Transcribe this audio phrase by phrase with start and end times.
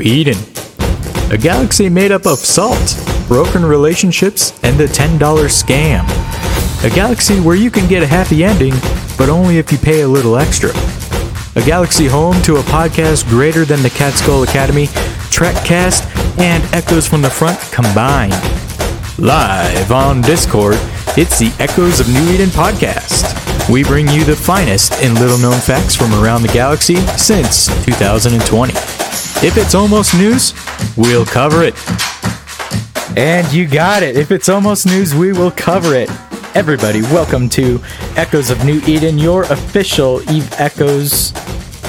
[0.00, 0.36] Eden.
[1.30, 2.96] A galaxy made up of salt,
[3.28, 6.04] broken relationships, and the $10 scam.
[6.84, 8.72] A galaxy where you can get a happy ending,
[9.18, 10.70] but only if you pay a little extra.
[11.56, 14.86] A galaxy home to a podcast greater than the Catskull Academy,
[15.30, 16.06] Trekcast,
[16.38, 18.32] and Echoes from the Front combined.
[19.18, 20.76] Live on Discord,
[21.16, 23.34] it's the Echoes of New Eden podcast.
[23.68, 28.72] We bring you the finest in little known facts from around the galaxy since 2020.
[29.40, 30.52] If it's almost news,
[30.96, 31.72] we'll cover it.
[33.16, 34.16] And you got it.
[34.16, 36.10] If it's almost news, we will cover it.
[36.56, 37.80] Everybody, welcome to
[38.16, 41.30] Echoes of New Eden, your official Eve Echoes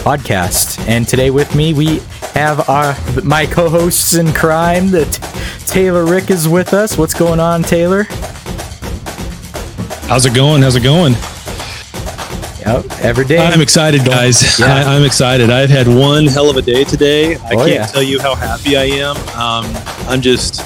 [0.04, 0.80] podcast.
[0.88, 2.02] And today with me, we
[2.36, 4.92] have our my co-hosts in crime.
[4.92, 5.12] That
[5.66, 7.00] Taylor Rick is with us.
[7.00, 8.04] What's going on, Taylor?
[10.08, 10.62] How's it going?
[10.62, 11.16] How's it going?
[12.70, 13.38] Yep, every day.
[13.40, 14.60] I'm excited, guys.
[14.60, 14.68] Yeah.
[14.68, 15.50] I, I'm excited.
[15.50, 17.36] I've had one hell of a day today.
[17.36, 17.86] I Oh, can't yeah.
[17.88, 19.18] tell you how happy I am.
[19.30, 19.66] Um,
[20.08, 20.62] I'm just,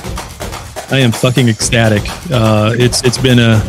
[0.92, 2.02] I am fucking ecstatic.
[2.30, 3.62] Uh, it's it's been a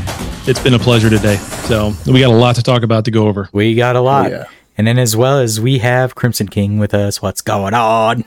[0.48, 1.36] it's been a pleasure today.
[1.68, 3.48] So we got a lot to talk about to go over.
[3.52, 4.30] we got a lot.
[4.32, 4.44] yeah.
[4.76, 7.22] And then as well as we have Crimson King with us.
[7.22, 8.24] What's going on?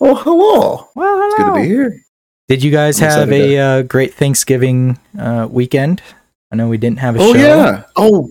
[0.00, 0.88] Oh, hello.
[0.94, 2.00] Well, It's good to be here.
[2.48, 6.02] Did you guys I'm have a uh, great Thanksgiving uh, weekend?
[6.50, 7.38] I know we didn't have a Oh show.
[7.38, 7.82] Oh yeah.
[7.96, 8.30] Oh,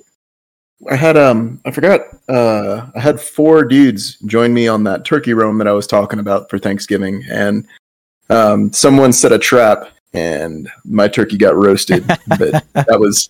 [0.89, 2.01] I had um, I forgot.
[2.27, 6.19] Uh, I had four dudes join me on that turkey roam that I was talking
[6.19, 7.67] about for Thanksgiving, and
[8.29, 12.05] um, someone set a trap, and my turkey got roasted.
[12.27, 13.29] but that was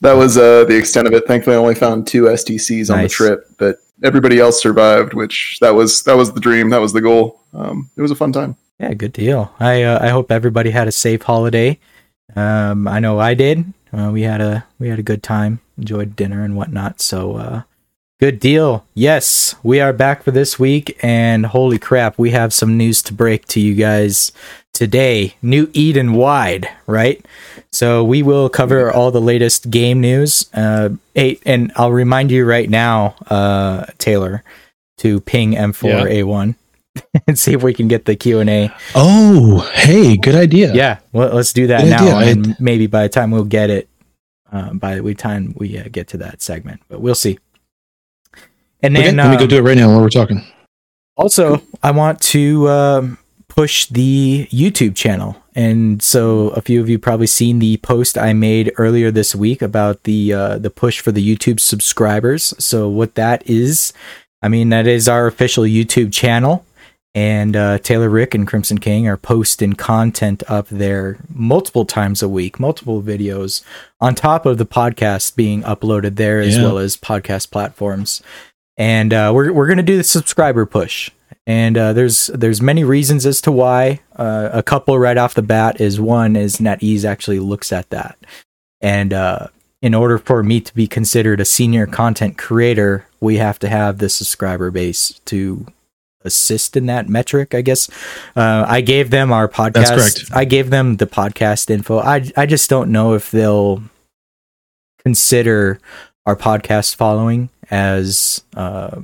[0.00, 1.26] that was uh the extent of it.
[1.26, 5.74] Thankfully, I only found two STCs on the trip, but everybody else survived, which that
[5.74, 6.70] was that was the dream.
[6.70, 7.40] That was the goal.
[7.52, 8.56] Um, it was a fun time.
[8.78, 9.52] Yeah, good deal.
[9.58, 11.78] I uh, I hope everybody had a safe holiday.
[12.36, 13.72] Um, I know I did.
[13.92, 17.00] Uh, we had a we had a good time, enjoyed dinner and whatnot.
[17.00, 17.62] So uh,
[18.20, 18.84] good deal.
[18.94, 23.14] Yes, we are back for this week, and holy crap, we have some news to
[23.14, 24.32] break to you guys
[24.74, 25.34] today.
[25.42, 27.24] New Eden wide, right?
[27.70, 30.48] So we will cover all the latest game news.
[30.54, 34.42] Uh, hey, and I'll remind you right now, uh, Taylor,
[34.98, 36.54] to ping M4A1
[37.26, 40.72] and see if we can get the Q and A Oh, hey, good idea.
[40.74, 42.32] yeah, well, let's do that Good now, idea.
[42.32, 43.87] and maybe by the time we'll get it,
[44.52, 47.38] uh, by the time we uh, get to that segment, but we'll see.
[48.82, 50.44] And Okay, then let me go um, do it right now while we're talking.
[51.16, 56.98] also, I want to um, push the YouTube channel, and so a few of you
[56.98, 61.10] probably seen the post I made earlier this week about the uh, the push for
[61.10, 62.54] the YouTube subscribers.
[62.58, 63.92] So what that is,
[64.42, 66.64] I mean, that is our official YouTube channel,
[67.14, 72.28] and uh, Taylor Rick and Crimson King are posting content up there multiple times a
[72.28, 73.62] week, multiple videos
[74.00, 76.64] on top of the podcast being uploaded there as Yeah.
[76.64, 78.22] well as podcast platforms.
[78.76, 81.10] And uh, we're we're gonna do the subscriber push,
[81.48, 84.00] and uh, there's there's many reasons as to why.
[84.14, 88.16] Uh, a couple right off the bat is one is NetEase actually looks at that,
[88.80, 89.48] and uh,
[89.82, 93.98] in order for me to be considered a senior content creator, we have to have
[93.98, 95.66] the subscriber base to
[96.22, 97.54] assist in that metric.
[97.54, 97.88] I guess
[98.36, 99.72] uh, I gave them our podcast.
[99.72, 100.30] That's correct.
[100.32, 101.98] I gave them the podcast info.
[101.98, 103.82] I I just don't know if they'll
[105.02, 105.80] consider
[106.26, 109.00] our podcast following as uh,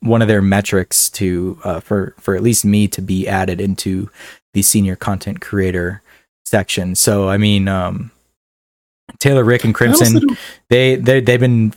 [0.00, 4.10] one of their metrics to uh, for for at least me to be added into
[4.54, 6.02] the senior content creator
[6.44, 6.94] section.
[6.94, 8.10] So I mean, um,
[9.18, 10.20] Taylor, Rick, and Crimson,
[10.68, 11.72] they they they've been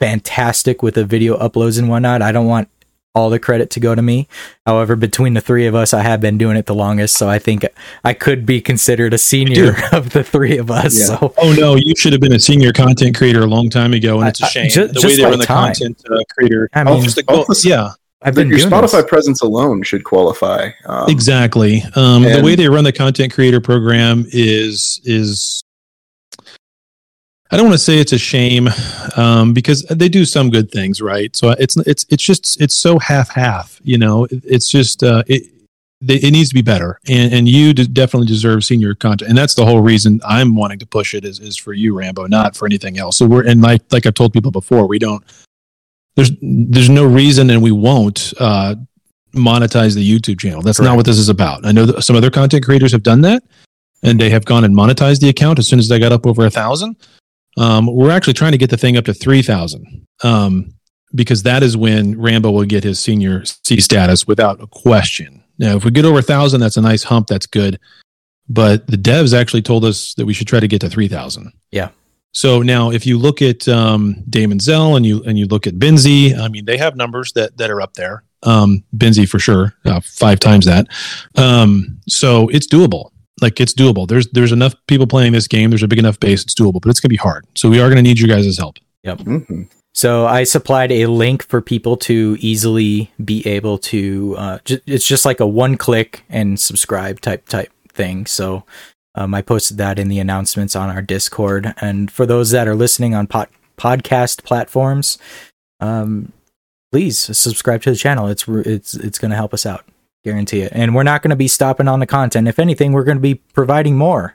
[0.00, 2.22] fantastic with the video uploads and whatnot.
[2.22, 2.68] I don't want
[3.14, 4.28] all the credit to go to me.
[4.66, 7.38] However, between the three of us, I have been doing it the longest, so I
[7.38, 7.66] think
[8.04, 10.98] I could be considered a senior of the three of us.
[10.98, 11.18] Yeah.
[11.18, 14.20] So Oh no, you should have been a senior content creator a long time ago,
[14.20, 15.74] and it's a shame ju- the just way they like run the time.
[15.74, 16.68] content uh, creator.
[16.72, 17.90] I mean, Just the, Oh, yeah,
[18.22, 19.06] I've been your Spotify this.
[19.08, 20.70] presence alone should qualify.
[20.86, 21.82] Um, exactly.
[21.96, 25.62] Um, the way they run the content creator program is is.
[27.52, 28.68] I don't want to say it's a shame
[29.16, 31.34] um, because they do some good things, right?
[31.34, 34.24] So it's it's it's just it's so half half, you know.
[34.26, 35.42] It- It's just uh, it
[36.06, 39.66] it needs to be better, and and you definitely deserve senior content, and that's the
[39.66, 42.98] whole reason I'm wanting to push it is is for you, Rambo, not for anything
[42.98, 43.16] else.
[43.18, 45.22] So we're and like like I've told people before, we don't
[46.16, 48.76] there's there's no reason, and we won't uh,
[49.34, 50.62] monetize the YouTube channel.
[50.62, 51.66] That's not what this is about.
[51.66, 53.42] I know that some other content creators have done that,
[54.02, 56.46] and they have gone and monetized the account as soon as they got up over
[56.46, 56.96] a thousand.
[57.60, 60.06] Um, we're actually trying to get the thing up to three thousand.
[60.22, 60.74] Um,
[61.14, 65.42] because that is when Rambo will get his senior C status without a question.
[65.58, 67.26] Now, if we get over a thousand, that's a nice hump.
[67.26, 67.78] That's good.
[68.48, 71.52] But the devs actually told us that we should try to get to three thousand.
[71.70, 71.90] Yeah.
[72.32, 75.74] So now, if you look at um, Damon Zell and you and you look at
[75.74, 78.24] Benzie, I mean, they have numbers that that are up there.
[78.42, 80.86] Um, Benzie for sure, uh, five times that.
[81.36, 83.10] Um, so it's doable.
[83.40, 84.06] Like it's doable.
[84.08, 85.70] There's there's enough people playing this game.
[85.70, 86.42] There's a big enough base.
[86.42, 87.46] It's doable, but it's gonna be hard.
[87.54, 88.76] So we are gonna need you guys' help.
[89.04, 89.68] Mhm.
[89.92, 94.36] So I supplied a link for people to easily be able to.
[94.38, 98.24] Uh, ju- it's just like a one click and subscribe type type thing.
[98.26, 98.64] So
[99.16, 101.74] um, I posted that in the announcements on our Discord.
[101.80, 105.18] And for those that are listening on pod- podcast platforms,
[105.80, 106.32] um,
[106.92, 108.28] please subscribe to the channel.
[108.28, 109.84] It's re- it's it's going to help us out,
[110.24, 110.72] guarantee it.
[110.74, 112.48] And we're not going to be stopping on the content.
[112.48, 114.34] If anything, we're going to be providing more.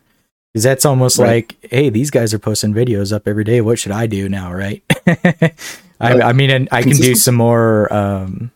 [0.54, 1.54] Because that's almost Right.
[1.62, 3.60] like, hey, these guys are posting videos up every day.
[3.60, 4.82] What should I do now, right?
[6.00, 8.52] I, I mean, and I can do some more, um,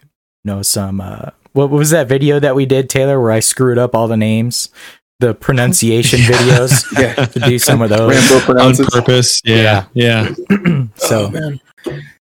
[0.00, 0.04] you
[0.44, 1.00] know, some.
[1.00, 4.16] Uh, what was that video that we did, Taylor, where I screwed up all the
[4.16, 4.68] names,
[5.18, 6.84] the pronunciation videos?
[6.98, 7.26] Yeah.
[7.26, 8.14] To do some of those.
[8.48, 9.40] Rambo On purpose.
[9.44, 9.86] Yeah.
[9.94, 10.32] Yeah.
[10.94, 11.60] so, oh, man.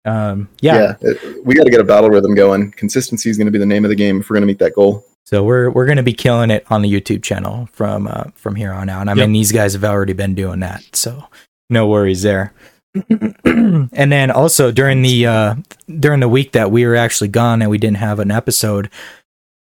[0.06, 0.96] Um, yeah.
[1.02, 1.10] Yeah.
[1.12, 2.72] it- we got to get a battle rhythm going.
[2.74, 4.60] Consistency is going to be the name of the game if we're going to meet
[4.60, 5.06] that goal.
[5.26, 8.74] So we're we're gonna be killing it on the YouTube channel from uh, from here
[8.74, 9.02] on out.
[9.02, 9.20] And I Yep.
[9.30, 11.24] mean, these guys have already been doing that, so
[11.70, 12.54] no worries there.
[13.10, 15.56] and then also during the uh,
[16.00, 18.90] during the week that we were actually gone and we didn't have an episode,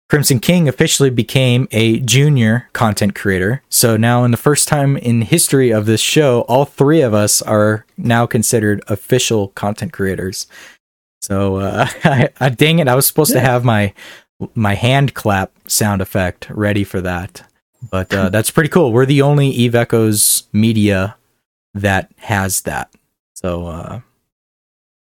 [0.09, 3.61] Crimson King officially became a junior content creator.
[3.69, 7.43] So now, in the first time in history of this show, all three of us
[7.43, 10.47] are now considered official content creators.
[11.21, 13.93] So, uh, I, I, dang it, I was supposed to have my
[14.55, 17.43] my hand clap sound effect ready for that,
[17.91, 18.93] but uh, that's pretty cool.
[18.93, 21.17] We're the only Eve Echoes media
[21.73, 22.89] that has that.
[23.35, 24.01] So, uh,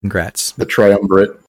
[0.02, 0.52] congrats.
[0.52, 1.40] The triumvirate.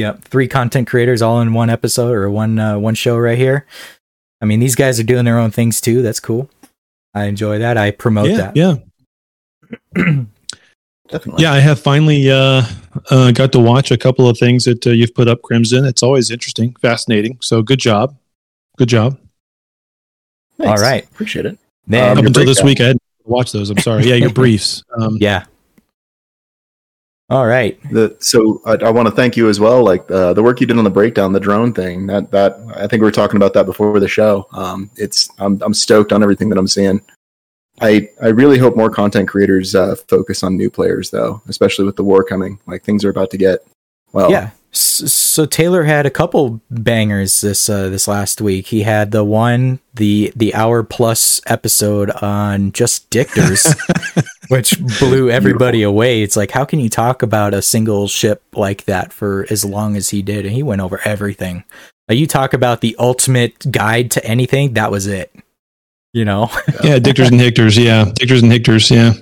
[0.00, 3.66] Yep, three content creators all in one episode or one uh, one show right here.
[4.40, 6.00] I mean, these guys are doing their own things too.
[6.00, 6.48] That's cool.
[7.14, 7.76] I enjoy that.
[7.76, 8.36] I promote yeah.
[8.36, 8.56] that.
[8.56, 8.74] Yeah.
[11.08, 11.42] Definitely.
[11.42, 12.62] Yeah, I have finally uh,
[13.10, 15.84] uh, got to watch a couple of things that uh, you've put up, Crimson.
[15.84, 17.36] It's always interesting, fascinating.
[17.42, 18.16] So good job,
[18.78, 19.18] good job.
[20.56, 20.80] Thanks.
[20.80, 21.04] All right.
[21.10, 21.58] Appreciate it.
[21.86, 22.66] Then, Um, Up your until this breakdown.
[22.66, 23.70] week, I hadn't watched those.
[23.70, 24.04] I'm sorry.
[24.04, 24.84] Yeah, your briefs.
[24.98, 25.46] Um, yeah.
[27.30, 27.80] All right.
[27.92, 29.84] The, so I, I want to thank you as well.
[29.84, 32.08] Like uh, the work you did on the breakdown, the drone thing.
[32.08, 34.48] That that I think we were talking about that before the show.
[34.52, 37.00] Um, it's I'm I'm stoked on everything that I'm seeing.
[37.80, 41.94] I I really hope more content creators uh, focus on new players though, especially with
[41.94, 42.58] the war coming.
[42.66, 43.60] Like things are about to get
[44.12, 44.30] well.
[44.30, 44.50] Yeah.
[44.72, 48.68] So Taylor had a couple bangers this uh, this last week.
[48.68, 53.74] He had the one the the hour plus episode on just dictors,
[54.48, 56.22] which blew everybody away.
[56.22, 59.96] It's like how can you talk about a single ship like that for as long
[59.96, 60.46] as he did?
[60.46, 61.64] And he went over everything.
[62.08, 64.74] Like you talk about the ultimate guide to anything.
[64.74, 65.34] That was it.
[66.12, 66.50] You know.
[66.84, 67.82] yeah, Dictors and Hictors.
[67.82, 68.90] Yeah, Dictors and Hictors.
[68.90, 69.14] Yeah.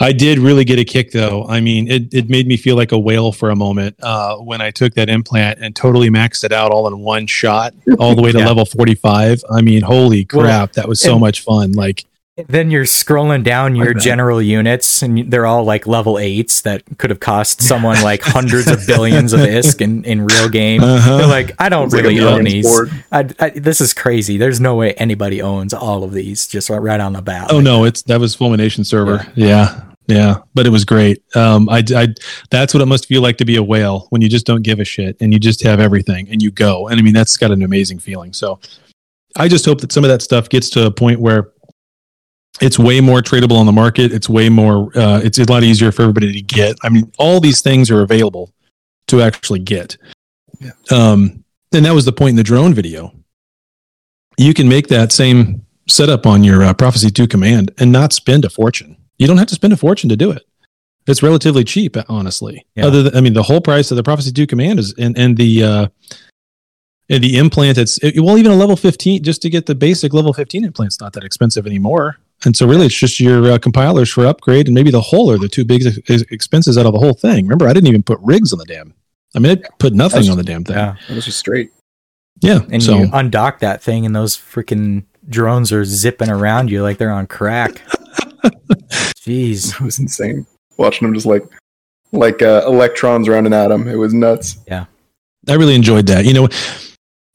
[0.00, 1.46] I did really get a kick though.
[1.46, 4.60] I mean, it, it made me feel like a whale for a moment uh, when
[4.60, 8.22] I took that implant and totally maxed it out all in one shot, all the
[8.22, 8.46] way to Yeah.
[8.48, 9.44] level 45.
[9.50, 11.72] I mean, holy crap, Well, that was so much fun.
[11.72, 12.04] Like,
[12.36, 17.10] Then you're scrolling down your general units, and they're all like level eights that could
[17.10, 20.82] have cost someone like hundreds of billions of ISK in, in real game.
[20.82, 21.18] Uh-huh.
[21.18, 22.66] They're like, I don't It's like really own these.
[23.12, 24.36] I, I, this is crazy.
[24.36, 27.52] There's no way anybody owns all of these just right, right on the bat.
[27.52, 29.24] oh no, it's that was Fulmination server.
[29.36, 29.82] Yeah.
[30.08, 30.38] yeah.
[30.54, 31.22] but it was great.
[31.36, 32.08] Um, I, I,
[32.50, 34.80] that's what it must feel like to be a whale when you just don't give
[34.80, 36.88] a shit and you just have everything and you go.
[36.88, 38.32] And I mean, that's got an amazing feeling.
[38.32, 38.58] So
[39.36, 41.50] I just hope that some of that stuff gets to a point where
[42.60, 44.12] it's way more tradable on the market.
[44.12, 46.76] It's way more, uh, it's a lot easier for everybody to get.
[46.82, 48.52] I mean, all these things are available
[49.08, 49.96] to actually get.
[50.60, 50.70] Yeah.
[50.90, 53.12] Um, and that was the point in the drone video.
[54.38, 58.44] You can make that same setup on your uh, Prophecy 2 command and not spend
[58.44, 58.96] a fortune.
[59.18, 60.42] You don't have to spend a fortune to do it.
[61.06, 62.66] It's relatively cheap, honestly.
[62.74, 62.86] Yeah.
[62.86, 65.36] Other than, I mean, the whole price of the Prophecy 2 command is, and, and
[65.36, 65.86] the, uh,
[67.10, 70.14] and the implant, it's, it, well, even a level 15, just to get the basic
[70.14, 72.18] level 15 implant's not that expensive anymore.
[72.44, 75.38] And so really it's just your uh, compilers for upgrade and maybe the whole are
[75.38, 77.44] the two big ex- expenses out of the whole thing.
[77.46, 78.92] Remember, I didn't even put rigs on the damn.
[79.34, 80.76] I mean, I put nothing That's- on the damn thing.
[80.76, 80.96] yeah.
[81.08, 81.70] It was just straight.
[82.40, 82.60] Yeah.
[82.70, 86.98] And so you undock that thing, and those freaking drones are zipping around you like
[86.98, 87.80] they're on crack.
[89.16, 89.74] Jeez.
[89.74, 90.46] It was insane.
[90.76, 91.44] Watching them just like
[92.12, 93.88] like uh, electrons around an atom.
[93.88, 94.58] It was nuts.
[94.66, 94.86] Yeah,
[95.48, 96.24] I really enjoyed that.
[96.24, 96.48] You know,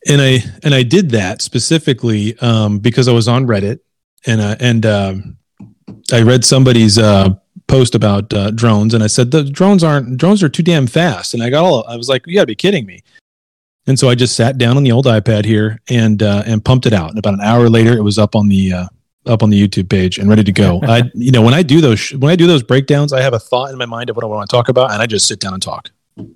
[0.07, 3.79] and I and I did that specifically um, because I was on Reddit
[4.25, 5.37] and uh, and um,
[6.11, 7.29] I read somebody's uh,
[7.67, 11.33] post about uh, drones, and I said the drones aren't drones are too damn fast,
[11.33, 13.03] and I got all I was like, you got to be kidding me.
[13.87, 16.85] And so I just sat down on the old iPad here and uh, and pumped
[16.85, 17.09] it out.
[17.09, 18.87] And about an hour later, it was up on the uh,
[19.25, 20.79] up on the YouTube page and ready to go.
[20.87, 23.33] I you know when I do those sh- when I do those breakdowns, I have
[23.33, 25.27] a thought in my mind of what I want to talk about, and I just
[25.27, 25.89] sit down and talk.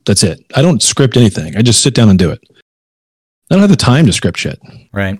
[0.06, 0.46] That's it.
[0.56, 1.58] I don't script anything.
[1.58, 2.42] I just sit down and do it.
[3.52, 4.60] I don't have the time to script shit.
[4.94, 5.20] Right.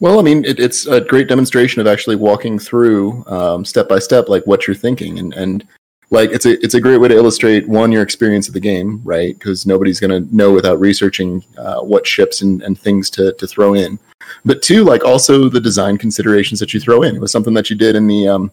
[0.00, 3.98] Well, I mean, it, it's a great demonstration of actually walking through um, step by
[3.98, 5.66] step, like what you're thinking, and and
[6.10, 9.00] like it's a it's a great way to illustrate one your experience of the game,
[9.04, 9.38] right?
[9.38, 13.46] Because nobody's going to know without researching uh, what ships and, and things to to
[13.46, 13.98] throw in.
[14.44, 17.14] But two, like also the design considerations that you throw in.
[17.14, 18.50] It was something that you did in the um,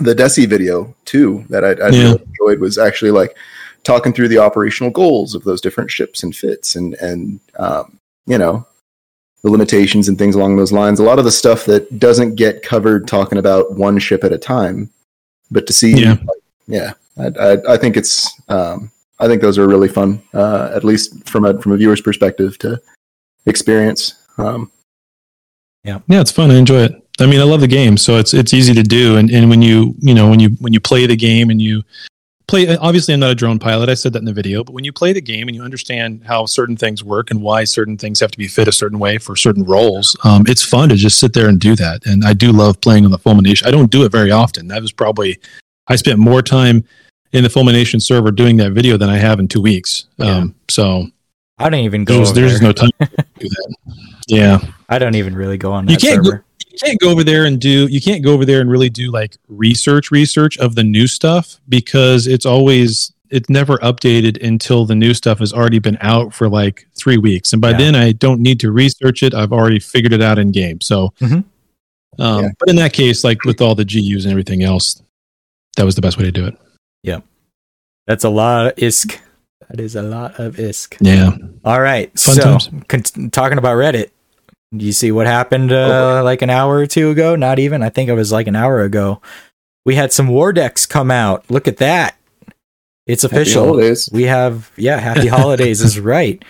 [0.00, 2.02] the Desi video too that I, I Yeah.
[2.02, 3.36] really enjoyed was actually like
[3.82, 8.36] talking through the operational goals of those different ships and fits and and um, you
[8.36, 8.66] know
[9.46, 10.98] the limitations and things along those lines.
[10.98, 14.38] A lot of the stuff that doesn't get covered talking about one ship at a
[14.38, 14.90] time,
[15.52, 16.16] but to see, Yeah.
[16.26, 20.70] like, yeah, I, I, I think it's, um, I think those are really fun, uh,
[20.74, 22.80] at least from a from a viewer's perspective to
[23.46, 24.14] experience.
[24.36, 24.70] Um,
[25.84, 26.50] Yeah, yeah, it's fun.
[26.50, 27.02] I enjoy it.
[27.20, 29.16] I mean, I love the game, so it's it's easy to do.
[29.16, 31.82] And and when you you know when you when you play the game and you
[32.48, 33.88] play, obviously I'm not a drone pilot.
[33.88, 36.22] I said that in the video, but when you play the game and you understand
[36.24, 39.18] how certain things work and why certain things have to be fit a certain way
[39.18, 42.04] for certain roles, um, it's fun to just sit there and do that.
[42.06, 43.66] And I do love playing on the Fulmination.
[43.66, 44.68] I don't do it very often.
[44.68, 45.38] That was probably
[45.88, 46.84] I spent more time
[47.32, 50.06] in the Fulmination server doing that video than I have in two weeks.
[50.20, 51.06] Um, so
[51.58, 52.16] I don't even go.
[52.16, 52.68] there's there's there.
[52.68, 53.74] no time to do that.
[54.28, 54.58] Yeah.
[54.88, 56.44] I don't even really go on You that can't go- server.
[56.82, 59.10] You can't go over there and do you can't go over there and really do
[59.10, 64.94] like research research of the new stuff because it's always it's never updated until the
[64.94, 67.78] new stuff has already been out for like three weeks and by Yeah.
[67.78, 71.12] then i don't need to research it i've already figured it out in game so
[71.20, 71.44] Mhm.
[72.18, 72.48] um, Yeah.
[72.58, 75.02] but in that case like with all the gus and everything else
[75.76, 76.56] that was the best way to do it
[77.02, 77.20] yeah
[78.06, 79.18] That's a lot of ISK.
[79.68, 80.96] That is a lot of ISK.
[81.00, 81.32] yeah
[81.64, 82.16] All right.
[82.16, 84.10] Fun so, con- talking about Reddit,
[84.72, 87.36] you see what happened uh, like an hour or two ago?
[87.36, 87.82] Not even.
[87.82, 89.20] I think it was like an hour ago.
[89.84, 91.48] We had some war decks come out.
[91.50, 92.16] Look at that.
[93.06, 93.66] It's happy official.
[93.66, 94.08] holidays.
[94.12, 96.44] We have, yeah, Happy Holidays is right.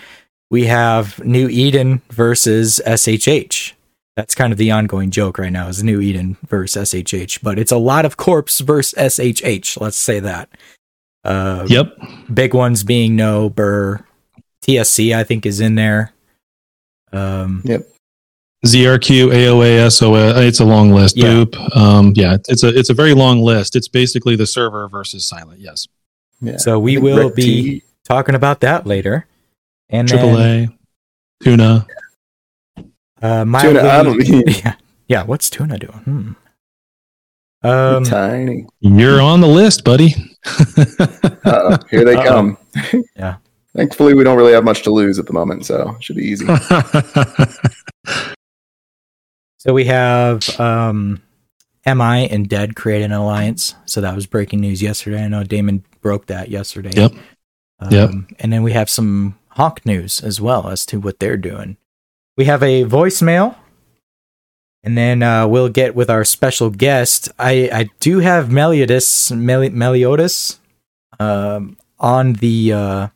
[0.50, 3.74] We have New Eden versus SHH.
[4.16, 7.72] That's kind of the ongoing joke right now is New Eden versus SHH, but it's
[7.72, 9.78] a lot of corpse versus SHH.
[9.78, 10.48] Let's say that.
[11.26, 11.98] Uh, yep
[12.32, 13.98] big ones being no burr
[14.64, 16.12] tsc i think is in there
[17.12, 17.62] um
[18.66, 21.26] zrq aoa soa it's a long list Yeah.
[21.44, 25.26] boop um yeah it's a it's a very long list it's basically the server versus
[25.26, 25.86] silent yes
[26.40, 26.56] Yeah.
[26.58, 29.26] so we will Rick be T- talking about that later
[29.88, 30.74] and triple then,
[31.40, 31.86] a tuna
[33.22, 34.74] uh my Tuna, I don't Lady- yeah
[35.08, 36.32] yeah what's tuna doing hmm.
[37.66, 38.66] um tiny.
[38.80, 40.14] You're on the list, buddy.
[41.44, 42.24] Uh-oh, here they Uh-oh.
[42.28, 42.58] come.
[43.16, 43.36] Yeah.
[43.74, 46.24] Thankfully, we don't really have much to lose at the moment, so it should be
[46.24, 46.46] easy.
[49.66, 51.22] so we have um
[51.86, 55.84] mi and dead create an alliance so that was breaking news yesterday i know damon
[56.00, 57.12] broke that yesterday Yep.
[57.80, 58.10] Um, Yep.
[58.38, 61.76] And then we have some Hawk news as well as to what they're doing.
[62.36, 63.56] We have a voicemail,
[64.82, 67.30] and then uh, we'll get with our special guest.
[67.38, 70.60] I, I do have Meliodas Meli- Meliodas
[71.18, 73.08] um, on the uh,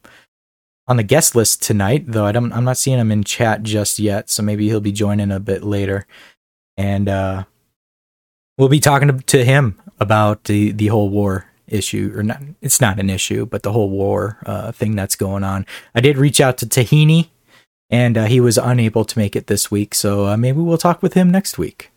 [0.89, 3.99] on the guest list tonight, though I don't, I'm not seeing him in chat just
[3.99, 4.29] yet.
[4.31, 6.07] So maybe he'll be joining a bit later,
[6.81, 7.45] and uh,
[8.57, 12.81] we'll be talking to, to him about the the whole war issue or not it's
[12.81, 15.67] not an issue but the whole war uh, thing that's going on.
[15.95, 17.29] I did reach out to tahini
[17.91, 21.03] and uh, he was unable to make it this week so uh, maybe we'll talk
[21.03, 21.91] with him next week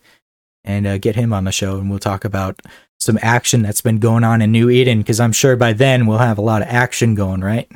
[0.65, 2.61] and uh, get him on the show and we'll talk about
[2.99, 6.17] some action that's been going on in new eden because i'm sure by then we'll
[6.17, 7.71] have a lot of action going right?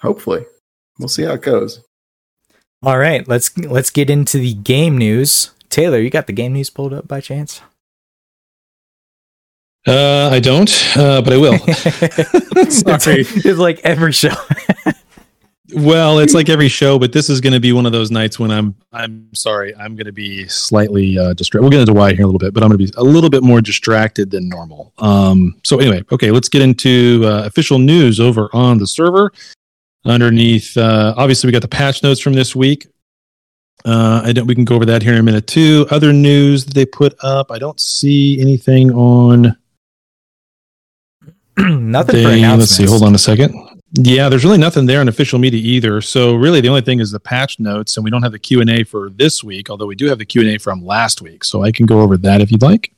[0.00, 0.46] Hopefully,
[0.98, 1.82] we'll see how it goes.
[2.82, 6.70] All right let's let's get into the game news taylor you got the game news
[6.70, 7.60] pulled up by chance
[9.86, 11.58] uh, I don't, uh, but I will.
[12.68, 13.22] Sorry.
[13.22, 14.34] it's, it's like every show
[15.74, 18.38] Well, it's like every show, but this is going to be one of those nights
[18.38, 18.74] when I'm.
[18.92, 19.74] I'm sorry.
[19.76, 21.62] I'm going to be slightly uh, distracted.
[21.62, 23.04] We'll get into why here in a little bit, but I'm going to be a
[23.04, 24.92] little bit more distracted than normal.
[24.98, 25.56] Um.
[25.64, 29.32] So anyway, okay, let's get into uh, official news over on the server.
[30.04, 32.86] Underneath, uh, obviously, we got the patch notes from this week.
[33.84, 34.46] Uh, I don't.
[34.46, 35.86] We can go over that here in a minute too.
[35.90, 37.50] Other news that they put up.
[37.50, 39.56] I don't see anything on.
[41.56, 42.86] nothing for They- announcements let's see.
[42.86, 43.54] Hold on a second.
[43.94, 46.00] Yeah, there's really nothing there on official media either.
[46.00, 48.60] So really, the only thing is the patch notes, and we don't have the Q
[48.60, 49.68] and A for this week.
[49.68, 52.00] Although we do have the Q and A from last week, so I can go
[52.00, 52.92] over that if you'd like.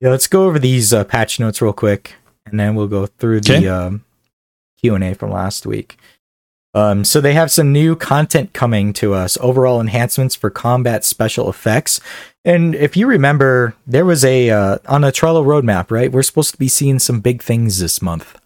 [0.00, 2.14] Yeah, let's go over these uh, patch notes real quick,
[2.46, 4.04] and then we'll go through the um,
[4.80, 5.98] Q and A from last week.
[6.74, 9.36] Um, so they have some new content coming to us.
[9.40, 12.00] Overall enhancements for combat special effects,
[12.44, 16.10] and if you remember, there was a uh, on a Trello roadmap, right?
[16.10, 18.38] We're supposed to be seeing some big things this month.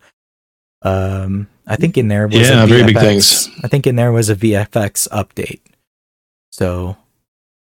[0.83, 3.01] Um, I think in there was Yeah, a very big VFX
[3.47, 3.51] things.
[3.65, 5.61] I think in there was a VFX update.
[6.51, 6.97] So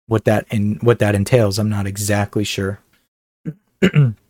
[0.07, 2.81] what that and what that entails, I'm not exactly sure.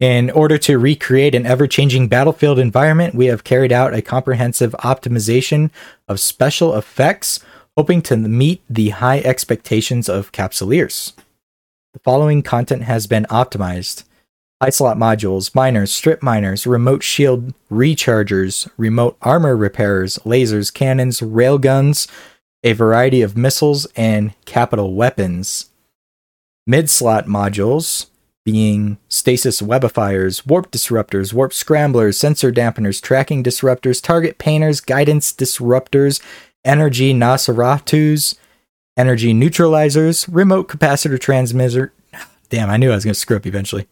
[0.00, 5.70] in order to recreate an ever-changing battlefield environment, we have carried out a comprehensive optimization
[6.08, 7.40] of special effects,
[7.76, 11.12] hoping to meet the high expectations of capsuleers.
[11.92, 14.04] The following content has been optimized
[14.70, 22.08] slot modules, miners, strip miners, remote shield rechargers, remote armor repairers, lasers, cannons, railguns,
[22.62, 25.70] a variety of missiles, and capital weapons.
[26.66, 28.06] Mid slot modules
[28.44, 36.20] being stasis webifiers, warp disruptors, warp scramblers, sensor dampeners, tracking disruptors, target painters, guidance disruptors,
[36.64, 38.36] energy Nosferatus,
[38.96, 41.92] energy neutralizers, remote capacitor transmitter.
[42.50, 43.86] Damn, I knew I was going to screw up eventually.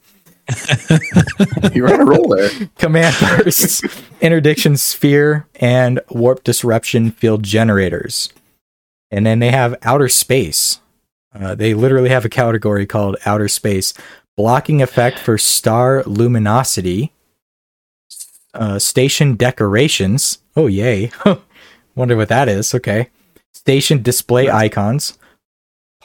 [1.73, 2.51] You're on a roll there.
[2.79, 3.83] Command bursts,
[4.21, 8.29] interdiction sphere, and warp disruption field generators.
[9.11, 10.81] And then they have outer space.
[11.35, 13.95] Uh, they literally have a category called outer space.
[14.37, 17.12] Blocking effect for star luminosity.
[18.55, 20.39] Uh, station decorations.
[20.57, 21.11] Oh, yay.
[21.95, 22.75] Wonder what that is.
[22.75, 23.11] Okay.
[23.53, 25.19] Station display icons.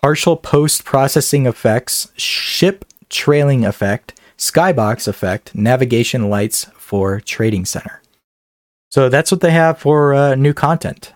[0.02, 2.12] Partial post processing effects.
[2.18, 4.14] Ship trailing effect.
[4.38, 8.02] Skybox effect, navigation lights for Trading Center.
[8.92, 11.14] So that's what they have for uh, new content.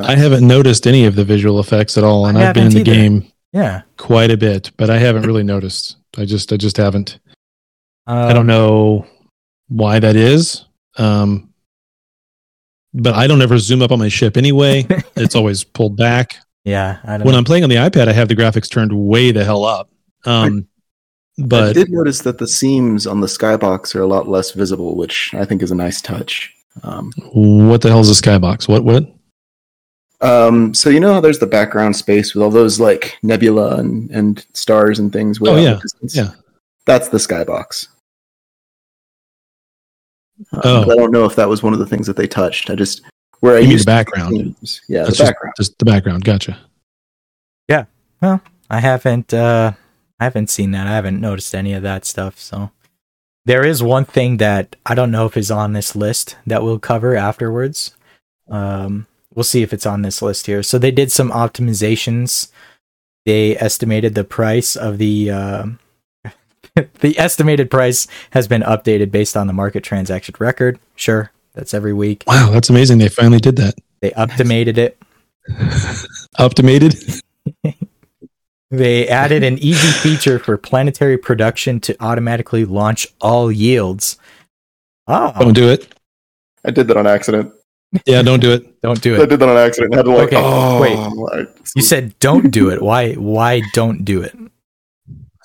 [0.00, 2.72] I haven't noticed any of the visual effects at all, and I I've been in
[2.72, 2.92] the either.
[2.92, 3.82] game Yeah.
[3.96, 5.96] quite a bit, but I haven't really noticed.
[6.16, 7.18] I just, I just haven't.
[8.06, 9.06] Um, I don't know
[9.68, 10.64] why that is.
[10.96, 11.50] Um,
[12.92, 14.86] but I don't ever zoom up on my ship anyway.
[15.16, 16.36] it's always pulled back.
[16.64, 17.38] Yeah, I don't When know.
[17.38, 19.90] I'm playing on the iPad, I have the graphics turned way the hell up.
[20.24, 20.66] Um,
[21.38, 24.52] I but I did notice that the seams on the skybox are a lot less
[24.52, 26.54] visible, which I think is a nice touch.
[26.82, 28.68] Um, what the hell is a skybox?
[28.68, 28.84] What?
[28.84, 29.12] What?
[30.24, 34.10] Um, so you know how there's the background space with all those like nebula and,
[34.10, 35.40] and stars and things.
[35.40, 35.64] way Oh, out in
[36.02, 36.22] the yeah.
[36.24, 36.30] Yeah.
[36.86, 37.88] That's the skybox.
[40.52, 40.84] Um, Oh.
[40.84, 42.70] but I don't know if that was one of the things that they touched.
[42.70, 43.02] I just
[43.40, 44.30] where I You mean the used background?
[44.34, 44.80] seams.
[44.88, 45.54] Yeah, That's the just- background.
[45.56, 46.24] Just the background.
[46.24, 46.58] Gotcha.
[47.68, 47.84] Yeah.
[48.20, 49.72] Well, I haven't uh
[50.20, 50.86] I haven't seen that.
[50.86, 52.38] I haven't noticed any of that stuff.
[52.38, 52.70] So
[53.44, 56.78] there is one thing that I don't know if is on this list that we'll
[56.78, 57.94] cover afterwards.
[58.48, 60.62] Um we'll see if it's on this list here.
[60.62, 62.50] So they did some optimizations.
[63.26, 65.78] They estimated the price of the um
[67.00, 70.78] the estimated price has been updated based on the market transaction record.
[70.96, 72.24] Sure, that's every week.
[72.26, 72.98] Wow, that's amazing.
[72.98, 73.74] They finally did that.
[74.00, 74.98] They optimated it.
[76.38, 76.96] Optimated.
[78.70, 84.18] They added an easy feature for planetary production to automatically launch all yields.
[85.06, 85.94] Oh, Don't do it.
[86.64, 87.52] I did that on accident.
[88.06, 88.80] Yeah, don't do it.
[88.82, 89.20] don't do it.
[89.20, 89.94] I did that on accident.
[89.94, 91.46] I had to like, Okay, oh, wait.
[91.46, 92.82] I- You said don't do it.
[92.82, 93.14] Why?
[93.14, 94.36] Why don't do it?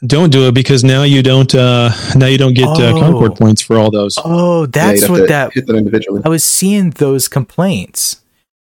[0.05, 1.53] Don't do it because now you don't.
[1.53, 2.99] uh Now you don't get uh, Oh.
[2.99, 4.17] Concord points for all those.
[4.23, 5.51] Oh, that's have what that.
[5.53, 6.21] hit them individually.
[6.23, 8.21] I was seeing those complaints.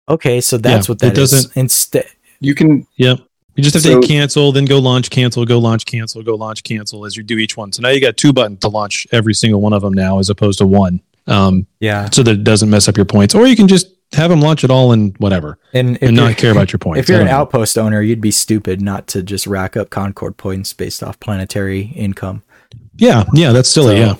[0.07, 1.31] Okay, so that's Yeah, what that it is.
[1.31, 2.05] doesn't- Instead,
[2.39, 3.19] You can Yep.
[3.55, 6.63] You just have So- to cancel, then go launch, cancel, go launch, cancel, go launch,
[6.63, 7.73] cancel as you do each one.
[7.73, 10.29] So now you got two buttons to launch every single one of them now, as
[10.29, 11.01] opposed to one.
[11.29, 12.09] Um, yeah.
[12.11, 14.63] so that it doesn't mess up your points, or you can just have them launch
[14.63, 16.99] it all and whatever, And and not care about your points.
[17.01, 17.33] if you're an know.
[17.33, 21.81] outpost owner, you'd be stupid not to just rack up Concord points based off planetary
[21.95, 22.41] income.
[22.97, 23.97] yeah, yeah, that's silly.
[23.97, 24.15] So, yeah,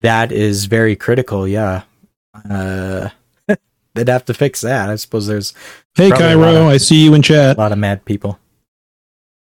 [0.00, 1.46] That is very critical.
[1.46, 1.82] Yeah.
[2.48, 3.10] Uh,
[3.94, 4.88] they'd have to fix that.
[4.88, 5.52] I suppose there's
[5.94, 7.56] hey probably a lot Cairo, of- I see you in chat.
[7.56, 8.38] a lot of mad people.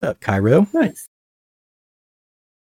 [0.00, 0.66] What's up, Cairo?
[0.74, 1.06] nice.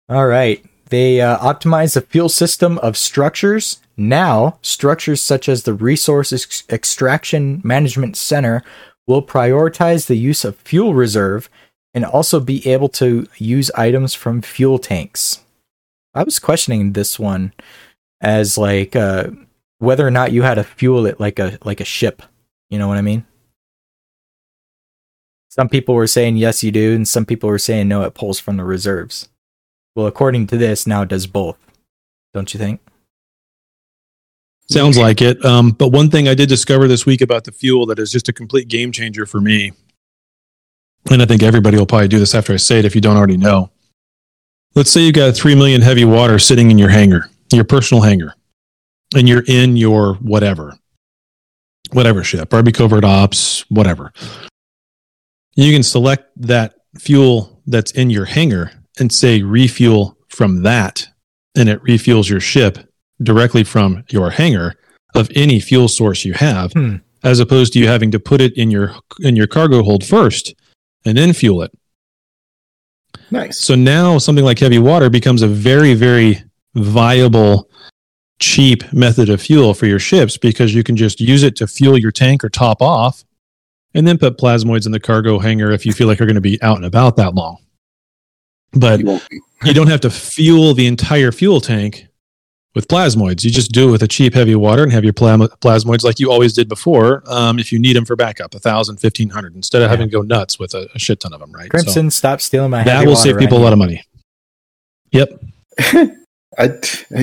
[0.09, 0.63] All right.
[0.89, 3.79] They uh, optimize the fuel system of structures.
[3.97, 8.63] Now, structures such as the Resource Ex- Extraction Management Center
[9.07, 11.49] will prioritize the use of fuel reserve
[11.93, 15.43] and also be able to use items from fuel tanks.
[16.13, 17.53] I was questioning this one
[18.21, 19.27] as like uh,
[19.79, 22.21] whether or not you had to fuel it like a like a ship.
[22.69, 23.25] You know what I mean?
[25.49, 28.39] Some people were saying yes, you do, and some people were saying no, it pulls
[28.39, 29.29] from the reserves.
[29.95, 31.57] Well, according to this, now it does both.
[32.33, 32.81] Don't you think?
[34.69, 35.43] Sounds like it.
[35.45, 38.29] Um, but one thing I did discover this week about the fuel that is just
[38.29, 39.73] a complete game changer for me,
[41.11, 43.17] and I think everybody will probably do this after I say it if you don't
[43.17, 43.69] already know.
[44.73, 48.33] Let's say you've got three million heavy water sitting in your hangar, your personal hangar,
[49.15, 50.73] and you're in your whatever,
[51.91, 54.11] whatever ship, Army Covert Ops, whatever.
[55.55, 61.07] You can select that fuel that's in your hangar and say refuel from that
[61.55, 62.77] and it refuels your ship
[63.21, 64.75] directly from your hangar
[65.15, 66.95] of any fuel source you have, Hmm.
[67.23, 70.53] as opposed to you having to put it in your in your cargo hold first
[71.05, 71.71] and then fuel it.
[73.31, 73.57] Nice.
[73.59, 76.43] So now something like heavy water becomes a very, very
[76.75, 77.69] viable,
[78.39, 81.97] cheap method of fuel for your ships because you can just use it to fuel
[81.97, 83.23] your tank or top off
[83.93, 86.41] and then put plasmoids in the cargo hangar if you feel like you're going to
[86.41, 87.57] be out and about that long.
[88.73, 89.21] But You
[89.63, 92.07] you don't have to fuel the entire fuel tank
[92.75, 93.43] with plasmoids.
[93.43, 96.19] You just do it with a cheap heavy water and have your plam- plasmoids like
[96.19, 97.23] you always did before.
[97.25, 99.91] Um, if you need them for backup, a thousand, fifteen hundred, instead of Yeah.
[99.91, 101.65] having to go nuts with a, a shit ton of them, right?
[101.65, 104.03] So Crimson, stop stealing my that heavy will water save people a lot of money.
[105.11, 105.29] Yep.
[106.57, 106.69] I,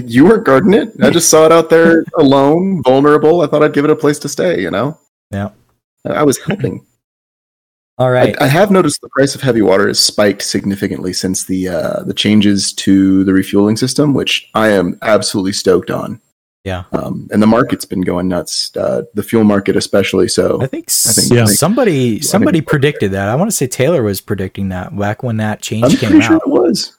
[0.05, 0.93] you weren't guarding it.
[1.03, 3.41] I just saw it out there alone, vulnerable.
[3.41, 4.61] I thought I'd give it a place to stay.
[4.61, 4.99] You know.
[5.31, 5.51] Yeah.
[6.07, 6.85] I I was helping.
[7.99, 8.35] All right.
[8.41, 12.03] I, I have noticed the price of heavy water has spiked significantly since the uh,
[12.05, 16.21] the changes to the refueling system, which I am absolutely stoked on.
[16.65, 16.85] Yeah.
[16.93, 18.75] Um, and the market's been going nuts.
[18.77, 20.29] Uh, the fuel market, especially.
[20.29, 21.45] So I think, s- think- Yeah.
[21.47, 23.29] somebody think- somebody predicted that.
[23.29, 25.93] I want to say Taylor was predicting that back when that change came out.
[25.93, 26.97] I'm came pretty sure it was.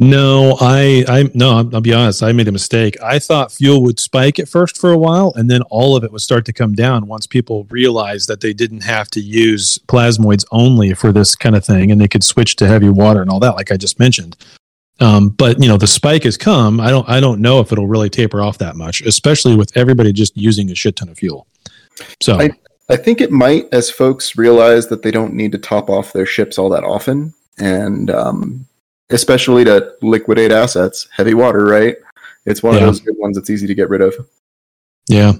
[0.00, 2.22] No, I, I, no, I'll, be honest.
[2.22, 2.96] I made a mistake.
[3.02, 6.12] I thought fuel would spike at first for a while, and then all of it
[6.12, 10.44] would start to come down once people realized that they didn't have to use plasmoids
[10.52, 13.40] only for this kind of thing, and they could switch to heavy water and all
[13.40, 14.36] that, like I just mentioned.
[15.00, 16.80] Um, but you know, the spike has come.
[16.80, 20.12] I don't, I don't know if it'll really taper off that much, especially with everybody
[20.12, 21.46] just using a shit ton of fuel.
[22.20, 22.50] So I-
[22.90, 26.24] I think it might as folks realize that they don't need to top off their
[26.24, 28.64] ships all that often, and um,
[29.10, 31.96] especially to liquidate assets, heavy water, right?
[32.46, 32.80] It's one Yeah.
[32.80, 34.14] of those good ones that's easy to get rid of.
[35.08, 35.32] Yeah.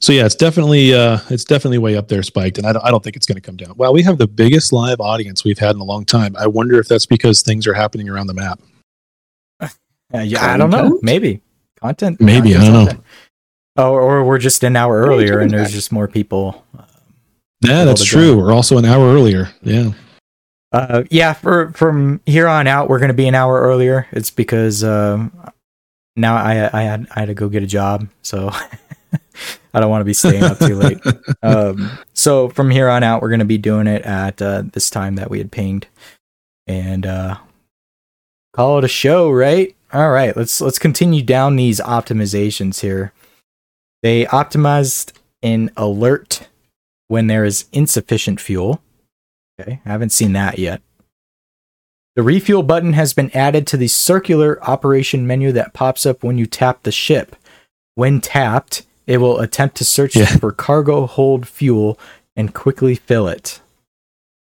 [0.00, 2.90] So yeah, it's definitely uh it's definitely way up there spiked and I don't I
[2.90, 3.74] don't think it's going to come down.
[3.76, 6.34] Well, we have the biggest live audience we've had in a long time.
[6.36, 8.60] I wonder if that's because things are happening around the map.
[9.60, 9.68] Uh,
[10.22, 10.78] yeah, I don't know.
[10.78, 11.02] Content?
[11.02, 11.40] Maybe
[11.80, 12.20] content.
[12.20, 13.02] Maybe, I don't know.
[13.76, 16.66] Oh, or we're just an hour earlier, and there's just more people.
[17.64, 18.34] Yeah, that's true.
[18.34, 18.38] go.
[18.38, 19.50] We're also an hour earlier.
[19.62, 19.92] Yeah.
[20.72, 24.06] Uh, yeah, for from here on out, we're going to be an hour earlier.
[24.12, 25.32] It's because um,
[26.16, 28.50] now I I had I had to go get a job, so
[29.74, 30.98] I don't want to be staying up too late.
[31.42, 34.90] Um, so from here on out, we're going to be doing it at uh, this
[34.90, 35.86] time that we had pinged,
[36.66, 37.38] and uh,
[38.52, 39.74] call it a show, right?
[39.92, 43.14] All right, let's let's continue down these optimizations here.
[44.02, 46.46] They optimized an alert
[47.08, 48.82] when there is insufficient fuel.
[49.60, 50.80] Okay, I haven't seen that yet.
[52.16, 56.38] The refuel button has been added to the circular operation menu that pops up when
[56.38, 57.36] you tap the ship.
[57.94, 60.26] When tapped, it will attempt to search Yeah.
[60.26, 61.98] for cargo hold fuel
[62.36, 63.60] and quickly fill it.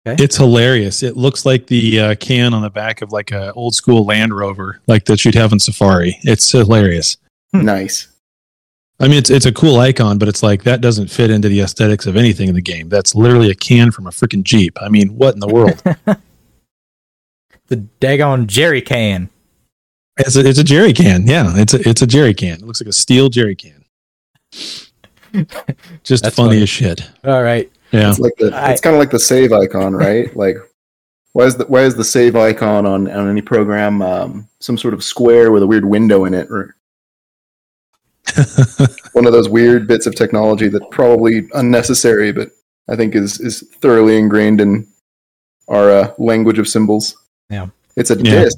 [0.07, 0.23] Okay.
[0.23, 1.03] It's hilarious.
[1.03, 4.33] It looks like the uh, can on the back of like a old school Land
[4.33, 6.17] Rover like that you'd have in Safari.
[6.23, 7.17] It's hilarious.
[7.51, 8.07] Nice.
[8.99, 11.61] I mean, it's it's a cool icon, but it's like that doesn't fit into the
[11.61, 12.89] aesthetics of anything in the game.
[12.89, 14.77] That's literally a can from a freaking Jeep.
[14.81, 15.81] I mean, what in the world?
[17.67, 19.29] The daggone jerry can.
[20.17, 21.27] It's a, it's a jerry can.
[21.27, 22.53] Yeah, it's a it's a jerry can.
[22.53, 23.83] It looks like a steel jerry can.
[26.03, 26.63] Just That's funny funny.
[26.63, 27.01] as shit.
[27.25, 27.69] All right.
[27.91, 28.09] Yeah.
[28.09, 30.33] It's like the it's kind of like the save icon, right?
[30.35, 30.55] like
[31.33, 34.93] why is the why is the save icon on on any program um, some sort
[34.93, 36.76] of square with a weird window in it or
[39.13, 42.49] one of those weird bits of technology that probably unnecessary but
[42.89, 44.87] I think is is thoroughly ingrained in
[45.67, 47.15] our uh, language of symbols.
[47.49, 47.67] Yeah.
[47.95, 48.43] It's a Yeah.
[48.43, 48.57] disc.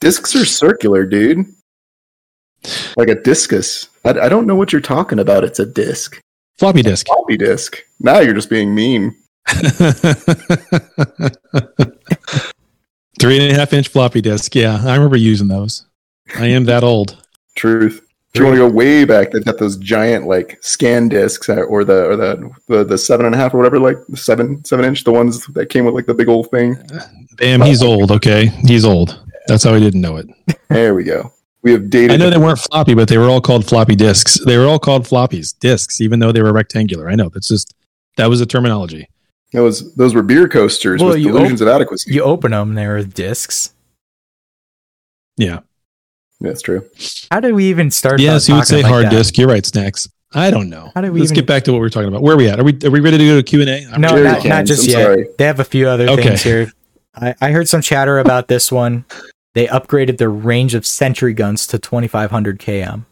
[0.00, 1.46] Discs are circular, dude.
[2.96, 3.88] Like a discus.
[4.04, 5.44] I, I don't know what you're talking about.
[5.44, 6.20] It's a disc.
[6.58, 7.06] Floppy disk.
[7.06, 7.78] Floppy disk.
[8.00, 9.14] Now you're just being mean.
[13.18, 14.54] Three and a half inch floppy disk.
[14.54, 15.86] Yeah, I remember using those.
[16.36, 17.22] I am that old.
[17.54, 18.05] Truth.
[18.36, 21.62] If you want to go way back, they've got those giant like scan discs uh,
[21.62, 24.64] or the or the the, the seven and a half or whatever, like the seven
[24.64, 26.76] seven inch, the ones that came with like the big old thing.
[27.36, 28.10] Damn, he's old.
[28.10, 29.20] Okay, he's old.
[29.46, 30.28] That's how I didn't know it.
[30.68, 31.32] There we go.
[31.62, 32.10] We have dated.
[32.10, 34.38] I know they weren't floppy, but they were all called floppy disks.
[34.44, 37.08] They were all called floppies, disks, even though they were rectangular.
[37.08, 37.74] I know that's just
[38.16, 39.08] that was the terminology.
[39.52, 42.12] those those were beer coasters Well, with you delusions of adequacy.
[42.12, 43.72] You open them, there are discs.
[45.36, 45.60] Yeah.
[46.40, 46.88] That's true.
[47.30, 48.20] How did we even start?
[48.20, 49.10] Yes, you would say like hard that?
[49.10, 49.38] disk.
[49.38, 50.08] You're right, snacks.
[50.34, 50.90] I don't know.
[50.94, 52.22] How did we Let's even- get back to what we're talking about.
[52.22, 52.60] Where are we at?
[52.60, 53.98] Are we are we ready to go to Q and A?
[53.98, 55.02] No, not, not just I'm yet.
[55.04, 55.28] sorry.
[55.38, 56.22] They have a few other Okay.
[56.22, 56.72] things here.
[57.14, 59.06] I, I heard some chatter about this one.
[59.54, 63.06] They upgraded their range of sentry guns to 2500 km.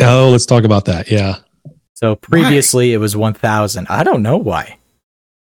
[0.00, 1.08] Oh, let's talk about that.
[1.10, 1.36] Yeah.
[1.94, 3.86] So previously it was 1000.
[3.88, 4.78] I don't know why.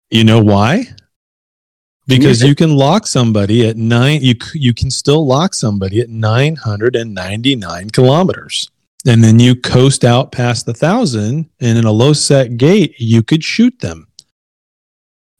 [0.10, 0.86] You know why?
[2.08, 7.89] Because you can lock somebody at nine you you can still lock somebody at 999
[7.89, 8.70] kilometers
[9.06, 13.43] and then you coast out past the thousand and in a lowsec gate you could
[13.43, 14.08] shoot them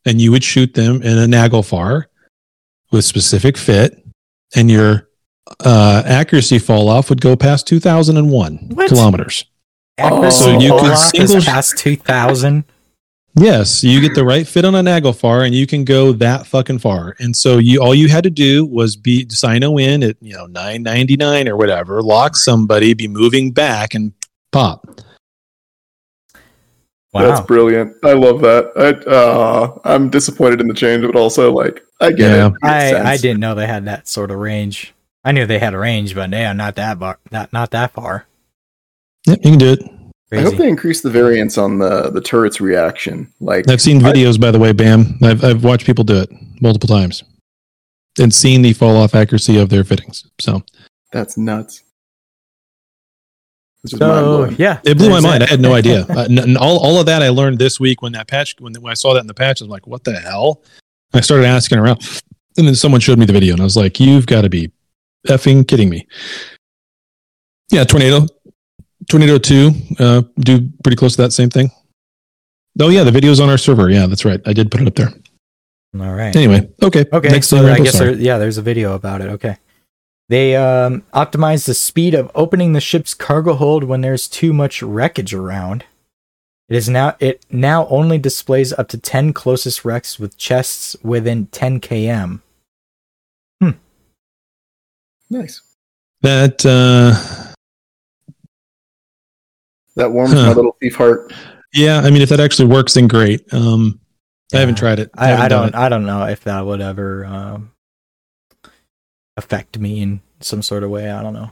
[0.06, 2.06] and you would shoot them in a nagelfar
[2.92, 4.06] with specific fit
[4.56, 5.08] and your
[5.64, 8.90] uh, accuracy fall off would go past 2001 What?
[8.90, 9.46] kilometers
[10.00, 12.66] Accuracy So you could off single- past two thousand.
[13.40, 16.80] Yes, you get the right fit on a Nagelfar, and you can go that fucking
[16.80, 17.16] far.
[17.20, 20.48] And so you all you had to do was be Sino in at you know
[20.48, 24.12] nine ninety nine or whatever, lock somebody, be moving back, and
[24.52, 25.02] pop.
[27.14, 27.28] Wow.
[27.28, 27.96] That's brilliant.
[28.04, 28.72] I love that.
[28.76, 32.48] I, uh, I'm disappointed in the change, but also like I get Yeah.
[32.48, 32.54] it.
[32.54, 34.94] Makes I, I didn't know they had that sort of range.
[35.24, 37.20] I knew they had a range, but yeah, not that far.
[37.32, 38.26] Not not that far.
[39.28, 39.97] Yep, you can do it.
[40.32, 43.32] I hope they increase the variance on the the turret's reaction.
[43.40, 45.18] Like I've seen videos, by the way, Bam.
[45.24, 46.30] I've I've watched people do it
[46.62, 47.24] multiple times,
[48.20, 50.30] and seen the fall off accuracy of their fittings.
[50.40, 50.64] So
[51.14, 51.84] that's nuts.
[53.84, 55.44] This So yeah, it blew my there's mind.
[55.44, 56.06] I had no idea.
[56.10, 58.74] uh, n- n- all all of that I learned this week when that patch when,
[58.76, 59.62] when I saw that in the patch.
[59.62, 60.64] I was like, what the hell?
[61.14, 62.00] I started asking around,
[62.58, 64.72] and then someone showed me the video, and I was like, you've got to be
[65.28, 66.06] effing kidding me.
[67.72, 68.26] Yeah, tornado,
[69.10, 71.72] tornado two, uh, do pretty close to that same thing.
[72.80, 73.90] Oh yeah, the video's on our server.
[73.90, 74.40] Yeah, that's right.
[74.46, 75.10] I did put it up there.
[76.00, 76.36] All right.
[76.36, 77.06] Anyway, okay.
[77.12, 79.30] Okay, Next so thing, I guess there, yeah, there's a video about it.
[79.30, 79.58] Okay,
[80.30, 84.84] they um, optimize the speed of opening the ship's cargo hold when there's too much
[84.84, 85.86] wreckage around.
[86.70, 91.48] It is now it now only displays up to ten closest wrecks with chests within
[91.48, 92.42] 10 km.
[93.62, 93.72] Hmm.
[95.30, 95.62] Nice.
[96.22, 97.47] that uh,
[99.98, 100.48] That warms Huh.
[100.48, 101.34] my little thief heart.
[101.74, 102.00] yeah.
[102.00, 103.52] I mean, if that actually works, then great.
[103.54, 104.00] Um,
[104.54, 105.12] I haven't tried it.
[105.16, 105.76] I, haven't I don't it.
[105.76, 107.72] I don't know if that would ever um,
[109.36, 111.10] affect me in some sort of way.
[111.12, 111.52] I don't know.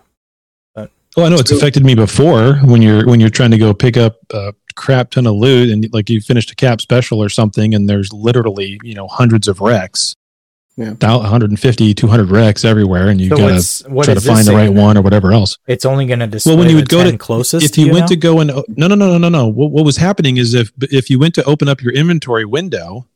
[1.17, 3.73] Oh, I know it's So- affected me before when you're when you're trying to go
[3.73, 7.29] pick up a crap ton of loot and like you finished a cap special or
[7.29, 10.13] something and there's literally you know hundreds of wrecks,
[10.78, 10.94] Yeah.
[11.00, 14.66] Thou- 150, 200 wrecks everywhere, and you So gotta what try to find the right
[14.66, 14.76] saying?
[14.76, 15.58] one or whatever else.
[15.68, 17.66] It's only going to display when you would go 10 to- closest.
[17.66, 18.08] if you, do went know?
[18.08, 20.72] to go and no no no no no no what, what was happening is if
[20.82, 23.08] if you went to open up your inventory window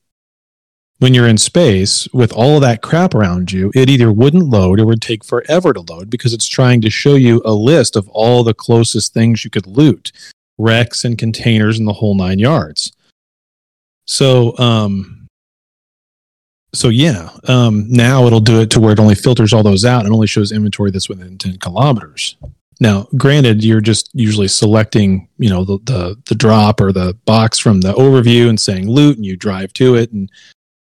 [1.00, 4.80] when you're in space with all of that crap around you it either wouldn't load
[4.80, 8.08] or would take forever to load because it's trying to show you a list of
[8.10, 10.14] all the closest things you could loot
[10.58, 12.94] wrecks and containers and the whole nine yards
[14.06, 15.19] so um
[16.74, 20.06] so yeah um now it'll do it to where it only filters all those out
[20.06, 22.38] and only shows inventory that's within 10 kilometers
[22.80, 27.60] now, granted, you're just usually selecting, you know, the, the the drop or the box
[27.60, 30.32] from the overview and saying loot, and you drive to it and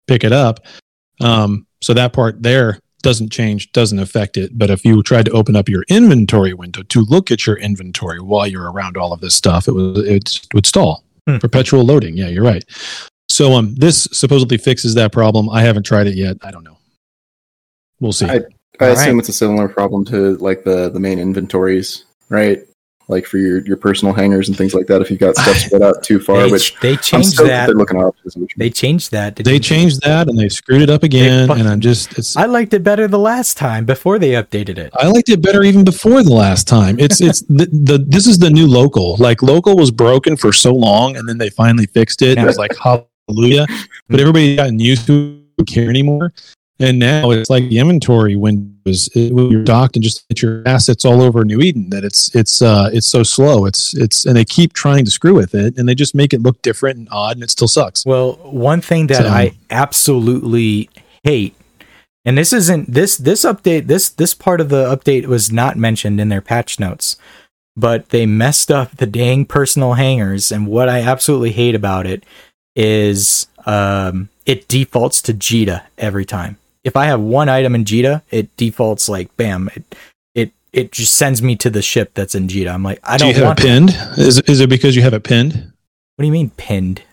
[0.07, 0.61] pick it up.
[1.19, 4.57] Um, so that part there doesn't change, doesn't affect it.
[4.57, 8.21] But if you tried to open up your inventory window to look at your inventory
[8.21, 11.03] while you're around all of this stuff, it would it would stall.
[11.27, 11.37] Hmm.
[11.37, 12.15] Perpetual loading.
[12.15, 12.63] Yeah, you're right.
[13.31, 15.49] So um, this supposedly fixes that problem.
[15.49, 16.37] I haven't tried it yet.
[16.41, 16.77] I don't know.
[17.99, 18.25] We'll see.
[18.25, 18.41] I-
[18.79, 19.19] I assume right.
[19.19, 22.63] it's a similar problem to like the the main inventories, right?
[23.09, 25.01] Like for your your personal hangars and things like that.
[25.01, 27.67] If you've got stuff spread out too far, they, which they I'm changed stoked that.
[27.67, 28.11] they're looking at
[28.57, 29.35] They changed that.
[29.35, 32.35] didn't they changed that and they screwed it up again, fucking- and I'm just it's
[32.35, 34.91] I liked it better the last time before they updated it.
[34.97, 36.97] I liked it better even before the last time.
[36.99, 39.15] It's it's the, the this is the new local.
[39.17, 42.39] Like local was broken for so long, and then they finally fixed it.
[42.39, 42.75] And it was like
[43.31, 43.65] hallelujah.
[44.09, 46.33] But everybody's gotten used to care anymore.
[46.79, 50.67] And now it's like the inventory windows it, when you're docked and just get your
[50.67, 51.91] assets all over New Eden.
[51.91, 53.65] That it's it's uh it's so slow.
[53.67, 56.41] It's it's and they keep trying to screw with it, and they just make it
[56.41, 58.03] look different and odd, and it still sucks.
[58.03, 60.89] Well, one thing that So- I absolutely
[61.23, 61.53] hate,
[62.25, 66.19] and this isn't this this update this this part of the update was not mentioned
[66.19, 67.15] in their patch notes,
[67.77, 70.51] but they messed up the dang personal hangars.
[70.51, 72.23] And what I absolutely hate about it
[72.75, 76.57] is um, it defaults to Jita every time.
[76.83, 79.69] If I have one item in Jita, it defaults like bam.
[79.75, 79.95] It
[80.33, 82.73] it it just sends me to the ship that's in Jita.
[82.73, 83.27] I'm like, I don't.
[83.27, 83.59] don't you have want.
[83.59, 83.89] it pinned?
[84.17, 85.53] Is is it because you have it pinned?
[85.53, 87.03] What do you mean pinned?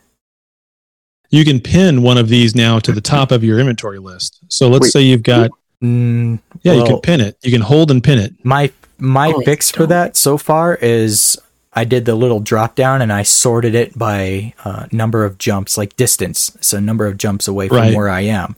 [1.31, 4.40] You can pin one of these now to the top of your inventory list.
[4.49, 4.92] So let's Wait.
[4.92, 5.51] say you've got
[5.83, 7.37] Mm, Yeah, you can pin it.
[7.42, 8.35] You can hold and pin it.
[8.42, 11.38] my my Oh, fix for that so far is
[11.80, 15.78] I did the little drop down and I sorted it by uh, number of jumps,
[15.78, 17.94] like distance, so number of jumps away from Right.
[17.96, 18.56] where I am.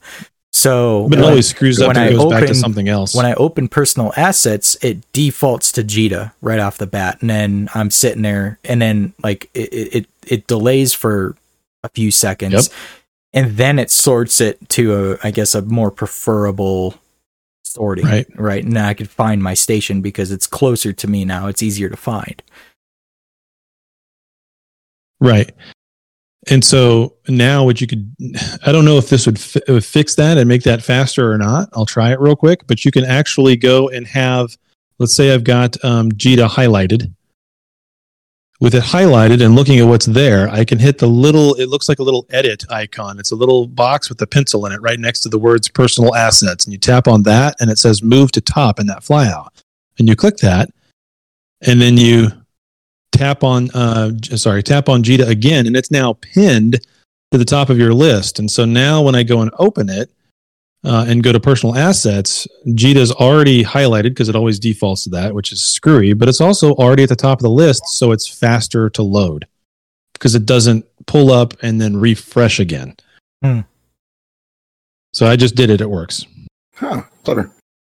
[0.52, 2.88] So But it when, always screws up when and I goes back to open- something
[2.88, 3.14] else.
[3.14, 7.68] when I open personal assets, it defaults to Jita right off the bat, and then
[7.74, 11.36] I'm sitting there, and then like it it, it delays for
[11.84, 12.52] a few seconds.
[12.54, 12.64] Yep.
[13.32, 16.94] and then it sorts it to a, I guess, a more preferable
[17.62, 18.04] sorting.
[18.06, 18.26] Right.
[18.34, 18.64] Right.
[18.64, 21.46] Now I could find my station because it's closer to me now.
[21.46, 22.42] It's easier to find.
[25.20, 25.52] Right.
[26.48, 28.14] And so now, what you could,
[28.64, 31.36] I don't know if this would, fi- would fix that and make that faster or
[31.36, 31.68] not.
[31.74, 34.56] I'll try it real quick, but you can actually go and have,
[34.98, 37.12] let's say I've got um, Jita highlighted.
[38.58, 41.88] With it highlighted and looking at what's there, I can hit the little, it looks
[41.88, 43.18] like a little edit icon.
[43.18, 46.14] It's a little box with a pencil in it right next to the words personal
[46.14, 46.64] assets.
[46.64, 49.48] And you tap on that and it says move to top in that flyout.
[49.98, 50.70] And you click that.
[51.66, 52.32] And then you
[53.12, 56.80] tap on uh sorry tap on Jita again and it's now pinned
[57.32, 60.10] to the top of your list and so now when I go and open it
[60.82, 65.34] uh, and go to personal assets Jita's already highlighted because it always defaults to that
[65.34, 68.26] which is screwy but it's also already at the top of the list so it's
[68.26, 69.46] faster to load
[70.14, 72.94] because it doesn't pull up and then refresh again
[73.42, 73.60] Hmm.
[75.12, 76.24] so I just did it it works
[76.76, 77.52] Huh, clever.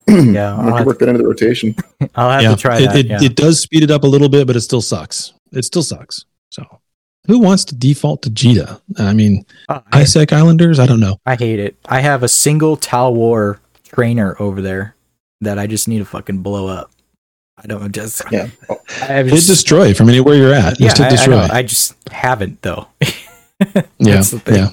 [0.34, 1.76] Yeah, I'll I have could work that into the rotation.
[2.15, 2.96] I'll have yeah to try it, that.
[2.98, 3.18] it, yeah.
[3.24, 6.26] it does speed it up a little bit but it still sucks it still sucks
[6.52, 6.63] so
[7.28, 10.80] who wants to default to Jita I mean Uh, I, ISEC Islanders?
[10.80, 11.18] I don't know.
[11.26, 11.76] I hate it.
[11.86, 14.96] I have a single Talwar trainer over there
[15.41, 16.91] that I just need to fucking blow up.
[17.58, 18.22] I don't just.
[18.32, 18.50] Yeah.
[19.02, 20.80] I have Hit just, destroy from anywhere you're at.
[20.80, 21.36] yeah, Just hit I, I, destroy.
[21.38, 21.48] know.
[21.52, 22.88] I just haven't though.
[23.98, 24.56] yeah, the thing.
[24.56, 24.70] yeah.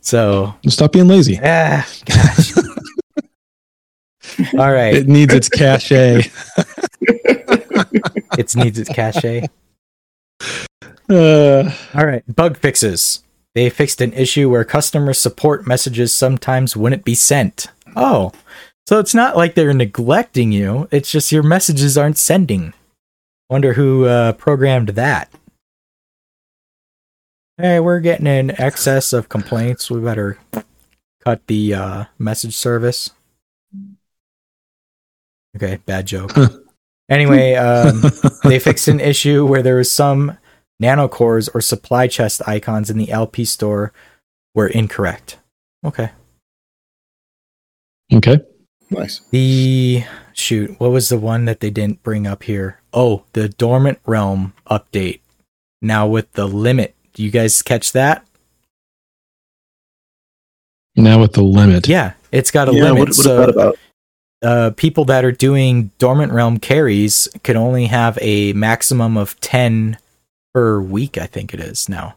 [0.00, 1.38] So, Stop being lazy.
[1.42, 2.52] ah, gosh.
[4.58, 6.30] All right, It needs its cachet.
[7.00, 9.46] it needs its cachet.
[11.08, 13.22] Uh, All right, bug fixes.
[13.54, 17.68] They fixed an issue where customer support messages sometimes wouldn't be sent.
[17.94, 18.32] Oh,
[18.86, 20.88] so it's not like they're neglecting you.
[20.90, 22.74] It's just your messages aren't sending.
[23.48, 25.30] Wonder who uh, programmed that.
[27.58, 29.90] Hey, we're getting an excess of complaints.
[29.90, 30.38] We better
[31.24, 33.10] cut the uh, message service.
[35.56, 36.32] Okay, bad joke.
[37.08, 38.02] anyway, um,
[38.44, 40.36] they fixed an issue where there was some
[40.82, 43.92] nanocores or supply chest icons in the LP store
[44.54, 45.38] were incorrect.
[45.84, 46.10] Okay.
[48.12, 48.40] okay.
[48.90, 49.20] Nice.
[49.30, 52.80] The shoot, what was the one that they didn't bring up here?
[52.92, 55.20] Oh, the dormant realm update.
[55.80, 56.94] Now with the limit.
[57.14, 58.26] Do you guys catch that?
[60.96, 61.88] Now with the limit.
[61.88, 62.98] Yeah, it's got a yeah, limit.
[62.98, 63.78] what, what is so about?
[64.42, 69.98] Uh, people that are doing dormant realm carries can only have a maximum of 10
[70.54, 72.14] per week, I think it is now.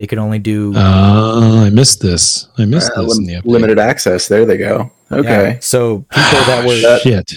[0.00, 2.48] They can only do Uh, I missed this.
[2.56, 4.28] I missed Uh, this lim- in the limited access.
[4.28, 4.90] There they go.
[5.10, 5.52] Okay.
[5.54, 7.32] Yeah, so people that were That- Shit.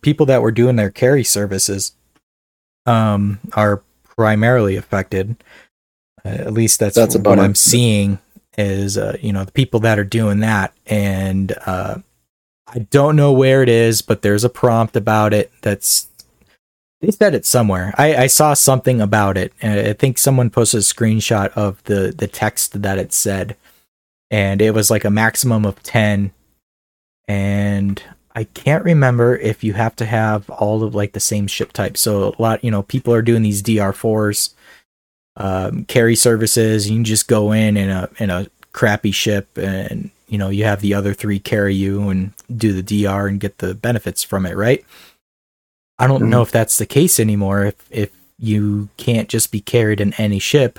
[0.00, 1.92] people that were doing their carry services
[2.86, 3.82] um are
[4.16, 5.36] primarily affected
[6.24, 8.18] uh, at least that's, That's a what i'm seeing
[8.56, 11.96] is uh, you know the people that are doing that and uh
[12.68, 16.08] i don't know where it is but there's a prompt about it that's
[17.00, 20.80] they said it somewhere i i saw something about it and i think someone posted
[20.80, 23.56] a screenshot of the the text that it said
[24.30, 26.32] and it was like a maximum of 10
[27.28, 28.02] and
[28.36, 31.96] I can't remember if you have to have all of like the same ship type.
[31.96, 34.52] So a lot, you know, people are doing these DR4s,
[35.38, 36.88] um, carry services.
[36.88, 40.64] You can just go in in a in a crappy ship, and you know you
[40.64, 44.46] have the other three carry you and do the DR and get the benefits from
[44.46, 44.84] it, right?
[45.98, 46.30] I don't mm-hmm.
[46.30, 47.66] know if that's the case anymore.
[47.66, 50.78] If if you can't just be carried in any ship,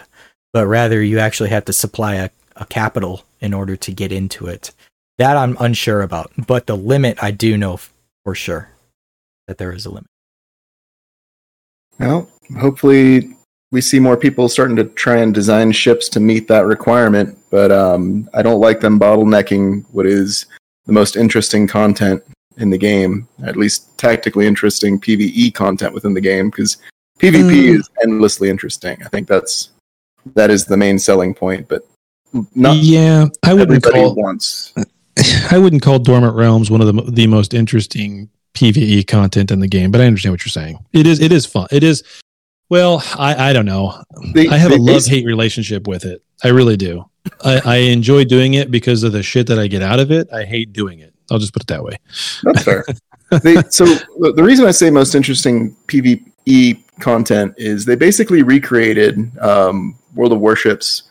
[0.54, 4.48] but rather you actually have to supply a, a capital in order to get into
[4.48, 4.72] it.
[5.18, 7.92] That I'm unsure about, but the limit I do know f-
[8.24, 8.70] for sure
[9.48, 10.10] that there is a limit.
[12.00, 12.30] Well,
[12.60, 13.37] hopefully
[13.72, 17.38] we see more people starting to try and design ships to meet that requirement.
[17.50, 20.46] But um, I don't like them bottlenecking what is
[20.86, 22.24] the most interesting content
[22.58, 26.78] in the game, at least tactically interesting PVE content within the game, because
[27.20, 27.80] PvP Mm.
[27.80, 28.98] is endlessly interesting.
[29.04, 29.70] I think that's
[30.36, 31.68] that is the main selling point.
[31.68, 31.86] But
[32.56, 34.74] not yeah, I wouldn't call wants.
[35.52, 39.68] I wouldn't call Dormant Realms one of the the most interesting PVE content in the
[39.68, 40.80] game, but I understand what you're saying.
[40.94, 41.68] It is it is fun.
[41.72, 42.04] It is
[42.70, 44.02] well, I I don't know.
[44.34, 46.24] They- I have a love hate relationship with it.
[46.44, 47.06] I really do.
[47.44, 50.32] I, I enjoy doing it because of the shit that I get out of it.
[50.32, 51.14] I hate doing it.
[51.30, 51.98] I'll just put it that way.
[52.44, 52.86] That's fair.
[53.44, 59.38] they, so the, the reason I say most interesting PvE content is they basically recreated
[59.40, 61.04] um, World of Warships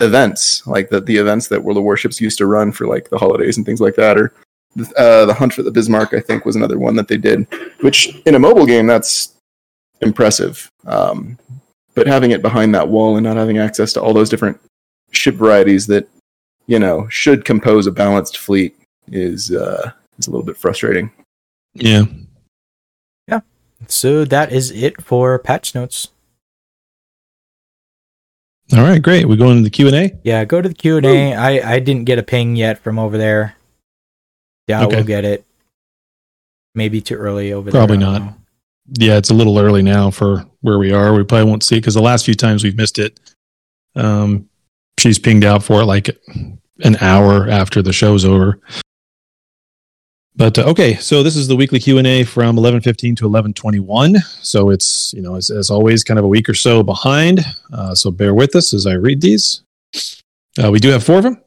[0.00, 3.18] events, like the, the events that World of Warships used to run for like the
[3.18, 4.34] holidays and things like that, or
[4.98, 6.12] uh, the Hunt for the Bismarck.
[6.12, 7.46] I think was another one that they did,
[7.80, 9.34] which in a mobile game that's
[10.02, 10.70] impressive.
[10.86, 11.38] Um,
[11.94, 14.58] but having it behind that wall and not having access to all those different
[15.10, 16.08] ship varieties that
[16.66, 18.74] you know should compose a balanced fleet
[19.08, 21.10] is uh, is a little bit frustrating.
[21.74, 22.04] Yeah.
[23.28, 23.40] Yeah.
[23.88, 26.08] So that is it for patch notes.
[28.72, 29.28] All right, great.
[29.28, 30.18] We go into the Q and A.
[30.24, 31.34] Yeah, go to the Q and A.
[31.34, 33.56] I I didn't get a ping yet from over there.
[34.66, 34.96] Yeah, Okay.
[34.96, 35.44] we'll get it.
[36.74, 38.06] Maybe too early over Probably there.
[38.08, 38.32] I don't not.
[38.32, 38.41] know.
[38.86, 41.14] Yeah, it's a little early now for where we are.
[41.14, 43.20] We probably won't see because the last few times we've missed it,
[43.94, 44.48] um,
[44.98, 46.10] she's pinged out for it like
[46.84, 48.60] an hour after the show's over.
[50.34, 53.26] But uh, okay, so this is the weekly Q and A from eleven fifteen to
[53.26, 54.16] eleven twenty one.
[54.40, 57.40] So it's you know as, as always kind of a week or so behind.
[57.72, 59.62] Uh, so bear with us as I read these.
[60.62, 61.42] Uh, we do have four of them.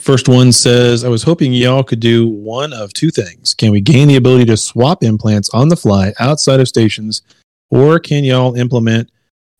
[0.00, 3.52] First one says, I was hoping y'all could do one of two things.
[3.52, 7.22] Can we gain the ability to swap implants on the fly outside of stations,
[7.70, 9.10] or can y'all implement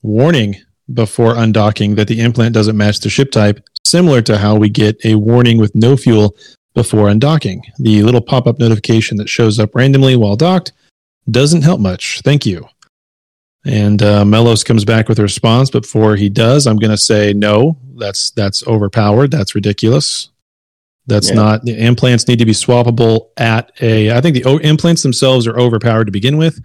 [0.02, 0.56] warning
[0.94, 5.04] before undocking that the implant doesn't match the ship type, similar to how we get
[5.04, 6.36] a warning with no fuel
[6.72, 7.60] before undocking?
[7.78, 10.72] The little pop up notification that shows up randomly while docked
[11.30, 12.20] doesn't help much.
[12.22, 12.66] Thank you.
[13.68, 16.96] And uh, Melos comes back with a response, but before he does, I'm going to
[16.96, 17.76] say no.
[17.96, 19.30] That's that's overpowered.
[19.30, 20.30] That's ridiculous.
[21.06, 21.34] That's Yeah.
[21.36, 24.10] not the implants need to be swappable at a.
[24.10, 26.58] I think the o- implants themselves are overpowered to begin with.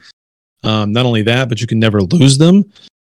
[0.64, 2.64] Um, not only that, but you can never lose them.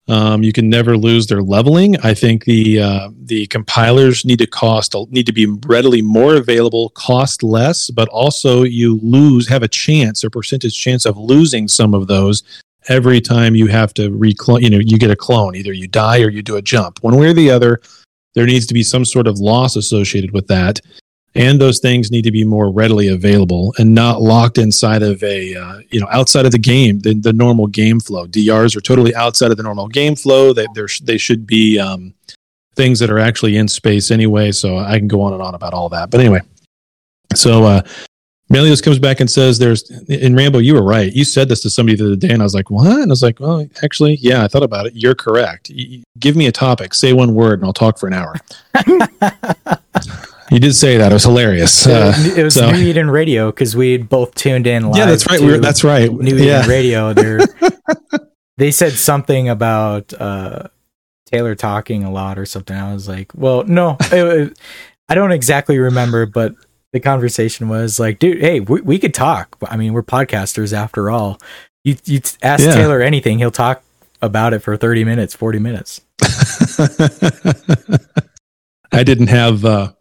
[0.06, 1.96] Um, you can never lose their leveling.
[2.04, 6.90] I think the uh, the compilers need to cost need to be readily more available,
[6.90, 11.92] cost less, but also you lose have a chance or percentage chance of losing some
[11.92, 12.44] of those
[12.88, 14.62] every time you have to reclone.
[14.62, 15.54] You know, you get a clone.
[15.56, 17.02] Either you die or you do a jump.
[17.02, 17.80] One way or the other,
[18.34, 20.80] there needs to be some sort of loss associated with that.
[21.34, 25.54] And those things need to be more readily available and not locked inside of a,
[25.54, 28.26] uh, you know, outside of the game, the, the normal game flow.
[28.26, 30.52] DRs are totally outside of the normal game flow.
[30.52, 32.14] They, they're, should be um,
[32.74, 34.50] things that are actually in space anyway.
[34.50, 36.10] So I can go on and on about all that.
[36.10, 36.40] But anyway,
[37.36, 37.82] so uh,
[38.52, 41.12] Melios comes back and says, "There's in Rambo, you were right.
[41.12, 42.86] You said this to somebody the other day, and I was like, what?
[43.00, 44.94] And I was like, well, actually, yeah, I thought about it.
[44.96, 45.70] You're correct.
[46.18, 48.34] Give me a topic, say one word, and I'll talk for an hour.
[50.50, 51.12] you did say that.
[51.12, 51.86] It was hilarious.
[51.86, 54.96] Uh, it was so- New Eden Radio because we both tuned in live.
[54.96, 55.40] yeah, that's right.
[55.40, 56.10] We were, that's right.
[56.12, 56.58] New yeah.
[56.58, 57.12] Eden Radio.
[57.12, 57.40] They're,
[58.56, 60.64] they said something about uh,
[61.26, 62.76] Taylor talking a lot or something.
[62.76, 64.58] I was like, well, no, it-
[65.08, 66.54] I don't exactly remember, but
[66.92, 69.56] the conversation was like, dude, hey, we, we could talk.
[69.68, 71.38] I mean, we're podcasters after all.
[71.84, 72.74] You you ask Yeah.
[72.74, 73.82] Taylor anything, he'll talk
[74.22, 76.00] about it for thirty minutes, forty minutes.
[78.92, 79.92] I didn't have uh,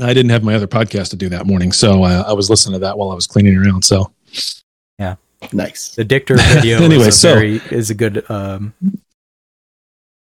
[0.00, 2.74] I didn't have my other podcast to do that morning, so uh, I was listening
[2.74, 3.84] to that while I was cleaning around.
[3.84, 4.10] So
[4.98, 5.16] yeah.
[5.52, 5.94] Nice.
[5.94, 8.28] The Dictor video Anyway, is, a so- very, is a good.
[8.30, 8.92] Um, of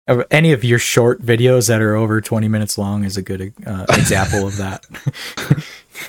[0.08, 3.86] any of your short videos that are over 20 minutes long is a good uh,
[3.90, 4.86] example of that.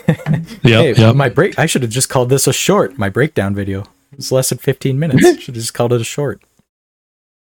[0.62, 1.12] yeah, hey, yeah.
[1.12, 1.58] my break.
[1.58, 2.98] I should have just called this a short.
[2.98, 3.84] My breakdown video.
[4.12, 5.22] It's less than 15 minutes.
[5.22, 6.42] Should have just called it a short.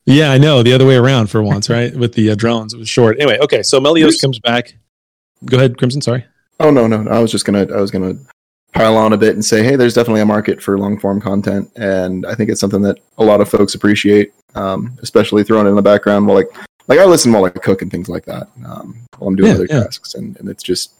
[0.05, 0.61] Yeah, I know.
[0.61, 1.95] The other way around for once, right?
[1.95, 3.19] With the uh, drones, it was short.
[3.19, 3.63] Anyway, okay.
[3.63, 4.75] So Melios comes back.
[5.45, 6.01] Go ahead, Crimson.
[6.01, 6.25] Sorry.
[6.59, 8.13] Oh no, no, I was just gonna I was gonna
[8.73, 11.71] pile on a bit and say, hey, there's definitely a market for long form content,
[11.75, 15.69] and I think it's something that a lot of folks appreciate, um, especially throwing it
[15.69, 16.49] in the background while like
[16.87, 19.55] like I listen while I cook and things like that um, while I'm doing Yeah,
[19.55, 19.83] other yeah.
[19.83, 20.93] tasks, and, and it's just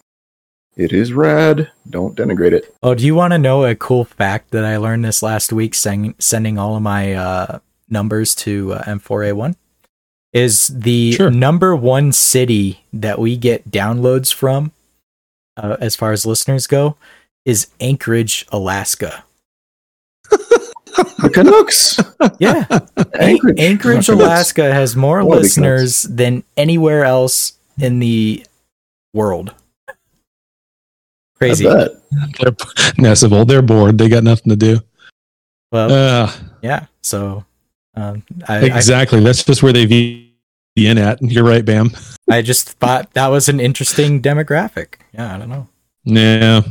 [0.76, 1.70] it is rad.
[1.88, 2.74] Don't denigrate it.
[2.82, 5.74] Oh, do you want to know a cool fact that I learned this last week?
[5.74, 9.54] Sending sending all of my uh, numbers to uh, M4A1
[10.32, 11.30] is the Sure.
[11.30, 14.72] number one city that we get downloads from,
[15.56, 16.96] uh, as far as listeners go,
[17.46, 19.24] is Anchorage, Alaska.
[20.96, 21.98] The Canucks,
[22.38, 22.64] Yeah,
[23.20, 28.44] Anchorage, Anchorage, Alaska has more Wanna be listeners than anywhere else in the
[29.12, 29.54] world.
[29.88, 29.92] I
[31.38, 31.64] Crazy.
[31.64, 31.90] bet.
[32.38, 32.50] They're
[32.98, 33.46] Nessable.
[33.46, 33.98] They're bored.
[33.98, 34.80] They got nothing to do.
[35.70, 36.32] Well, Uh,
[36.62, 36.86] yeah.
[37.02, 37.44] So,
[37.94, 39.20] um, I, I exactly.
[39.22, 40.32] That's just where they V
[40.76, 41.20] in at.
[41.20, 41.90] You're right, Bam.
[42.30, 44.94] I just thought that was an interesting demographic.
[45.12, 45.68] Yeah, I don't know.
[46.04, 46.62] Yeah.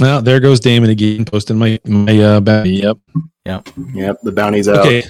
[0.00, 2.70] Well, there goes Damon again, posting my my uh, bounty.
[2.76, 2.98] Yep.
[3.44, 4.20] Yep, Yep.
[4.22, 4.86] the bounty's out.
[4.86, 5.02] Okay.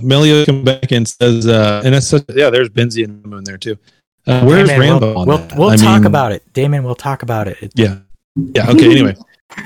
[0.00, 2.50] Melio come back and says, uh, and that's such, yeah.
[2.50, 3.78] There's Benzie and the Moon there too.
[4.26, 5.06] Uh, where's Damon, Rambo?
[5.06, 5.58] We'll, on we'll, that?
[5.58, 6.52] we'll talk mean, about it.
[6.52, 7.56] Damon, we'll talk about it.
[7.62, 7.98] It- Yeah.
[8.36, 8.70] Yeah.
[8.70, 8.90] Okay.
[8.90, 9.16] Anyway,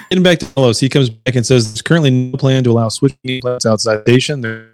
[0.08, 2.88] getting back to Melos, he comes back and says there's currently no plan to allow
[2.88, 4.40] switching implants outside the station.
[4.40, 4.68] There-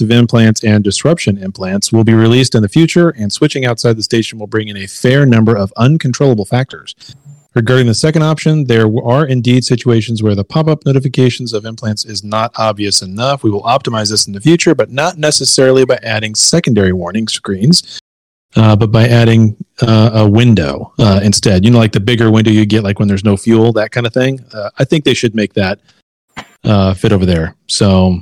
[0.00, 4.02] of implants and disruption implants will be released in the future, and switching outside the
[4.02, 6.94] station will bring in a fair number of uncontrollable factors.
[7.54, 12.04] Regarding the second option, there are indeed situations where the pop up notifications of implants
[12.04, 13.42] is not obvious enough.
[13.42, 17.98] We will optimize this in the future, but not necessarily by adding secondary warning screens,
[18.54, 21.64] uh, but by adding uh, a window uh, instead.
[21.64, 24.06] You know, like the bigger window you get, like when there's no fuel, that kind
[24.06, 24.44] of thing.
[24.54, 25.80] Uh, I think they should make that
[26.62, 27.56] uh, fit over there.
[27.66, 28.20] So,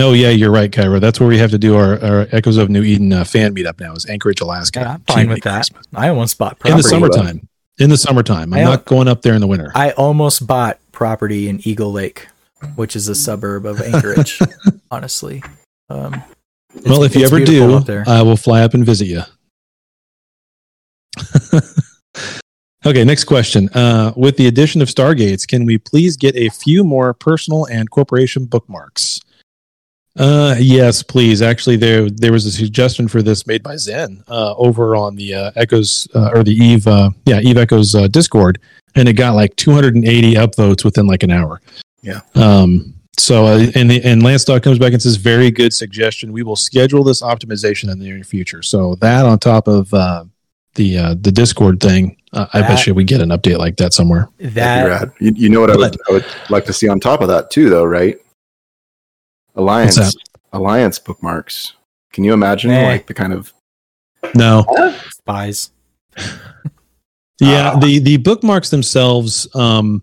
[0.00, 1.00] oh, yeah, you're right, Kyra.
[1.00, 3.80] That's where we have to do our, our Echoes of New Eden uh, fan meetup
[3.80, 4.80] now, is Anchorage, Alaska.
[4.80, 5.56] Yeah, I'm fine with that.
[5.56, 5.86] Christmas.
[5.94, 7.48] I almost bought property In the summertime.
[7.78, 8.52] In the summertime.
[8.52, 9.72] I'm not going up there in the winter.
[9.74, 12.28] I almost bought property in Eagle Lake,
[12.74, 14.38] which is a suburb of Anchorage.
[14.90, 15.42] honestly,
[15.88, 16.22] um,
[16.86, 17.82] well, if you ever do.
[18.06, 19.22] I will fly up and visit you.
[22.86, 23.68] okay, next question.
[23.70, 27.90] Uh, with the addition of Stargates, can we please get a few more personal and
[27.90, 29.20] corporation bookmarks?
[30.18, 31.40] Uh, yes, please.
[31.40, 35.34] Actually, there there was a suggestion for this made by Zen uh, over on the
[35.34, 38.58] uh, Echoes uh, or the Eve, uh, yeah, Eve Echoes uh, Discord,
[38.96, 41.60] and it got like 280 upvotes within like an hour.
[42.02, 42.20] Yeah.
[42.34, 42.94] Um.
[43.18, 46.32] So, uh, and the, and Lance Dog comes back and says, "Very good suggestion.
[46.32, 50.24] We will schedule this optimization in the near future." So that on top of uh,
[50.74, 53.76] the uh, the Discord thing, uh, I That- bet you we get an update like
[53.76, 54.28] that somewhere.
[54.38, 55.12] That'd that be rad.
[55.20, 57.50] You, you know what I would, I would like to see on top of that
[57.50, 58.16] too, though, right?
[59.56, 60.16] Alliance, What's
[60.52, 61.74] alliance bookmarks.
[62.12, 62.86] Can you imagine Eh.
[62.86, 63.52] like the kind of
[64.34, 64.64] No,
[65.10, 65.70] spies.
[67.40, 67.78] Yeah, Ah.
[67.78, 70.02] the the bookmarks themselves, um,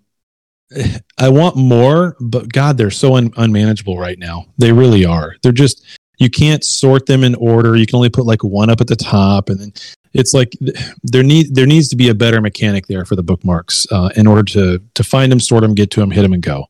[1.19, 4.45] I want more, but God, they're so un- unmanageable right now.
[4.57, 5.35] They really are.
[5.43, 5.83] They're just
[6.17, 7.75] you can't sort them in order.
[7.75, 9.73] You can only put like one up at the top, and then
[10.13, 10.51] it's like
[11.03, 14.25] there need there needs to be a better mechanic there for the bookmarks uh, in
[14.25, 16.65] order to to find them, sort them, get to them, hit them, and go.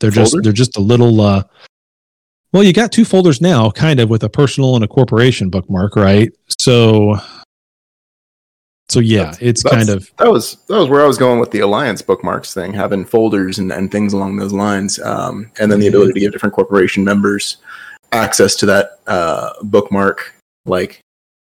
[0.00, 1.20] They're just they're just a little.
[1.20, 1.42] Uh,
[2.52, 5.96] well, you got two folders now, kind of with a personal and a corporation bookmark,
[5.96, 6.32] right?
[6.58, 7.16] So.
[8.90, 11.40] So yeah, That's- it's that's- kind of that was that was where I was going
[11.40, 15.70] with the alliance bookmarks thing, having folders and, and things along those lines, um, and
[15.70, 17.58] then the ability to give different corporation members
[18.12, 20.32] access to that uh, bookmark
[20.64, 21.00] like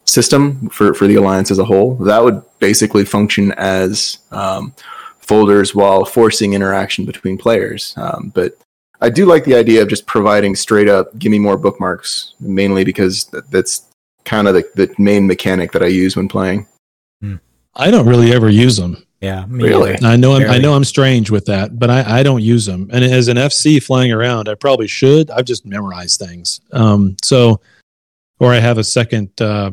[0.04, 1.96] system for for the alliance as a whole.
[1.96, 4.74] That would basically function as um,
[5.22, 7.94] folders while forcing interaction between players.
[7.96, 8.58] Um, but
[9.02, 12.84] I do like the idea of just providing straight up give me more bookmarks, mainly
[12.84, 13.86] because that, that's
[14.26, 16.68] kind of the, the main mechanic that I use when playing.
[17.76, 19.06] I don't really ever use them.
[19.22, 19.94] Yeah, me Really?
[19.94, 20.08] either.
[20.08, 22.90] I know I'm, I know I'm strange with that, but I, I don't use them.
[22.92, 25.30] And as an FC flying around, I probably should.
[25.30, 26.62] I've just memorized things.
[26.72, 27.60] Um, so,
[28.40, 29.72] or I have a second, uh,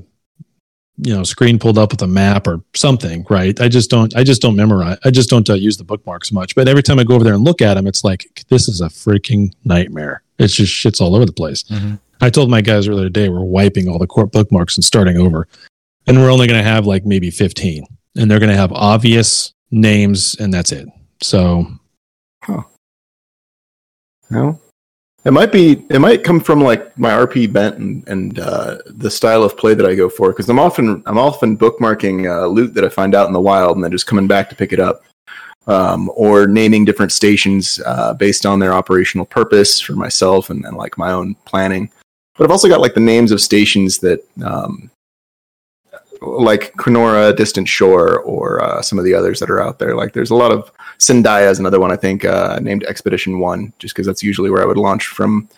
[0.99, 3.61] you know, screen pulled up with a map or something, right?
[3.61, 4.15] I just don't.
[4.17, 4.99] I just don't memorize.
[5.05, 6.55] I just don't uh, use the bookmarks much.
[6.55, 8.81] But every time I go over there and look at them, it's like this is
[8.81, 10.23] a freaking nightmare.
[10.39, 11.63] It's just shits all over the place.
[11.65, 11.99] Mhm.
[12.21, 15.47] I told my guys earlier today we're wiping all the court bookmarks and starting over.
[16.07, 17.85] And we're only going to have like maybe 15.
[18.17, 20.89] And they're going to have obvious names and that's it.
[21.23, 21.67] So
[24.31, 24.61] No,
[25.27, 25.85] it might be.
[25.91, 29.75] It might come from like my RP bent and, and uh, the style of play
[29.75, 30.31] that I go for.
[30.31, 33.77] Because I'm often I'm often bookmarking uh, loot that I find out in the wild
[33.77, 35.03] and then just coming back to pick it up,
[35.67, 40.77] um, or naming different stations uh, based on their operational purpose for myself and, and
[40.77, 41.91] like my own planning.
[42.37, 44.25] But I've also got like the names of stations that.
[44.45, 44.91] Um,
[46.23, 49.95] like Kenora, Distant Shore, or uh, some of the others that are out there.
[49.95, 53.73] Like, there's a lot of Sendaya is another one I think uh, named Expedition One,
[53.79, 55.49] just because that's usually where I would launch from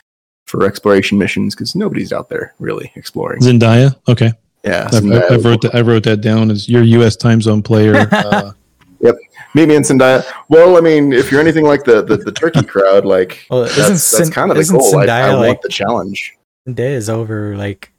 [0.46, 3.42] for exploration missions because nobody's out there really exploring.
[3.42, 3.94] Zendaya.
[4.08, 4.32] Okay.
[4.64, 7.62] Yeah, I've, I've, I've wrote that, I wrote that down as your US time zone
[7.62, 8.08] player.
[9.00, 9.12] Uh,
[9.54, 10.24] Meet me in Sendaya.
[10.48, 13.78] Well, I mean, if you're anything like the the, the turkey crowd, like Well, that's,
[13.78, 14.98] isn't that's kind of the isn't goal.
[14.98, 16.36] I, Sendaya, I want like- the challenge.
[16.72, 17.90] Day is over like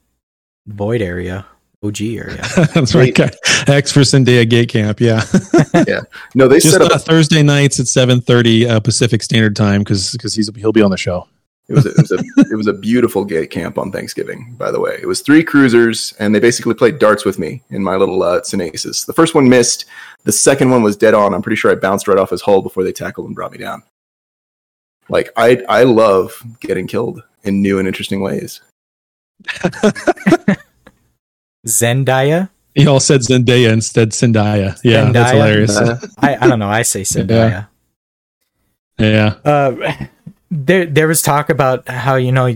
[0.66, 1.44] void area,
[1.82, 2.36] OG area.
[2.74, 3.18] that's right.
[3.68, 5.00] X for Zendaya Gate Camp.
[5.00, 5.22] Yeah.
[5.86, 6.00] Yeah.
[6.34, 6.90] No, they Just set up.
[6.90, 10.90] uh, Thursday nights at 7:30 uh, Pacific Standard Time because because he's he'll be on
[10.90, 11.26] the show.
[11.68, 12.18] It was a, it was a
[12.50, 14.56] it was a beautiful gate camp on Thanksgiving.
[14.58, 17.82] By the way, it was three cruisers, and they basically played darts with me in
[17.84, 19.06] my little uh, Sunesis.
[19.06, 19.86] The first one missed.
[20.24, 21.32] The second one was dead on.
[21.32, 23.58] I'm pretty sure I bounced right off his hull before they tackled and brought me
[23.58, 23.82] down.
[25.08, 28.60] Like I I love getting killed in new and interesting ways.
[31.66, 32.50] Zendaya.
[32.74, 34.78] He all said Zendaya instead Zendaya.
[34.84, 35.76] Yeah, that's hilarious.
[35.76, 36.68] Uh, I, I don't know.
[36.68, 37.68] I say Zendaya.
[38.98, 39.34] yeah.
[39.44, 39.92] Uh,
[40.50, 42.52] there there was talk about how you know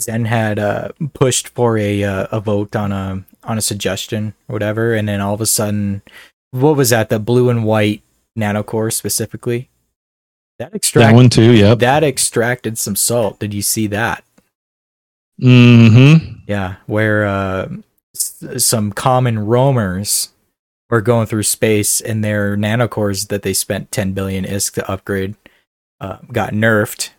[0.00, 4.52] Zen had uh, pushed for a uh, a vote on a on a suggestion or
[4.54, 6.02] whatever, and then all of a sudden,
[6.52, 7.08] what was that?
[7.08, 8.02] The blue and white
[8.38, 9.68] nanocore specifically.
[10.58, 11.52] That That one too.
[11.52, 11.78] Yep.
[11.80, 13.38] that extracted some salt.
[13.38, 14.24] Did you see that?
[15.40, 16.38] Mm-hmm.
[16.48, 17.76] Yeah, where uh, s-
[18.18, 20.30] some common roamers
[20.90, 25.34] or going through space, and their nanocores that they spent 10 billion ISK to upgrade
[26.00, 27.10] uh, got nerfed,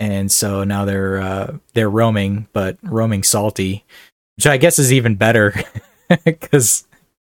[0.00, 3.84] and so now they're uh, they're roaming, but roaming salty,
[4.36, 5.54] which I guess is even better
[6.24, 6.86] because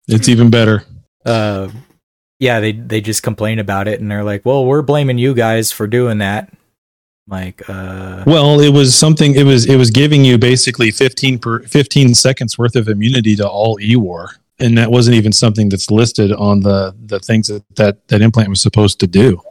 [0.07, 0.85] It's even better.
[1.25, 1.69] uh,
[2.39, 5.73] yeah, they they just complain about it, and they're like, "Well, we're blaming you guys
[5.73, 6.53] for doing that."
[7.29, 9.35] Like, uh, Well, it was something.
[9.35, 13.47] It was it was giving you basically fifteen per fifteen seconds worth of immunity to
[13.47, 18.09] all EWAR, and that wasn't even something that's listed on the the things that that,
[18.09, 19.43] that implant was supposed to do.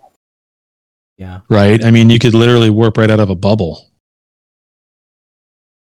[1.18, 1.84] yeah, Right?
[1.84, 3.88] I mean, you could literally warp right out of a bubble.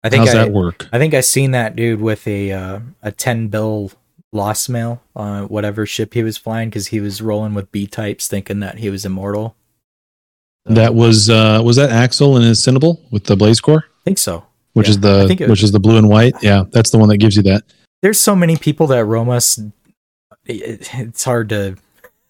[0.04, 0.88] I think How's I, that work?
[0.94, 3.92] I think I seen that dude with a uh, a ten bill
[4.34, 8.28] lost mail on whatever ship he was flying because he was rolling with B types,
[8.28, 9.57] thinking that he was immortal.
[10.70, 14.18] That was uh was that Axel and his Cynabal with the blaze core, I think
[14.18, 14.46] so.
[14.74, 16.34] which Yeah, is the which is the blue and white.
[16.42, 17.64] Yeah, that's the one that gives you that.
[18.02, 19.58] There's so many people that roam us.
[20.46, 21.78] It, it's hard to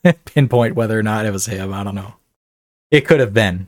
[0.25, 1.73] pinpoint whether or not it was him.
[1.73, 2.13] I don't know.
[2.91, 3.67] It could have been.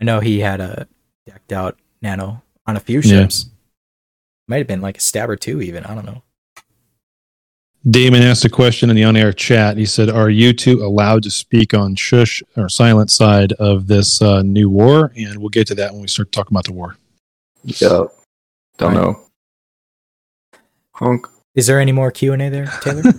[0.00, 0.88] I know he had a
[1.26, 3.22] decked out nano on a few Yeah.
[3.22, 3.46] ships.
[4.48, 5.84] Might have been like a stab or two, even.
[5.84, 6.22] I don't know.
[7.88, 9.76] Damon asked a question in the on-air chat.
[9.78, 14.20] He said, "Are you two allowed to speak on shush or silent side of this
[14.20, 16.96] uh, new war?" And we'll get to that when we start talking about the war.
[17.64, 17.88] Yeah.
[17.88, 18.08] Don't
[18.80, 18.94] Right.
[18.94, 19.20] know.
[20.94, 21.26] Honk.
[21.54, 23.02] Is there any more Q and A there, Taylor?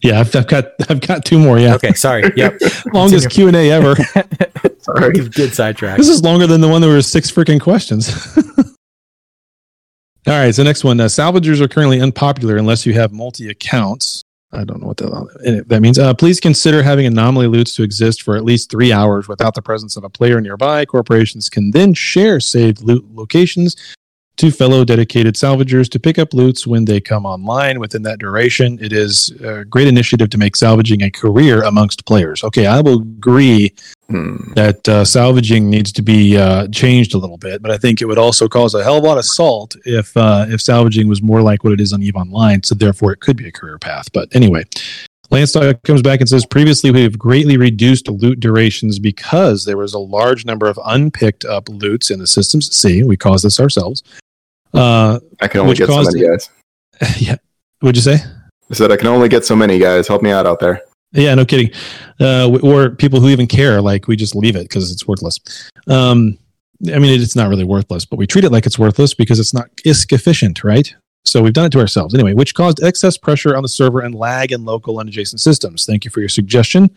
[0.00, 1.58] Yeah, I've, I've got I've got two more.
[1.58, 2.22] Yeah, Okay, sorry.
[2.36, 2.60] Yep.
[2.94, 3.96] longest Q and A ever.
[4.78, 5.12] Sorry.
[5.12, 5.96] good, good sidetrack.
[5.98, 8.08] this is longer than the one that was six freaking questions.
[10.26, 11.00] All right, so next one.
[11.00, 14.22] Uh, salvagers are currently unpopular unless you have multi accounts.
[14.52, 15.98] I don't know what that, that means.
[15.98, 19.62] Uh, please consider having anomaly loots to exist for at least three hours without the
[19.62, 20.84] presence of a player nearby.
[20.86, 23.76] Corporations can then share saved loot locations
[24.38, 27.78] to fellow dedicated salvagers to pick up loots when they come online.
[27.80, 32.42] Within that duration, it is a great initiative to make salvaging a career amongst players.
[32.44, 33.74] Okay, I will agree
[34.10, 34.54] Hmm.
[34.54, 38.06] that uh, salvaging needs to be uh, changed a little bit, but I think it
[38.06, 41.20] would also cause a hell of a lot of salt if uh, if salvaging was
[41.20, 42.62] more like what it is on Eve Online.
[42.62, 44.10] So therefore, it could be a career path.
[44.14, 44.64] But anyway,
[45.30, 49.92] Lance comes back and says previously we have greatly reduced loot durations because there was
[49.92, 52.74] a large number of unpicked up loots in the systems.
[52.74, 54.02] See, we caused this ourselves.
[54.74, 56.50] Uh, I can only Which get so caused many guys.
[57.18, 57.36] yeah,
[57.80, 58.24] what'd you say?
[58.70, 60.08] I said I can only get so many guys.
[60.08, 60.82] Help me out out there.
[61.12, 61.70] Yeah, no kidding.
[62.20, 65.38] Uh, or people who even care, like we just leave it because it's worthless.
[65.86, 66.38] Um,
[66.92, 69.54] I mean, it's not really worthless, but we treat it like it's worthless because it's
[69.54, 70.94] not ISK efficient, right?
[71.24, 74.14] So we've done it to ourselves anyway, which caused excess pressure on the server and
[74.14, 75.84] lag in local and adjacent systems.
[75.84, 76.90] Thank you for your suggestion.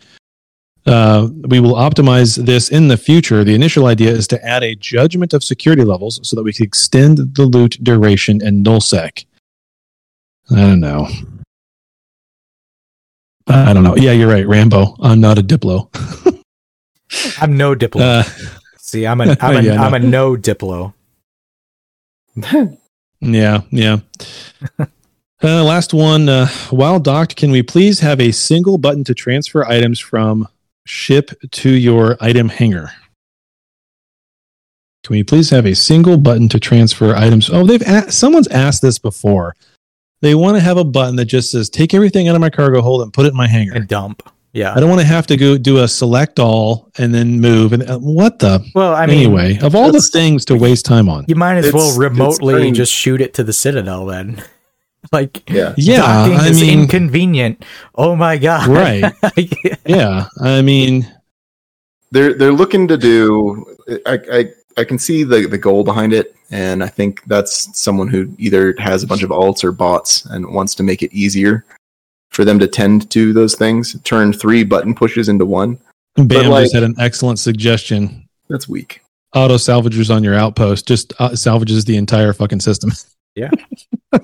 [0.84, 3.44] Uh, we will optimize this in the future.
[3.44, 6.64] The initial idea is to add a judgment of security levels so that we can
[6.64, 9.24] extend the loot duration and nullsec.
[10.50, 11.08] I don't know.
[13.46, 13.96] I don't know.
[13.96, 14.96] Yeah, you're right, Rambo.
[15.00, 15.88] I'm not a Diplo.
[17.40, 18.00] I'm no diplo.
[18.00, 18.22] Uh,
[18.78, 20.94] See, I'm a I'm a Yeah, am a no diplo.
[23.20, 23.98] yeah, yeah.
[24.78, 26.28] Uh, last one.
[26.28, 30.48] Uh, while docked, can we please have a single button to transfer items from
[30.86, 32.90] ship to your item hangar?
[35.04, 37.50] Can we please have a single button to transfer items?
[37.50, 39.54] Oh, they've a- someone's asked this before.
[40.20, 42.80] They want to have a button that just says "Take everything out of my cargo
[42.80, 44.22] hold and put it in my hangar." And dump.
[44.52, 44.74] Yeah.
[44.74, 47.72] I don't want to have to go do a select all and then move.
[47.72, 51.08] And uh, what the Well, I mean, anyway, of all the things to waste time
[51.08, 51.24] on.
[51.26, 54.42] you might as well remotely just shoot it to the citadel then.
[55.12, 55.74] like Yeah.
[55.76, 57.64] Yeah, I is mean, inconvenient.
[57.94, 58.68] Oh my god.
[58.68, 59.12] Right.
[59.86, 61.10] yeah, I mean,
[62.10, 63.64] They're they're looking to do.
[64.06, 64.44] I I,
[64.78, 68.74] I can see the the goal behind it, and I think that's someone who either
[68.78, 71.64] has a bunch of alts or bots and wants to make it easier
[72.30, 74.00] for them to tend to those things.
[74.02, 75.78] Turn three button pushes into one.
[76.16, 78.28] Bam like- just had an excellent suggestion.
[78.48, 79.00] That's weak.
[79.34, 82.92] Auto salvagers on your outpost just uh, salvages the entire fucking system.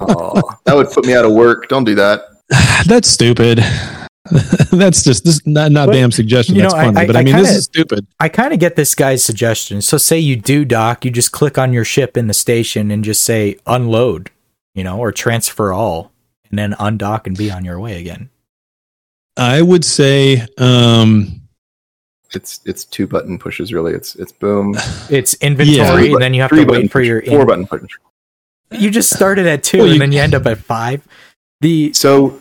[0.00, 1.68] Oh, that would put me out of work.
[1.68, 2.22] Don't do that.
[2.86, 3.58] That's stupid.
[4.72, 6.54] That's just this not not But, Bam's suggestion.
[6.54, 8.06] you That's know, I- funny, I- but I, I mean this kinda- is stupid.
[8.20, 9.82] I kind of get this guy's suggestion.
[9.82, 13.04] So, say you do dock, you just click on your ship in the station and
[13.04, 14.30] just say unload,
[14.74, 16.12] you know, or transfer all,
[16.50, 18.30] and then undock and be on your way again.
[19.36, 21.40] I would say, um,
[22.34, 23.92] It's it's two button pushes really.
[23.92, 24.74] It's it's boom.
[25.10, 26.12] It's inventory, Yeah.
[26.14, 27.22] and then you have Three to button wait for push- your.
[27.22, 27.92] four in- button push.
[28.74, 31.06] You just started at two, Well, you- and then you end up at five.
[31.60, 32.40] The So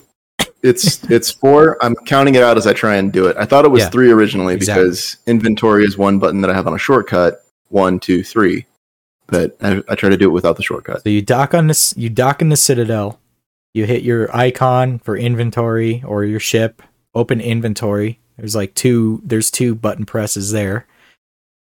[0.63, 1.77] it's it's four.
[1.83, 3.35] I'm counting it out as I try and do it.
[3.37, 4.83] I thought it was Yeah, three originally exactly.
[4.85, 7.43] because inventory is one button that I have on a shortcut.
[7.69, 8.65] One, two, three.
[9.27, 11.03] But I, I try to do it without the shortcut.
[11.03, 13.19] so you dock on this, you dock in the citadel,
[13.73, 16.81] You hit your icon for inventory or your ship,
[17.15, 18.19] open inventory.
[18.37, 20.85] There's like two there's two button presses there.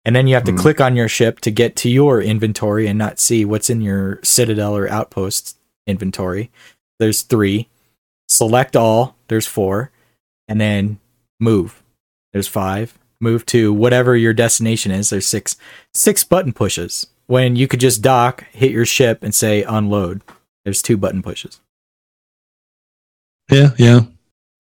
[0.06, 0.58] And then you have to Hmm.
[0.58, 4.20] click on your ship to get to your inventory and not see what's in your
[4.24, 6.52] citadel or outpost inventory.
[7.00, 7.68] There's 3.
[8.30, 9.92] Select all, there's 4.
[10.48, 11.00] And then
[11.40, 11.82] move.
[12.34, 12.98] There's 5.
[13.20, 15.10] Move to whatever your destination is.
[15.10, 15.56] There's 6
[15.94, 17.08] six button pushes.
[17.28, 20.22] When you could just dock, hit your ship and say unload.
[20.64, 21.60] There's two button pushes.
[23.52, 24.02] Yeah, yeah.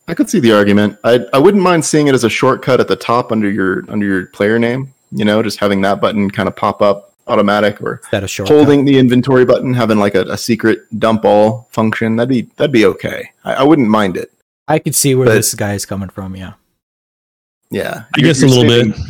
[0.08, 0.98] I could see the argument.
[1.04, 4.06] I I wouldn't mind seeing it as a shortcut at the top under your under
[4.06, 4.94] your player name.
[5.18, 8.28] You know, just having that button kind of pop up automatic, or Is that a
[8.28, 8.56] shortcut?
[8.56, 12.18] holding the inventory button, having like a, a secret dump all function.
[12.18, 13.30] That'd be that'd be okay.
[13.44, 14.32] I, I wouldn't mind it.
[14.68, 16.54] I could see where But- this guy is coming from, yeah.
[17.72, 19.02] Yeah, I You're- guess a you're little saving- bit.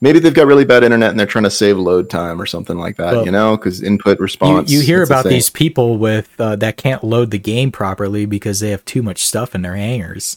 [0.00, 2.78] Maybe they've got really bad internet and they're trying to save load time or something
[2.78, 3.14] like that.
[3.14, 4.70] Well, you know, because input response.
[4.70, 5.32] you hear about thing.
[5.32, 9.26] these people with uh, that can't load the game properly because they have too much
[9.26, 10.36] stuff in their hangars.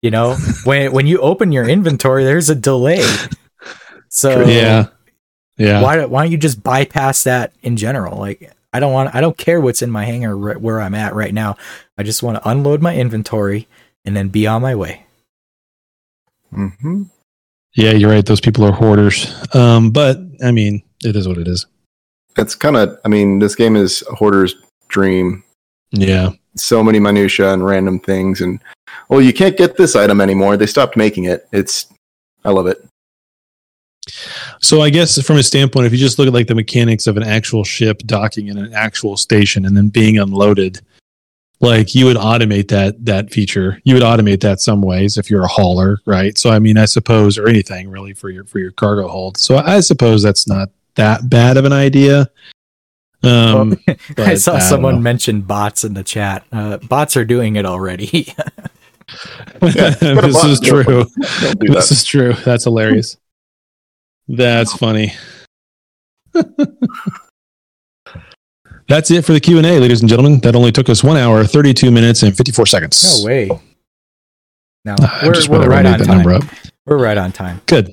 [0.00, 3.04] You know, when when you open your inventory, there's a delay.
[4.16, 4.86] So Yeah.
[5.58, 5.82] Yeah.
[5.82, 8.18] why why don't you just bypass that in general?
[8.18, 11.14] Like I don't want I don't care what's in my hangar right where I'm at
[11.14, 11.56] right now.
[11.98, 13.68] I just want to unload my inventory
[14.06, 15.04] and then be on my way.
[16.54, 17.10] Mhm.
[17.74, 18.24] Yeah, you're right.
[18.24, 19.26] Those people are hoarders.
[19.54, 21.66] Um, but I mean, it is what it is.
[22.38, 22.98] It's kind of.
[23.04, 24.54] I mean, this game is a hoarder's
[24.88, 25.42] dream.
[25.90, 26.30] Yeah.
[26.56, 28.60] So many minutia and random things, and
[29.10, 30.56] well, you can't get this item anymore.
[30.56, 31.46] They stopped making it.
[31.52, 31.86] It's.
[32.44, 32.82] I love it.
[34.60, 37.16] So I guess from a standpoint, if you just look at like the mechanics of
[37.16, 40.80] an actual ship docking in an actual station and then being unloaded,
[41.60, 43.80] like you would automate that that feature.
[43.84, 46.36] You would automate that some ways if you're a hauler, right?
[46.38, 49.38] So I mean, I suppose, or anything really for your for your cargo hold.
[49.38, 52.30] So I suppose that's not that bad of an idea.
[53.22, 53.78] Um,
[54.18, 55.00] I saw don't someone know.
[55.00, 56.44] mention bots in the chat.
[56.52, 58.32] Uh, bots are doing it already.
[58.36, 58.70] Yeah,
[59.60, 60.84] this is true.
[60.84, 61.90] Don't This that.
[61.90, 62.34] is true.
[62.34, 63.16] That's hilarious.
[64.28, 65.12] That's funny.
[68.88, 70.40] That's it for the Q and A, ladies and gentlemen.
[70.40, 73.20] That only took us one hour, thirty-two minutes, and fifty-four seconds.
[73.20, 73.48] no way.
[74.84, 76.24] No, ah, I we're, we're right on time.
[76.86, 77.60] We're right on time.
[77.66, 77.90] Good.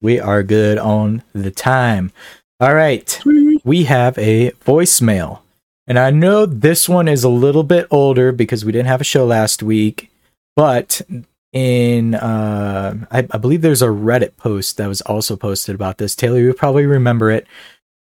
[0.00, 2.12] We are good on the time.
[2.60, 3.20] All right.
[3.64, 5.40] We have a voicemail.
[5.88, 9.04] And I know this one is a little bit older because we didn't have a
[9.04, 10.10] show last week,
[10.54, 11.00] but
[11.56, 16.14] in uh I, I believe there's a Reddit post that was also posted about this.
[16.14, 17.46] Taylor, you probably remember it.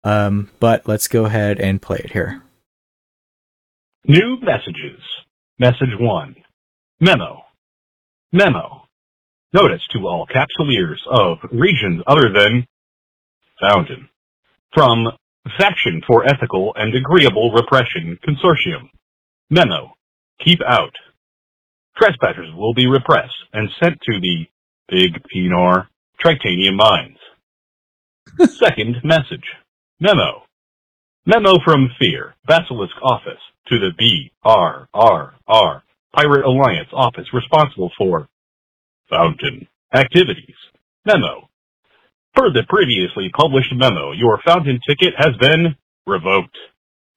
[0.05, 2.43] Um, but let's go ahead and play it here.
[4.07, 5.01] New messages.
[5.59, 6.37] Message 1.
[7.01, 7.43] Memo.
[8.33, 8.87] Memo.
[9.53, 12.67] Notice to all capsuleers of regions other than
[13.61, 14.09] Fountain.
[14.73, 15.09] From
[15.59, 18.89] Faction for Ethical and Agreeable Repression Consortium.
[19.51, 19.93] Memo.
[20.43, 20.95] Keep out.
[21.97, 24.47] Trespassers will be repressed and sent to the
[24.89, 25.89] Big Pinar
[26.23, 27.19] Tritanium Mines.
[28.59, 29.45] Second message.
[30.01, 30.43] Memo.
[31.25, 33.91] Memo from Fear, Basilisk Office, to the
[34.47, 35.83] BRRR,
[36.15, 38.29] Pirate Alliance Office responsible for
[39.11, 40.55] Fountain Activities.
[41.05, 41.49] Memo.
[42.35, 45.75] Per the previously published memo, your Fountain ticket has been
[46.07, 46.57] revoked.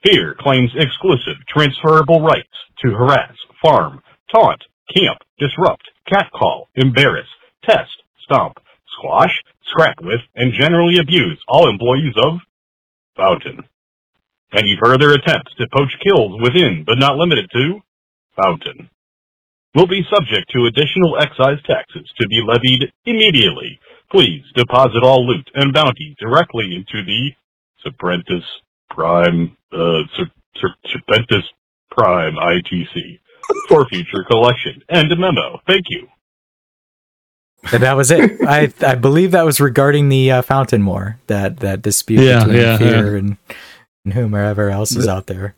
[0.06, 2.48] Fear claims exclusive transferable rights
[2.82, 4.02] to harass, farm,
[4.32, 4.64] taunt,
[4.96, 7.28] camp, disrupt, catcall, embarrass,
[7.64, 7.92] test,
[8.24, 8.58] stomp,
[8.98, 12.40] squash, scrap with, and generally abuse all employees of
[13.16, 13.64] Fountain.
[14.54, 17.80] Any further attempts to poach kills within, but not limited to,
[18.42, 18.90] Fountain,
[19.76, 23.80] will be subject to additional excise taxes to be levied immediately.
[24.12, 27.32] Please deposit all loot and bounty directly into the
[27.86, 28.44] Serpentis
[28.90, 31.44] Prime, uh, Ser- Ser- Serpentis
[31.92, 33.20] Prime ITC
[33.68, 34.82] for future collection.
[34.90, 35.62] End memo.
[35.68, 36.08] Thank you.
[37.74, 38.40] And that was it.
[38.48, 42.56] I I believe that was regarding the uh, Fountain War, that that dispute Yeah, between
[42.62, 43.38] yeah, Fear and
[44.06, 45.56] and whomever else is out there.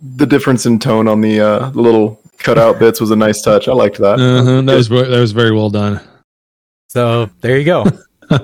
[0.00, 3.66] The difference in tone on the uh, the little cutout bits was a nice touch.
[3.66, 4.20] I liked that.
[4.20, 4.60] Uh-huh.
[4.62, 6.00] That was that was very well done.
[6.90, 7.84] So there you go.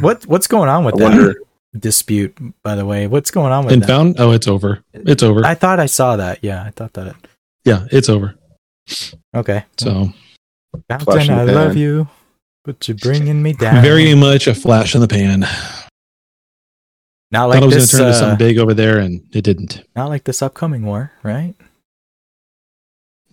[0.00, 1.34] what what's going on with I that wonder.
[1.76, 2.36] Dispute?
[2.62, 3.86] By the way, what's going on with And that?
[3.88, 4.82] found oh, it's over.
[4.92, 5.44] It's over.
[5.44, 6.42] I thought I saw that.
[6.42, 7.14] Yeah, I thought that.
[7.64, 8.34] yeah, it's over.
[9.34, 10.10] Okay, So
[10.88, 12.08] Fountain, I love you,
[12.64, 13.82] but you're bringing me down.
[13.82, 15.40] very much a flash in the pan.
[15.40, 15.48] not
[17.32, 19.42] Thought like I was going to turn into uh, something big over there, and it
[19.42, 19.82] didn't.
[19.96, 21.54] not like this upcoming war, right?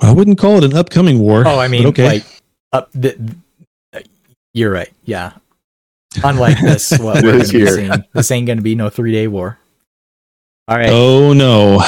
[0.01, 1.43] I wouldn't call it an upcoming war.
[1.45, 2.05] Oh, I mean, okay.
[2.05, 2.25] like
[2.73, 2.89] up.
[2.93, 3.35] The,
[4.53, 4.91] you're right.
[5.05, 5.33] Yeah.
[6.23, 7.91] Unlike this, what we're going to be seeing.
[8.13, 9.57] This ain't going to be no three day war.
[10.67, 10.89] All right.
[10.91, 11.79] Oh no,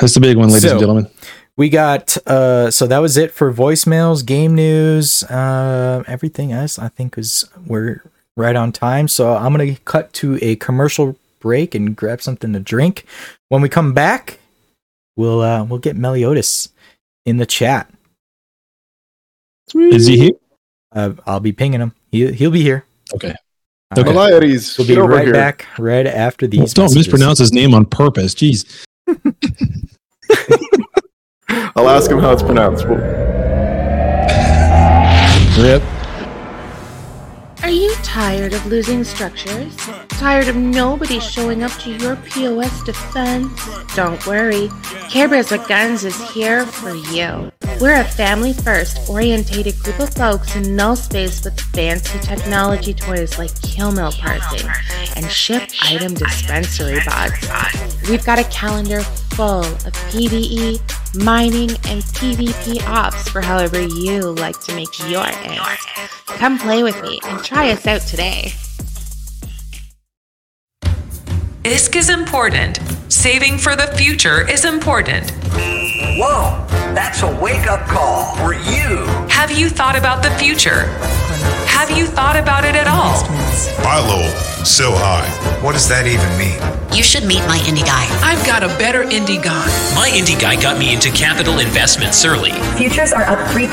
[0.00, 1.10] that's the big one, ladies So- and gentlemen.
[1.58, 6.88] We got uh so that was it for voicemails, game news, uh everything else I
[6.88, 8.02] think is we're
[8.36, 9.08] right on time.
[9.08, 13.06] So I'm going to cut to a commercial break and grab something to drink.
[13.48, 14.38] When we come back,
[15.16, 16.68] we'll uh we'll get Meliodas
[17.24, 17.90] in the chat.
[19.74, 20.32] Is he here?
[20.94, 21.94] Uh, I'll be pinging him.
[22.10, 22.84] He he'll be here.
[23.14, 23.34] Okay.
[23.94, 24.10] All Okay.
[24.10, 24.14] right.
[24.14, 25.32] Meliodas, We'll get be over right here.
[25.32, 26.74] back right after these.
[26.74, 27.06] Don't messages.
[27.06, 28.34] mispronounce his name on purpose.
[28.34, 28.64] Jeez.
[31.76, 32.86] I'll ask him how it's pronounced.
[32.88, 32.98] Well,
[35.60, 35.82] Rip.
[37.66, 39.76] Are you tired of losing structures?
[40.06, 43.50] Tired of nobody showing up to your POS defense?
[43.96, 44.68] Don't worry,
[45.10, 47.50] Care Bears with Guns is here for you.
[47.80, 53.36] We're a family first orientated group of folks in null space with fancy technology toys
[53.36, 54.70] like killmail parsing
[55.16, 58.08] and ship item dispensary bots.
[58.08, 59.02] We've got a calendar
[59.36, 60.80] full of PvE,
[61.22, 65.86] mining, and PvP ops for however you like to make your eggs.
[66.24, 68.52] Come play with me and try us out today.
[71.64, 72.78] ISK is important.
[73.08, 75.30] Saving for the future is important.
[76.18, 76.64] Whoa,
[76.94, 79.04] that's a wake up call for you.
[79.28, 80.88] Have you thought about the future?
[81.76, 83.20] Have you thought about it at all?
[83.84, 84.24] Buy low,
[84.64, 85.28] sell high.
[85.60, 86.56] What does that even mean?
[86.88, 88.08] You should meet my indie guy.
[88.24, 89.68] I've got a better indie guy.
[89.92, 92.56] My indie guy got me into capital investments early.
[92.80, 93.68] Futures are up 3%.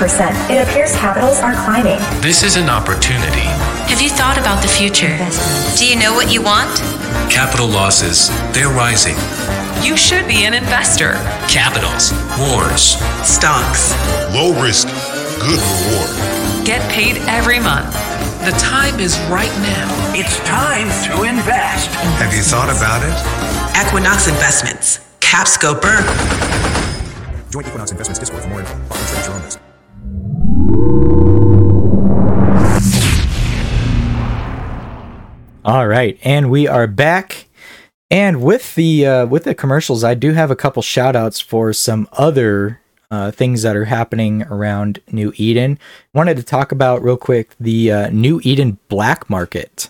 [0.51, 2.03] It appears capitals are climbing.
[2.19, 3.47] This is an opportunity.
[3.87, 5.15] Have you thought about the future?
[5.79, 6.75] Do you know what you want?
[7.31, 9.15] Capital losses, they're rising.
[9.79, 11.15] You should be an investor.
[11.47, 13.95] Capitals, wars, Stocks.
[14.35, 14.91] Low risk,
[15.39, 16.32] good reward.
[16.66, 17.91] Get paid every month.
[18.45, 20.14] The time is right now.
[20.16, 21.89] It's time to invest.
[21.89, 23.86] Have you thought about it?
[23.86, 24.99] Equinox Investments.
[25.20, 25.99] Capscoper.
[27.51, 28.74] Join Equinox Investments Discord for more info.
[28.91, 29.59] Often trade your own risk.
[35.66, 37.47] All right, and we are back.
[38.09, 41.74] And with the uh, with the commercials, I do have a couple shout outs for
[41.74, 42.80] some other
[43.14, 45.78] uh, things that are happening around New Eden.
[46.14, 49.89] Wanted to talk about real quick the uh, New Eden Black Market.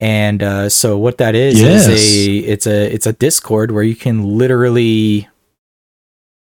[0.00, 1.86] And uh, so what that is Yes.
[1.86, 5.28] is a it's a it's a Discord where you can literally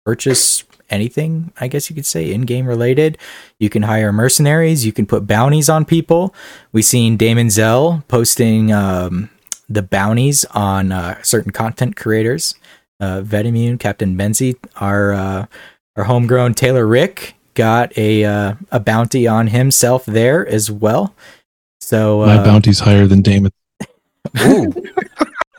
[0.05, 3.17] purchase anything, I guess you could say, in game related.
[3.59, 6.33] You can hire mercenaries, you can put bounties on people.
[6.71, 9.29] We've seen Damon Zell posting um,
[9.69, 12.55] the bounties on uh, certain content creators.
[12.99, 15.45] Uh, Vetimune, Captain Benzi, are uh,
[15.97, 21.13] our homegrown Taylor Rick got a uh, a bounty on himself there as well.
[21.81, 23.51] So My uh, bounty's higher than Damon.
[24.41, 24.73] Ooh.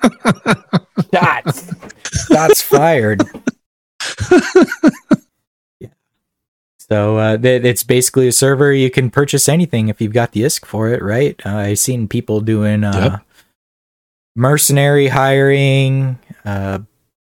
[1.14, 1.72] Shots.
[2.28, 3.22] Shots fired.
[5.80, 5.88] Yeah.
[6.78, 10.42] So uh, th- it's basically a server you can purchase anything if you've got the
[10.42, 11.40] ISK for it, right?
[11.44, 13.22] Uh, I've seen people doing uh, Yep.
[14.36, 16.80] mercenary hiring, uh,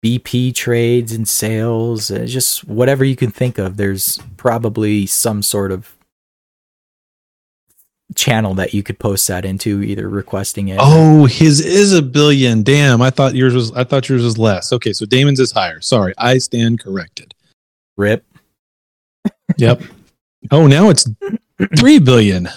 [0.03, 3.77] BP trades and sales, uh, just whatever you can think of.
[3.77, 5.95] There's probably some sort of
[8.15, 10.79] channel that you could post that into, either requesting it.
[10.81, 12.63] Oh, his is a billion.
[12.63, 13.71] Damn, I thought yours was.
[13.73, 14.73] I thought yours was less.
[14.73, 15.81] Okay, so Damon's is higher.
[15.81, 17.33] Sorry, I stand corrected.
[17.97, 18.25] Rip.
[19.57, 19.83] Yep.
[20.51, 21.07] oh, now it's
[21.77, 22.49] three billion.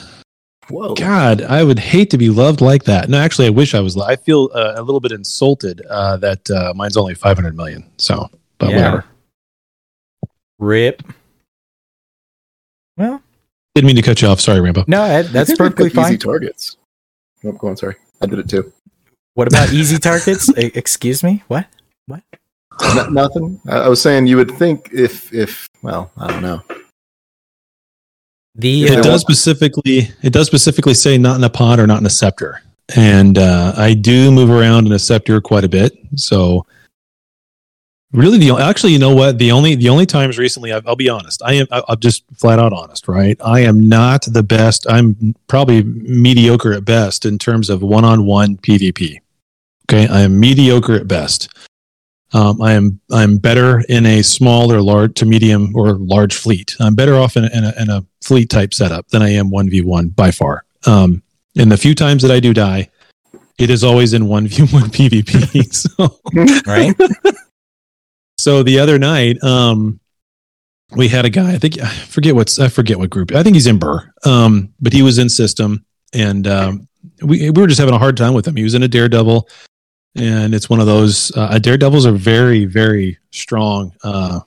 [0.70, 0.94] Whoa.
[0.94, 3.08] God, I would hate to be loved like that.
[3.08, 3.96] No, actually, I wish I was.
[3.98, 7.84] I feel uh, a little bit insulted uh, that uh, mine's only five hundred million.
[7.98, 8.76] So, but Yeah.
[8.76, 9.04] whatever.
[10.58, 11.02] Rip.
[12.96, 13.22] Well,
[13.74, 14.40] Didn't mean to cut you off.
[14.40, 14.84] Sorry, Rambo.
[14.86, 16.18] no, that- I that's think perfectly put Easy fine.
[16.18, 16.76] targets.
[17.44, 17.76] Oh, go on.
[17.76, 18.72] Sorry, I did it too.
[19.34, 20.48] What about easy targets?
[20.56, 21.42] E- Excuse me.
[21.48, 21.66] What?
[22.82, 23.60] N- nothing.
[23.68, 26.60] I, I was saying you would think if if well, I don't know.
[28.56, 30.10] The It uh, does specifically.
[30.22, 32.62] It does specifically say not in a pod or not in a scepter,
[32.94, 35.92] and uh, I do move around in a scepter quite a bit.
[36.14, 36.64] So,
[38.12, 39.38] really, the actually, you know what?
[39.38, 41.42] The only the only times recently, I'll, I'll be honest.
[41.44, 41.66] I am.
[41.72, 43.36] I- I'm just flat out honest, right?
[43.44, 44.86] I am not the best.
[44.88, 49.18] I'm probably mediocre at best in terms of one on one PvP.
[49.90, 51.52] Okay, I am mediocre at best.
[52.34, 56.76] Um, I am I'm better in a small or large to medium or large fleet.
[56.80, 59.50] I'm better off in a, in a, in a fleet type setup than I am
[59.50, 60.64] one v one by far.
[60.84, 61.22] Um,
[61.56, 62.90] and the few times that I do die,
[63.56, 65.54] it is always in one v one PvP.
[65.96, 66.20] So
[66.66, 66.94] right.
[68.38, 70.00] so the other night, um,
[70.96, 71.52] we had a guy.
[71.52, 73.30] I think I forget what's I forget what group.
[73.32, 74.12] I think he's in Burr.
[74.24, 76.88] Um, but he was in system, and um,
[77.22, 78.56] we we were just having a hard time with him.
[78.56, 79.48] He was in a daredevil.
[80.16, 81.32] And it's one of those.
[81.36, 84.40] Uh, Daredevils are very very strong uh,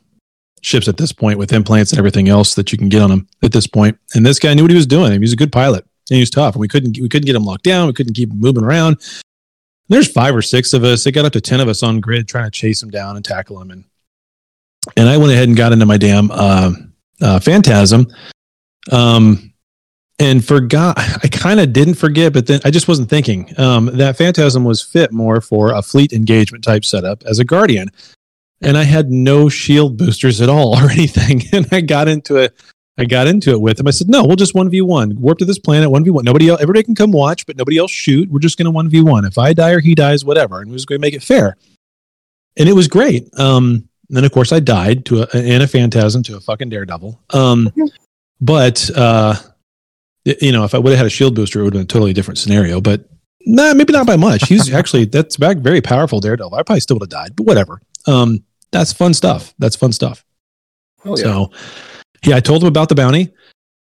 [0.61, 3.28] ships at this point with implants and everything else that you can get on them
[3.43, 3.97] at this point.
[4.13, 5.11] And this guy knew what he was doing.
[5.11, 6.55] He was a good pilot and he was tough.
[6.55, 7.88] And we couldn't we couldn't get him locked down.
[7.88, 8.97] We couldn't keep him moving around.
[9.89, 11.05] There's five or six of us.
[11.05, 13.24] It got up to ten of us on grid trying to chase him down and
[13.24, 13.72] tackle him.
[13.72, 13.86] And
[14.95, 16.72] and I went ahead and got into my damn uh,
[17.22, 18.07] uh, phantasm.
[18.91, 19.53] Um,
[20.20, 24.18] and forgot i kind of didn't forget but then i just wasn't thinking um, that
[24.18, 27.89] phantasm was fit more for a fleet engagement type setup as a guardian.
[28.61, 32.55] And i had no shield boosters at all or anything and i got into it
[32.97, 33.88] i got into it with him.
[33.88, 36.95] I said no we'll just 1v1 warp to this planet 1v1 nobody else everybody can
[36.95, 38.30] come watch but nobody else shoot.
[38.30, 40.61] We're just going to 1v1 if i die or he dies whatever.
[40.61, 41.57] And we're just going to make it fair.
[42.57, 43.30] And it was great.
[43.39, 47.22] Um, then of course i died to a, in a phantasm to a fucking daredevil.
[47.30, 47.72] Um,
[48.41, 49.36] but uh,
[50.42, 51.94] you know, if I would have had a shield booster, it would have been a
[51.94, 52.82] totally different scenario.
[52.82, 53.10] But
[53.46, 54.48] nah, maybe not by much.
[54.48, 56.56] He's actually that's back very powerful Daredevil.
[56.56, 57.82] I probably still would have died, but whatever.
[58.08, 59.54] Um, that's fun stuff.
[59.60, 60.24] That's fun stuff.
[61.06, 61.24] Oh, yeah.
[61.24, 61.52] So,
[62.26, 63.34] yeah, I told him about the bounty.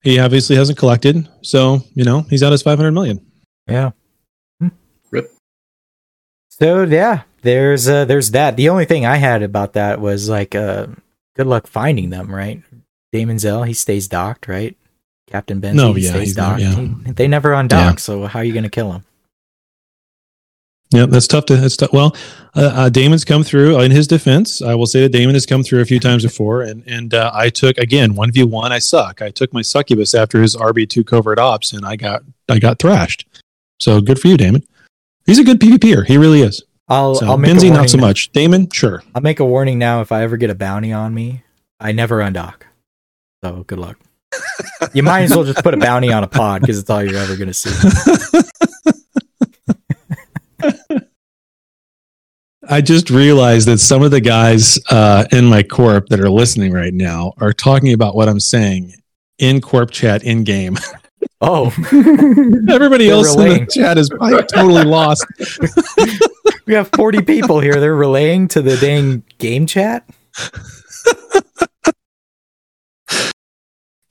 [0.03, 3.25] He obviously hasn't collected, so you know he's out his five hundred million.
[3.69, 3.91] Yeah.
[5.11, 5.33] Rip.
[6.49, 8.57] So yeah, there's uh, there's that.
[8.57, 10.87] The only thing I had about that was like, uh,
[11.37, 12.33] good luck finding them.
[12.33, 12.63] Right,
[13.13, 14.47] Damon Zell, he stays docked.
[14.47, 14.77] Right,
[15.31, 16.79] Captain Benzie No, yeah, stays he's not- docked.
[17.07, 17.13] yeah.
[17.15, 17.71] They never undock.
[17.71, 17.97] Yeah.
[17.97, 19.05] So how are you going to kill him?
[20.91, 21.57] Yeah, that's tough to.
[21.57, 21.93] That's tough.
[21.93, 22.17] Well,
[22.57, 23.79] uh, uh, Damon's come through.
[23.81, 26.63] In his defense, I will say that Damon has come through a few times before,
[26.63, 28.73] and and uh, I took again one v one.
[28.73, 29.21] I suck.
[29.21, 32.79] I took my succubus after his RB two covert ops, and I got I got
[32.79, 33.27] thrashed.
[33.79, 34.63] So good for you, Damon.
[35.27, 36.07] He's a good PvPer.
[36.07, 36.65] He really is.
[36.89, 38.33] I'll So I'll make Benzie, not so much.
[38.33, 39.03] Damon, sure.
[39.15, 40.01] I'll make a warning now.
[40.01, 41.43] If I ever get a bounty on me,
[41.79, 42.63] I never undock.
[43.45, 43.99] So good luck.
[44.93, 47.17] You might as well just put a bounty on a pod because it's all you're
[47.17, 47.71] ever going to see.
[52.71, 56.73] I just realized that some of the guys uh, in my corp that are listening
[56.73, 58.93] right now are talking about what I'm saying
[59.39, 60.77] in corp chat in game.
[61.41, 61.67] Oh,
[62.69, 65.25] everybody They're else in the chat is totally lost.
[66.67, 67.79] we have 40 people here.
[67.81, 70.05] They're relaying to the dang game chat.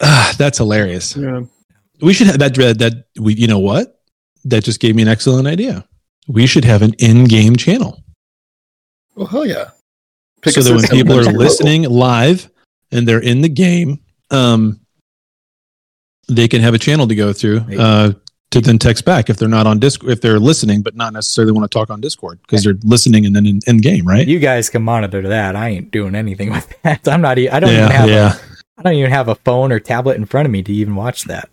[0.01, 0.06] Ah,
[0.37, 1.15] that's hilarious.
[1.15, 1.41] Yeah.
[2.01, 2.53] We should have that.
[2.55, 3.99] That we, you know what?
[4.45, 5.85] That just gave me an excellent idea.
[6.27, 8.03] We should have an in-game channel,
[9.15, 9.69] Well, hell yeah.
[10.41, 11.39] Pick so that when people are that's local.
[11.41, 12.49] listening live
[12.91, 13.99] and they're in the game,
[14.29, 14.79] um,
[16.27, 18.11] they can have a channel to go through uh,
[18.51, 21.53] to then text back if they're not on Discord, if they're listening but not necessarily
[21.53, 24.27] want to talk on Discord because they're listening and then in, in game, right?
[24.27, 25.55] You guys can monitor that.
[25.55, 27.07] I ain't doing anything with that.
[27.07, 27.37] I'm not.
[27.39, 28.09] e- I don't Yeah, even have.
[28.09, 28.33] yeah.
[28.35, 30.95] A, I don't even have a phone or tablet in front of me to even
[30.95, 31.49] watch that.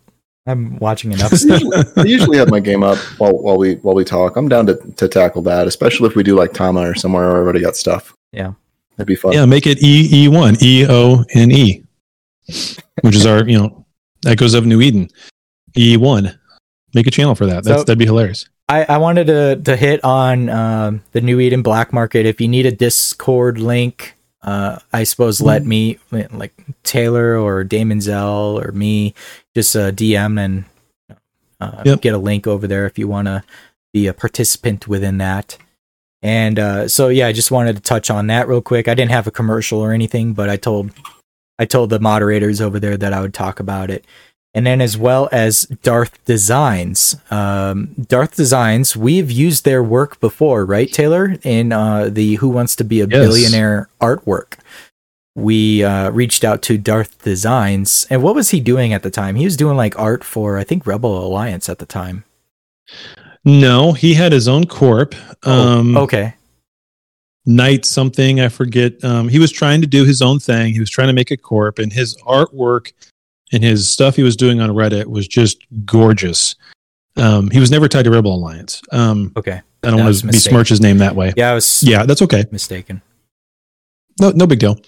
[0.47, 1.61] I'm watching enough I stuff.
[1.62, 4.37] usually, I usually have my game up while, while we while we talk.
[4.37, 7.37] I'm down to, to tackle that, especially if we do like Tama or somewhere where
[7.37, 8.12] I already got stuff.
[8.33, 8.53] Yeah.
[8.97, 9.33] That'd be fun.
[9.33, 11.83] Yeah, make it E E one E O N E,
[13.01, 13.85] which is our you know
[14.27, 15.09] echoes of New Eden.
[15.77, 16.39] E one,
[16.95, 17.64] make a channel for that.
[17.64, 18.49] That's So- that'd be hilarious.
[18.68, 22.25] I, I wanted to to hit on um, the New Eden Black Market.
[22.25, 24.13] If you need a Discord link,
[24.45, 29.14] uh, I suppose let me like Taylor or Damon Zell or me
[29.55, 30.64] just uh, DM and
[31.61, 32.01] uh, Yep.
[32.03, 33.42] get a link over there if you want to
[33.92, 35.57] be a participant within that.
[36.22, 38.88] And uh, so yeah, I just wanted to touch on that real quick.
[38.88, 40.90] I didn't have a commercial or anything, but I told
[41.59, 44.05] I told the moderators over there that I would talk about it.
[44.55, 47.16] And then as well as Darth Designs.
[47.30, 51.36] Um, Darth Designs, we've used their work before, right, Taylor?
[51.42, 53.11] In uh, the Who Wants to Be a Yes.
[53.11, 54.59] Billionaire artwork.
[55.34, 58.07] We uh, reached out to Darth Designs.
[58.09, 59.34] And what was he doing at the time?
[59.34, 62.22] He was doing like art for, I think, Rebel Alliance at the time.
[63.44, 65.14] No, he had his own corp.
[65.44, 66.34] Um, okay.
[67.44, 69.05] Knight something I forget.
[69.05, 70.72] Um, he was trying to do his own thing.
[70.72, 72.92] He was trying to make a corp, and his artwork
[73.55, 76.57] and his stuff he was doing on Reddit was just gorgeous.
[77.16, 78.82] Um, he was never tied to Rebel Alliance.
[78.92, 79.61] Um, Okay.
[79.84, 81.32] I don't want to besmirch his name that way.
[81.36, 82.44] Yeah, I was Yeah, that's okay.
[82.50, 83.02] mistaken.
[84.20, 84.78] No, no big deal.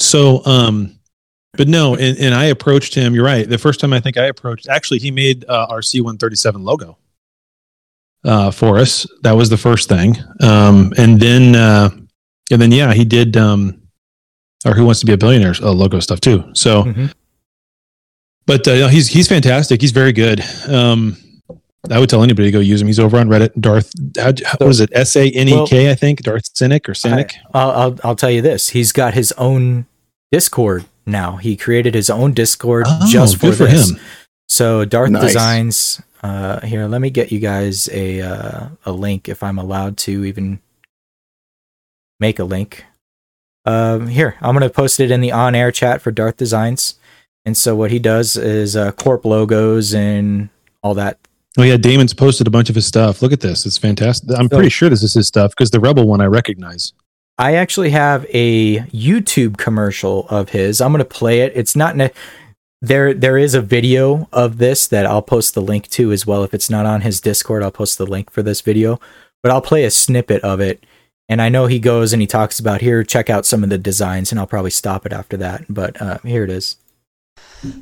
[0.00, 0.98] So, um,
[1.56, 3.14] but no, and, and I approached him.
[3.14, 3.48] You're right.
[3.48, 6.98] The first time I think I approached, actually, he made uh, our C137 logo
[8.24, 9.06] uh, for us.
[9.22, 10.16] That was the first thing.
[10.40, 11.90] Um, and then, uh,
[12.50, 13.80] and then, yeah, he did, um,
[14.66, 16.44] or Who Wants to Be a Billionaire uh, logo stuff too.
[16.54, 17.12] So, Mhm.
[18.48, 19.80] But uh, he's he's fantastic.
[19.80, 20.42] He's very good.
[20.68, 21.16] Um,
[21.90, 22.88] I would tell anybody to go use him.
[22.88, 23.52] He's over on Reddit.
[23.60, 24.90] Darth, how, was it?
[24.92, 26.22] S A N E K, I think.
[26.22, 27.36] Darth Cynic or Cynic.
[27.54, 28.70] I, will I'll I'll tell you this.
[28.70, 29.86] He's got his own
[30.32, 31.36] Discord now.
[31.36, 33.90] He created his own Discord Oh, just for good for this.
[33.92, 34.00] him.
[34.48, 35.22] So Darth Nice.
[35.22, 39.96] Designs, Uh, here, let me get you guys a uh, a link if I'm allowed
[39.98, 40.58] to even
[42.18, 42.84] make a link.
[43.64, 46.96] Um, here, I'm gonna post it in the on-air chat for Darth Designs.
[47.48, 50.50] And so what he does is uh, corp logos and
[50.82, 51.16] all that.
[51.56, 53.22] Oh yeah, Damon's posted a bunch of his stuff.
[53.22, 54.28] Look at this; it's fantastic.
[54.38, 56.92] I'm So- pretty sure this is his stuff because the Rebel one I recognize.
[57.38, 60.82] I actually have a YouTube commercial of his.
[60.82, 61.52] I'm going to play it.
[61.54, 62.10] It's not ne-
[62.82, 63.14] there.
[63.14, 66.44] There is a video of this that I'll post the link to as well.
[66.44, 69.00] If it's not on his Discord, I'll post the link for this video.
[69.42, 70.84] But I'll play a snippet of it.
[71.30, 73.02] And I know he goes and he talks about here.
[73.04, 75.64] Check out some of the designs, and I'll probably stop it after that.
[75.70, 76.76] But uh, here it is.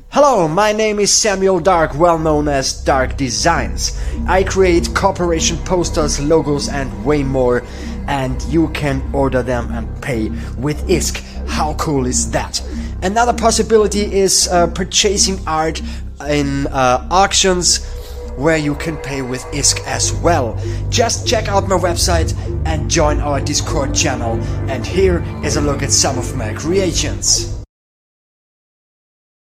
[0.09, 3.95] Hello, my name is Samuel Dark, well known as Dark Designs.
[4.27, 7.61] I create corporation posters, logos, and way more,
[8.07, 11.21] and you can order them and pay with ISK.
[11.47, 12.59] How cool is that?
[13.03, 15.79] Another possibility is uh, purchasing art
[16.27, 17.85] in uh, auctions
[18.35, 20.59] where you can pay with ISK as well.
[20.89, 22.33] Just check out my website
[22.65, 24.41] and join our Discord channel.
[24.71, 27.56] And here is a look at some of my creations.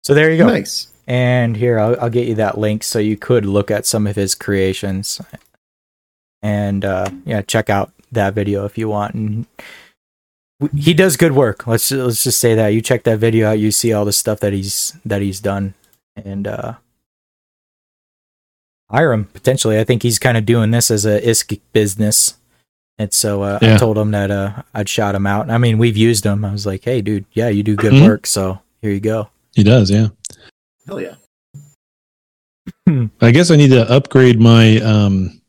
[0.07, 0.47] So there you go.
[0.47, 0.87] Nice.
[1.05, 4.15] And here, I'll, I'll get you that link so you could look at some of
[4.15, 5.19] his creations.
[6.41, 9.15] And uh, yeah, check out that video if you want.
[9.15, 9.47] And
[10.73, 11.67] he does good work.
[11.67, 14.39] Let's let's just say that you check that video out, you see all the stuff
[14.39, 15.73] that he's that he's done,
[16.15, 16.75] and uh,
[18.89, 19.77] hire him potentially.
[19.77, 22.35] I think he's kind of doing this as a ISK business.
[22.97, 25.49] And so uh, I told him that uh, I'd shout him out.
[25.49, 26.45] I mean, we've used him.
[26.45, 28.07] I was like, "Hey, dude, yeah, you do good Mhm.
[28.07, 29.29] work." So here you go.
[29.57, 30.09] He does, yeah.
[30.85, 31.15] Hell yeah.
[33.19, 35.41] I guess I need to upgrade my um,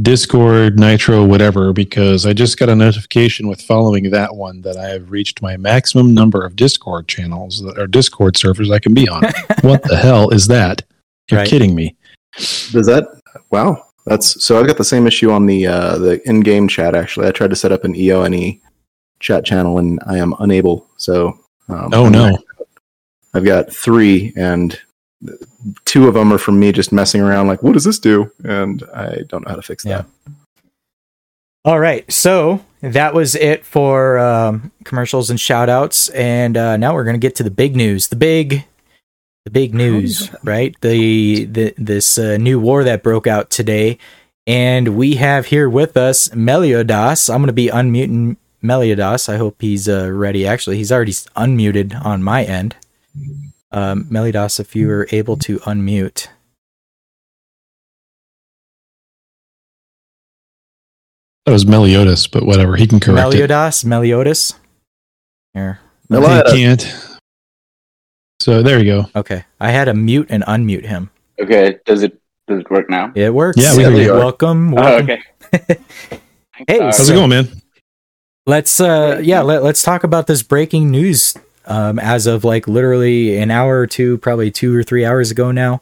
[0.00, 4.86] Discord, Nitro, whatever, because I just got a notification with following that one that I
[4.90, 9.22] have reached my maximum number of Discord channels or Discord servers I can be on.
[9.62, 10.82] what the hell is that?
[11.28, 11.48] You're Right.
[11.48, 11.96] kidding me.
[12.36, 13.08] Does that?
[13.50, 13.84] Wow.
[14.06, 14.60] That's so.
[14.60, 16.94] I've got the same issue on the uh, the in-game chat.
[16.94, 18.60] Actually, I tried to set up an EONE
[19.18, 20.88] chat channel and I am unable.
[20.98, 21.36] So.
[21.68, 22.38] Um, Oh, I'm no.
[23.34, 24.80] I've got three, and
[25.84, 27.46] two of them are from me just messing around.
[27.46, 28.30] Like, what does this do?
[28.44, 30.06] And I don't know how to fix that.
[31.64, 36.94] All right, so that was it for um, commercials and shout outs, and uh, now
[36.94, 38.08] we're gonna get to the big news.
[38.08, 38.64] The big,
[39.44, 40.74] the big news, right?
[40.80, 43.98] The the this uh, new war that broke out today,
[44.46, 47.28] and we have here with us Meliodas.
[47.28, 49.28] I'm gonna be unmuting Meliodas.
[49.28, 50.46] I hope he's uh, ready.
[50.46, 52.74] Actually, he's already unmuted on my end.
[53.72, 56.28] Um, Meliodas, if you are able to unmute.
[61.46, 62.76] That was Meliodas, but whatever.
[62.76, 63.30] He can correct it.
[63.30, 64.54] Meliodas, Meliodas.
[65.54, 65.80] Here.
[66.08, 67.18] He can't.
[68.40, 69.10] So there you go.
[69.14, 69.44] Okay.
[69.60, 71.10] I had to mute and unmute him.
[71.40, 73.12] Okay, does it does it work now?
[73.14, 73.58] It works.
[73.58, 74.12] Yeah, we hear you.
[74.14, 74.74] Welcome.
[74.76, 75.22] Oh, okay.
[76.68, 77.48] Hey, Uh, How's so it going, man?
[78.46, 81.34] Let's uh yeah, let, let's talk about this breaking news
[81.66, 85.50] um as of like literally an hour or two, probably 2 or 3 hours ago
[85.52, 85.80] now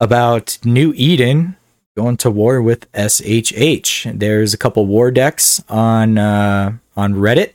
[0.00, 1.56] about New Eden
[1.96, 4.18] going to war with SHH.
[4.18, 7.54] There's a couple war decks on uh on Reddit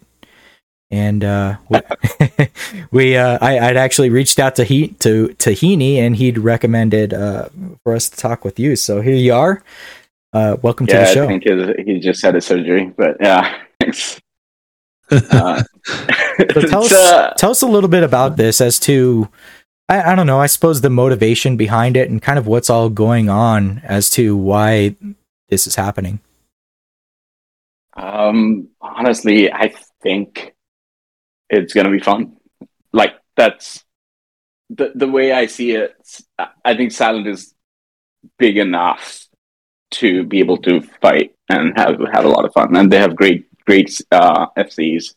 [0.91, 1.80] and uh we,
[2.91, 7.49] we uh I, I'd actually reached out to he to Tahini, and he'd recommended uh
[7.84, 8.76] for us to talk with you.
[8.76, 9.64] So here you are.
[10.34, 11.23] Uh welcome to the show.
[11.23, 14.19] I think his, he just had a surgery, but yeah, thanks.
[15.11, 15.63] Uh,
[16.53, 19.27] So tell us, uh, tell us a little bit about this as to,
[19.89, 22.89] I, I don't know, I suppose the motivation behind it and kind of what's all
[22.89, 24.95] going on as to why
[25.49, 26.19] this is happening.
[27.95, 30.53] Um, honestly, I think
[31.49, 32.38] it's gonna be fun.
[32.93, 33.83] Like that's
[34.69, 35.93] the the way I see it.
[36.39, 37.53] I- I think Silent is
[38.39, 39.27] big enough
[39.91, 43.15] to be able to fight and have have a lot of fun, and they have
[43.15, 45.15] great great uh, FCs.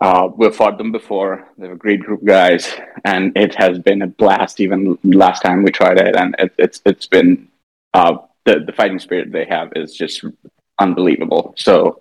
[0.00, 1.32] Uh, we've fought them before.
[1.56, 2.62] They're a great group of guys,
[3.04, 4.60] and it has been a blast.
[4.60, 7.48] Even last time we tried it, and it, it's it's been
[7.98, 8.14] uh,
[8.44, 10.24] the the fighting spirit they have is just
[10.80, 11.54] unbelievable.
[11.56, 12.00] So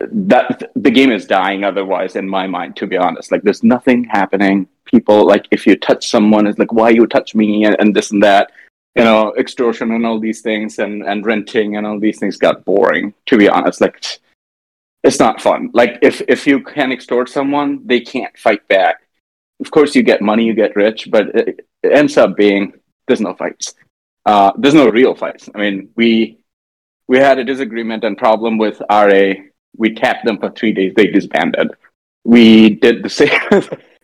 [0.00, 4.02] that the game is dying otherwise in my mind to be honest like there's nothing
[4.02, 7.94] happening people like if you touch someone it's like why you touch me and, and
[7.94, 8.50] this and that
[8.96, 12.64] you know extortion and all these things and and renting and all these things got
[12.64, 14.04] boring to be honest like
[15.02, 18.96] it's not fun like if if you can extort someone they can't fight back
[19.60, 22.72] of course you get money you get rich but it, it ends up being
[23.06, 23.74] there's no fights
[24.26, 26.38] uh there's no real fights i mean we
[27.08, 29.32] we had a disagreement and problem with ra
[29.76, 31.70] we tapped them for three days they disbanded
[32.24, 33.30] we did the same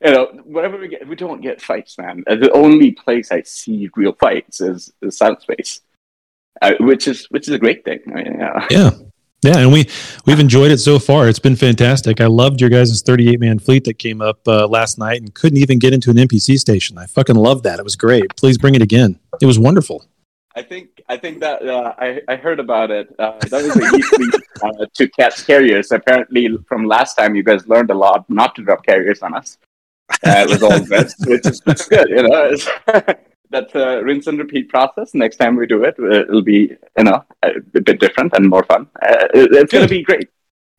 [0.04, 2.22] you know, whatever we get, we don't get fights, man.
[2.26, 5.80] The only place I see real fights is, is Silent Space,
[6.62, 8.00] uh, which is which is a great thing.
[8.08, 8.66] I mean, yeah.
[8.70, 8.90] Yeah.
[9.42, 9.86] Yeah, and we
[10.26, 11.28] we've enjoyed it so far.
[11.28, 12.20] It's been fantastic.
[12.20, 15.58] I loved your guys' 38 man fleet that came up uh, last night and couldn't
[15.58, 16.98] even get into an NPC station.
[16.98, 17.78] I fucking loved that.
[17.78, 18.34] It was great.
[18.36, 19.20] Please bring it again.
[19.40, 20.04] It was wonderful.
[20.56, 23.14] I think I think that uh, I I heard about it.
[23.16, 24.28] Uh, that was a easily
[24.62, 25.92] uh, to catch carriers.
[25.92, 29.56] Apparently, from last time, you guys learned a lot not to drop carriers on us.
[30.10, 32.08] Uh, it was all good, which is good.
[32.08, 32.56] You know,
[33.50, 35.14] that's a rinse and repeat process.
[35.14, 38.64] Next time we do it, uh, it'll be you know a bit different and more
[38.64, 38.88] fun.
[39.02, 40.28] Uh, it's going to be great.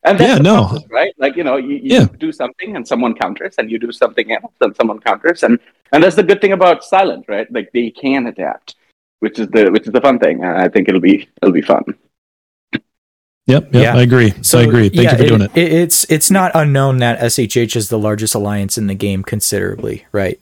[0.02, 0.66] And that's Yeah, no.
[0.66, 1.14] process, right?
[1.18, 2.06] Like you know, you, you Yeah.
[2.18, 5.58] do something and someone counters, and you do something else and someone counters, and
[5.92, 7.50] and that's the good thing about silent, right?
[7.52, 8.76] Like they can adapt,
[9.18, 10.42] which is the which is the fun thing.
[10.42, 11.84] And I think it'll be it'll be fun.
[13.46, 14.32] Yep, yep, I agree.
[14.42, 14.88] So I agree.
[14.90, 15.50] Thank yeah, you for doing it.
[15.56, 20.38] It's it's not unknown that SHH is the largest alliance in the game considerably, right?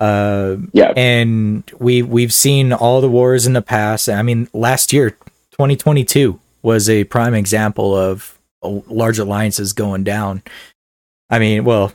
[0.00, 4.08] Uh, yeah, and we we've seen all the wars in the past.
[4.08, 5.10] I mean, last year,
[5.52, 10.42] 2022 was a prime example of large alliances going down.
[11.30, 11.92] I mean, well,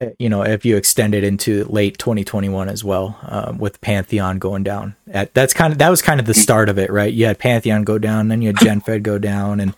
[0.00, 4.38] eh, you know, if you extend it into late 2021 as well, um, with Pantheon
[4.38, 7.12] going down, at, that's kind of that was kind of the start of it, right?
[7.12, 9.74] You had Pantheon go down, then you had GenFed go down, and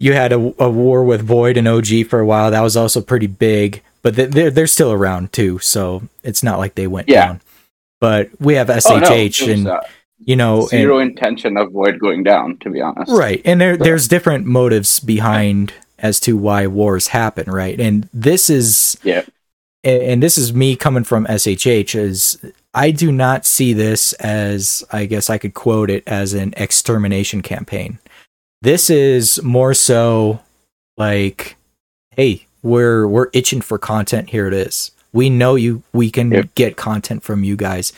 [0.00, 2.50] you had a, a war with Void and OG for a while.
[2.50, 6.58] That was also pretty big, but they- they're they're still around too, so it's not
[6.58, 7.26] like they went Yeah.
[7.26, 7.40] down.
[8.00, 9.80] But we have Oh, no, SHH, and uh,
[10.24, 12.56] you know, and- zero intention of Void going down.
[12.58, 13.40] To be honest, Right.
[13.44, 17.78] And there So- there's different motives behind as to why wars happen, right?
[17.80, 19.22] And this is yeah.
[19.84, 22.38] a- and this is me coming from SHH is
[22.74, 27.40] I do not see this as I guess I could quote it as an extermination
[27.42, 27.98] campaign.
[28.62, 30.40] This is more so
[30.96, 31.56] like
[32.16, 34.92] hey, we're we're itching for content, here it is.
[35.12, 37.92] We know you we can get content from you guys.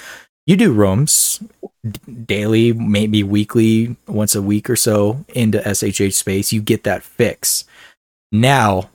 [0.47, 1.43] You do rooms
[1.89, 6.53] d- daily, maybe weekly, once a week or so into SHH space.
[6.53, 7.65] You get that fix.
[8.33, 8.91] Now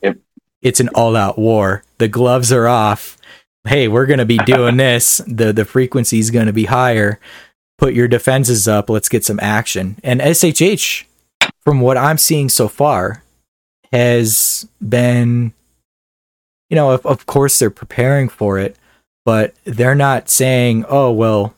[0.61, 1.83] it's an all out war.
[1.97, 3.17] The gloves are off.
[3.67, 5.21] Hey, we're going to be doing this.
[5.27, 7.19] The the frequency is going to be higher.
[7.77, 8.89] Put your defenses up.
[8.89, 9.97] Let's get some action.
[10.03, 11.05] And SHH
[11.63, 13.23] from what I'm seeing so far
[13.91, 15.53] has been
[16.69, 18.75] you know, of, of course they're preparing for it,
[19.25, 21.53] but they're not saying, "Oh, well,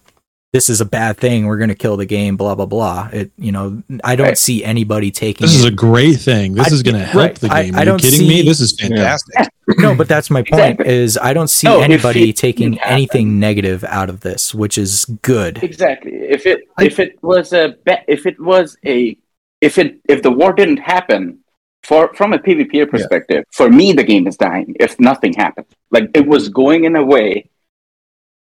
[0.53, 1.45] this is a bad thing.
[1.45, 3.09] We're going to kill the game." Blah blah blah.
[3.11, 4.37] It, you know, I don't Right.
[4.37, 5.45] see anybody taking.
[5.45, 6.53] This is it- a great thing.
[6.55, 7.35] This I- is going to help right.
[7.35, 7.75] the I- game.
[7.75, 8.41] I Are don't kidding me?
[8.41, 9.35] This is fantastic.
[9.77, 10.53] no, but that's my point.
[10.79, 10.87] Exactly.
[10.93, 14.77] Is I don't see No, anybody it taking didn't anything negative out of this, which
[14.77, 15.61] is good.
[15.63, 16.11] Exactly.
[16.13, 19.17] If it if it was a be- if it was a
[19.61, 21.37] if it if the war didn't happen
[21.83, 25.67] for from a PvP perspective, for me the game is dying if nothing happens.
[25.89, 27.49] Like it was going in a way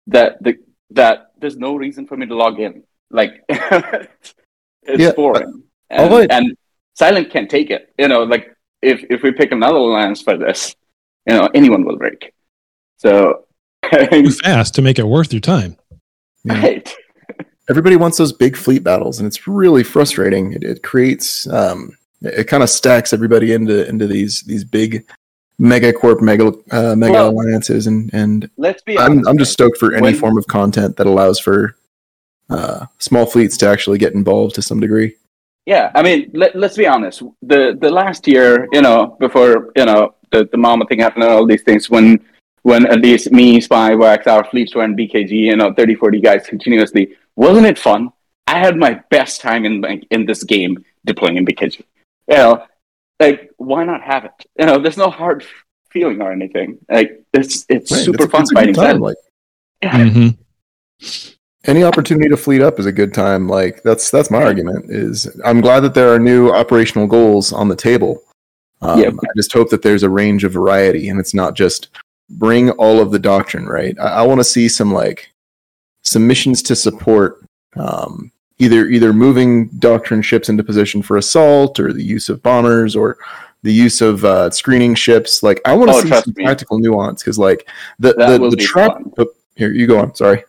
[0.08, 0.58] that the
[0.92, 2.84] that there's no reason for me to log in.
[3.12, 4.34] Like it's
[4.88, 5.52] Yeah, boring.
[5.52, 6.56] but- And, although it- and
[6.96, 7.94] Silent can't take it.
[8.00, 10.76] You know, like if if we pick another alliance for this,
[11.28, 12.34] you know, anyone will break.
[12.98, 13.46] So
[13.92, 15.78] Too fast to make it worth your time.
[16.46, 16.92] right.
[17.70, 21.98] everybody wants those big fleet battles and it's really frustrating it, it creates um
[22.28, 25.06] it kind of stacks everybody into into these these big
[25.62, 29.94] megacorp mega uh, mega Well, alliances and and Let's be i'm i'm just stoked for
[29.94, 31.76] any When- form of content that allows for
[32.50, 35.16] uh small fleets to actually get involved to some degree
[35.68, 37.24] Yeah, I mean, let, let's be honest.
[37.42, 41.34] The the last year, you know, before you know the the mama thing happened and
[41.34, 42.20] all these things, when
[42.70, 46.20] when at least me, Spy, Wax, our fleets were in BKG, you know, 30, 40
[46.22, 47.04] guys continuously,
[47.36, 48.02] wasn't it fun?
[48.46, 49.74] I had my best time in
[50.16, 50.74] in this game
[51.10, 51.82] deploying in BKG.
[52.28, 52.64] You know,
[53.20, 54.32] like why not have it?
[54.60, 55.46] You know, there's no hard
[55.92, 56.78] feeling or anything.
[56.90, 58.74] Like it's it's Right, super it's fun it's a good fighting.
[58.76, 59.18] time, like
[59.82, 59.98] Yeah.
[59.98, 61.32] Mm-hmm.
[61.66, 65.28] any opportunity to fleet up is a good time like that's that's my argument is
[65.44, 68.22] i'm glad that there are new operational goals on the table
[68.82, 69.10] um, Yeah.
[69.10, 71.90] i just hope that there's a range of variety and it's not just
[72.30, 75.30] bring all of the doctrine right i, I want to see some like
[76.04, 77.46] some missions to support
[77.76, 82.96] um, either either moving doctrine ships into position for assault or the use of bombers
[82.96, 83.18] or
[83.64, 86.44] the use of uh, screening ships like i want to Oh, see some me.
[86.46, 87.68] practical nuance because like
[88.00, 90.44] the That the, the trap oh, here you go on sorry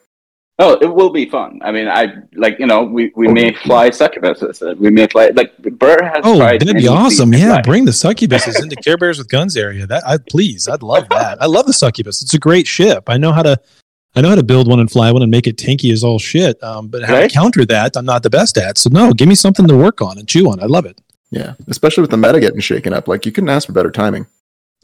[0.59, 1.61] Oh, it will be fun.
[1.63, 4.75] I mean, I like you know we, we may fly succubuses.
[4.79, 6.63] We may fly like Burr has Oh, tried.
[6.63, 7.31] that'd be awesome!
[7.35, 7.65] Yeah, life.
[7.67, 9.87] bring the succubuses into Care Bears with Guns area.
[9.87, 11.43] That I please, I'd love that.
[11.43, 12.23] I love the succubus.
[12.23, 13.11] It's a great ship.
[13.11, 13.61] I know how to,
[14.17, 16.19] I know how to build one and fly one and make it tanky as all
[16.19, 16.63] shit.
[16.65, 17.29] Um, but how Right.
[17.31, 18.79] to counter that, I'm not the best at.
[18.79, 20.61] So no, give me something to work on and chew on.
[20.61, 20.99] I love it.
[21.31, 23.09] Yeah, especially with the meta getting shaken up.
[23.09, 24.27] Like you couldn't ask for better timing.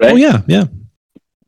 [0.00, 0.12] Right?
[0.12, 0.64] Oh yeah, yeah.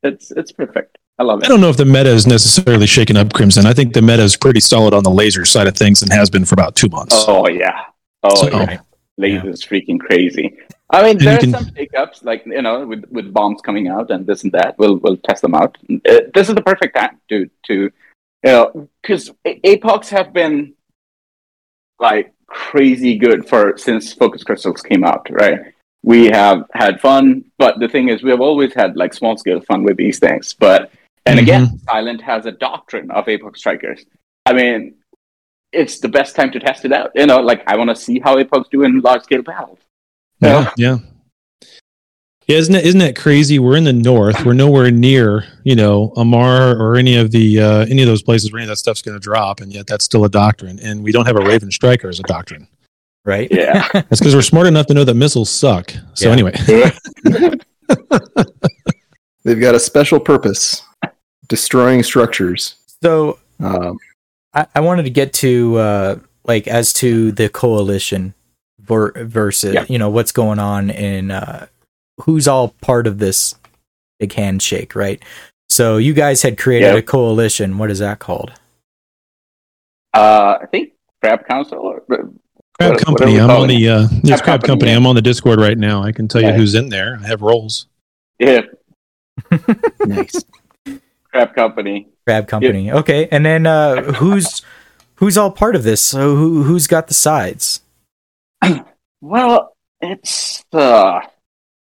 [0.03, 0.97] It's it's perfect.
[1.19, 1.45] I love it.
[1.45, 3.65] I don't know if the meta is necessarily shaken up Crimson.
[3.65, 6.29] I think the meta is pretty solid on the laser side of things and has
[6.29, 7.13] been for about two months.
[7.27, 7.81] Oh yeah.
[8.23, 8.79] Oh So- yeah.
[9.17, 10.57] Laser is freaking crazy.
[10.89, 14.11] I mean, there are can- some hiccups, like you know, with, with bombs coming out
[14.11, 14.77] and this and that.
[14.77, 15.77] We'll we'll test them out.
[15.89, 17.91] Uh, this is the perfect time to to you
[18.43, 20.73] know because Apox have been
[21.99, 25.73] like crazy good for since Focus Crystals came out, right?
[26.03, 29.61] We have had fun, but the thing is, we have always had like small scale
[29.61, 30.53] fun with these things.
[30.53, 30.91] But
[31.25, 34.05] and again, Silent has a doctrine of Apox strikers.
[34.45, 34.95] I mean,
[35.71, 37.11] it's the best time to test it out.
[37.15, 39.79] You know, like I want to see how Apox do in large scale battles.
[40.41, 40.97] Yeah, yeah.
[42.47, 43.57] Yeah, isn't it, isn't that crazy?
[43.57, 44.45] We're in the north.
[44.45, 48.51] We're nowhere near, you know, Amarr or any of the uh, any of those places
[48.51, 50.79] where any of that stuff's going to drop, and yet that's still a doctrine.
[50.79, 52.67] And we don't have a Raven Striker as a doctrine,
[53.25, 53.47] right?
[53.49, 55.91] Yeah, that's because we're smart enough to know that missiles suck.
[56.13, 56.33] So Yeah.
[56.33, 56.51] anyway,
[59.43, 60.83] They've got a special purpose:
[61.47, 62.75] destroying structures.
[63.01, 63.97] So um,
[64.53, 68.44] I, I wanted to get to uh, like as to the coalition ver-
[68.87, 69.85] versus Yeah.
[69.89, 71.67] you know what's going on in uh,
[72.21, 73.55] who's all part of this
[74.19, 75.21] big handshake, right?
[75.69, 76.95] So you guys had created Yeah.
[76.95, 77.77] a coalition.
[77.77, 78.51] What is that called?
[80.13, 82.25] Uh, I think Crab Council or Crab
[82.79, 83.33] what- what Company.
[83.33, 83.89] we I'm on calling the it?
[83.89, 84.91] uh, yes, Crab Crab Company.
[84.91, 84.97] yeah.
[84.97, 86.03] I'm on the Discord right now.
[86.03, 87.17] I can tell you who's in there.
[87.23, 87.87] I have roles.
[88.39, 88.61] Yeah,
[90.05, 90.43] nice.
[91.31, 92.07] Crab Company.
[92.27, 92.91] Crab Company.
[92.91, 94.61] Okay, and then uh, who's
[95.15, 96.01] who's all part of this?
[96.01, 97.81] So who who's got the sides?
[99.21, 101.21] Well, it's the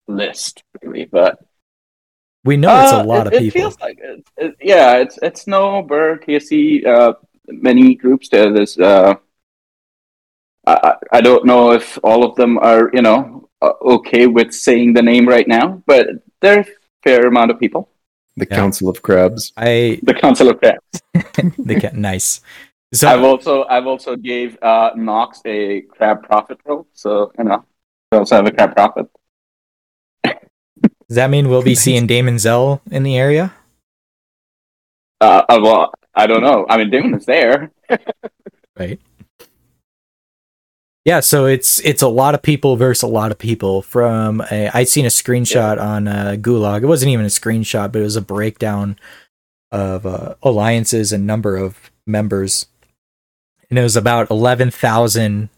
[0.06, 1.38] list really, but
[2.44, 3.60] We know it's Uh, a lot it- of it people.
[3.60, 7.12] feels like it, it- yeah, it's it's no Burr, TSC, uh,
[7.48, 8.50] many groups there.
[8.52, 9.14] There's uh,
[10.66, 14.52] I I- I don't know if all of them are you know uh, okay with
[14.54, 16.06] saying the name right now, but
[16.40, 16.66] there are a
[17.04, 17.88] fair amount of people.
[18.36, 19.52] The Council of Crabs.
[19.56, 21.02] I The Council of Crabs.
[21.58, 22.40] the ca- nice.
[22.92, 27.64] So I've also I've also gave uh, Knox a crab prophet role, so you know
[28.10, 29.06] we also have a crab prophet.
[30.24, 33.52] does that mean we'll be seeing Damon Zell in the area?
[35.20, 36.64] Uh, uh, well, I don't know.
[36.68, 37.70] I mean, Damon is there.
[38.78, 39.00] right
[41.08, 44.68] yeah so it's it's a lot of people versus a lot of people from a,
[44.74, 48.16] i'd seen a screenshot on uh, gulag it wasn't even a screenshot but it was
[48.16, 48.98] a breakdown
[49.72, 52.66] of uh, alliances and number of members
[53.70, 55.48] and it was about 11000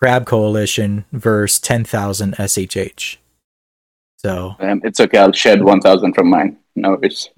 [0.00, 3.16] crab coalition versus 10000 shh
[4.18, 5.18] so Um, it's okay.
[5.18, 6.56] I'll shed one thousand from mine.
[6.76, 7.28] No, it's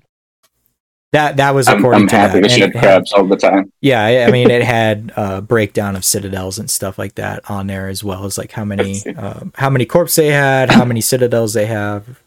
[1.12, 2.48] that that was I'm, I'm to happy that.
[2.48, 3.72] to shed it had- crabs all the time.
[3.80, 7.66] Yeah, I, I mean, it had uh, breakdown of citadels and stuff like that on
[7.66, 11.00] there as well as like how many um, how many corps they had, how many
[11.00, 12.20] citadels they have,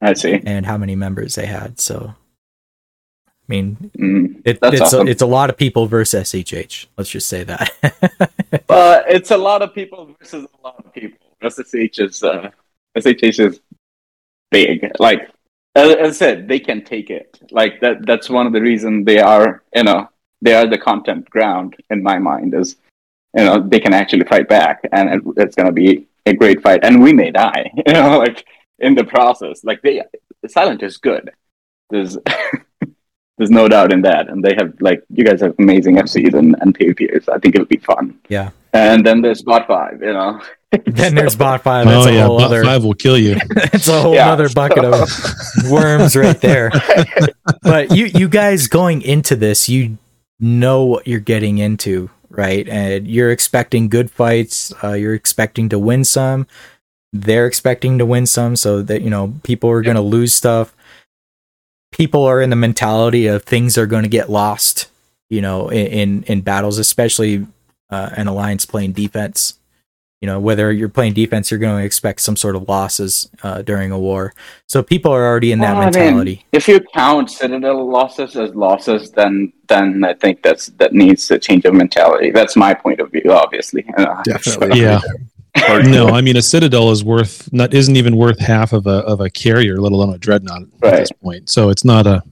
[0.00, 0.40] I see.
[0.44, 1.78] and how many members they had.
[1.80, 2.14] So,
[3.52, 5.06] mean, Mm, it, it's awesome.
[5.06, 6.86] a, it's a lot of people versus SHH.
[6.96, 7.70] Let's just say that.
[8.66, 11.18] But it's a lot of people versus a lot of people.
[11.42, 12.50] SSH is uh,
[12.96, 13.60] SHH is
[14.50, 14.76] big.
[14.98, 15.20] Like
[15.74, 17.28] as, as I said, they can take it.
[17.50, 18.06] Like that.
[18.06, 19.62] That's one of the reasons they are.
[19.74, 20.00] You know,
[20.44, 22.54] they are the content ground in my mind.
[22.54, 22.76] Is
[23.36, 26.62] you know they can actually fight back, and it, it's going to be a great
[26.62, 26.80] fight.
[26.84, 27.64] And we may die.
[27.86, 28.44] You know, like
[28.78, 29.64] in the process.
[29.64, 30.02] Like they,
[30.46, 31.30] Silent is good.
[31.90, 32.16] There's.
[33.42, 36.54] There's no doubt in that, and they have like you guys have amazing FCs and,
[36.60, 37.28] and PvPers.
[37.28, 38.16] I think it would be fun.
[38.28, 38.50] yeah.
[38.72, 40.40] And then there's bot five, you know.
[40.86, 41.86] Then there's bot five.
[41.86, 42.62] That's oh a yeah, whole bot other.
[42.64, 43.36] five will kill you.
[43.74, 45.08] It's a whole Yeah, other bucket of
[45.70, 46.70] worms right there.
[47.62, 49.98] But you you guys going into this, you
[50.38, 52.66] know what you're getting into, right?
[52.68, 54.72] And you're expecting good fights.
[54.84, 56.46] Uh, you're expecting to win some.
[57.12, 60.72] They're expecting to win some, so that you know people are going to lose stuff.
[61.92, 64.88] People are in the mentality of things are going to get lost,
[65.30, 67.46] you know, in in, in battles, especially
[67.90, 69.54] uh, an alliance playing defense
[70.22, 73.60] you know whether you're playing defense you're going to expect some sort of losses uh,
[73.60, 74.32] during a war
[74.68, 78.36] so people are already in that Well, I mean, mentality if you count Citadel losses
[78.36, 82.30] as losses, then then I think that's that needs a change of mentality.
[82.30, 83.84] That's my point of view, obviously.
[83.96, 84.80] Uh, Definitely.
[84.80, 85.00] Yeah.
[85.56, 89.20] No, I mean a citadel is worth not isn't even worth half of a of
[89.20, 91.50] a carrier, let alone a dreadnought at this point.
[91.50, 92.22] So it's not a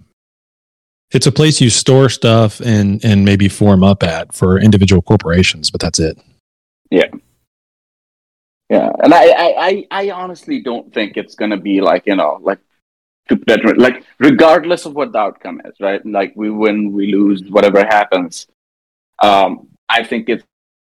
[1.12, 5.70] it's a place you store stuff and and maybe form up at for individual corporations,
[5.70, 6.18] but that's it.
[6.90, 7.09] Yeah.
[8.68, 12.38] Yeah, and I, I, I, I honestly don't think it's gonna be like you know
[12.40, 12.60] like
[13.28, 16.05] to detriment, like regardless of what the outcome is, right?
[16.06, 18.47] Like we win, we lose, whatever happens.
[19.22, 20.44] Um, I think it's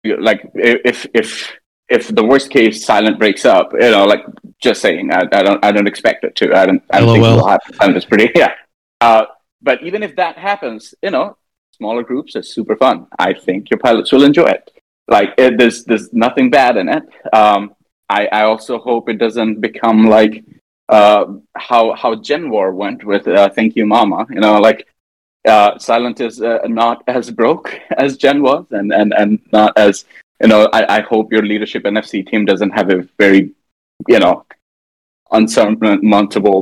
[0.04, 1.52] like if if
[1.88, 4.24] if the worst case Silent breaks up, you know, like
[4.62, 6.54] just saying, I, I don't I don't expect it to.
[6.54, 7.96] I don't I don't think it will happen.
[7.96, 8.54] Is pretty yeah.
[9.00, 9.26] Uh,
[9.62, 11.36] but even if that happens, you know,
[11.72, 13.06] smaller groups are super fun.
[13.18, 14.70] I think your pilots will enjoy it.
[15.08, 17.02] Like it, there's there's nothing bad in it.
[17.32, 17.74] Um,
[18.08, 20.44] I I also hope it doesn't become like
[20.88, 21.24] uh
[21.56, 24.26] how how Gen War went with uh, Thank You Mama.
[24.30, 24.86] You know, like
[25.46, 30.04] uh, Silent is uh, not as broke as Gen was, and and and not as
[30.44, 30.60] you know.
[30.72, 33.42] I, I hope your leadership NFC team doesn't have a very
[34.12, 34.44] you know
[35.32, 36.58] unsurmountable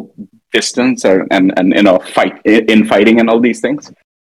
[0.53, 3.93] distance or and and you know fight in fighting and all these things.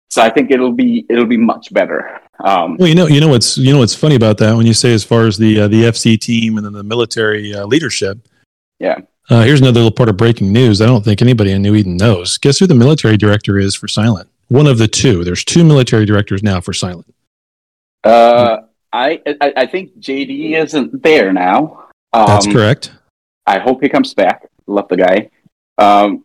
[0.09, 2.21] So I think it'll be it'll be much better.
[2.43, 4.73] Um, Well, you know, you know what's you know what's funny about that when you
[4.73, 8.17] say as far as the uh, the FC team and then the military uh, leadership.
[8.79, 8.99] yeah.
[9.27, 10.81] Uh, here's another little part of breaking news.
[10.81, 12.37] I don't think anybody in New Eden knows.
[12.37, 14.29] Guess who the military director is for Silent?
[14.49, 15.23] One of the two.
[15.23, 17.11] There's two military directors now for Silent.
[18.03, 18.57] Uh,
[18.95, 21.89] I, I I think JD isn't there now.
[22.13, 22.93] Um, That's correct.
[23.45, 24.47] I hope he comes back.
[24.67, 25.29] Love the guy.
[25.77, 26.23] Um,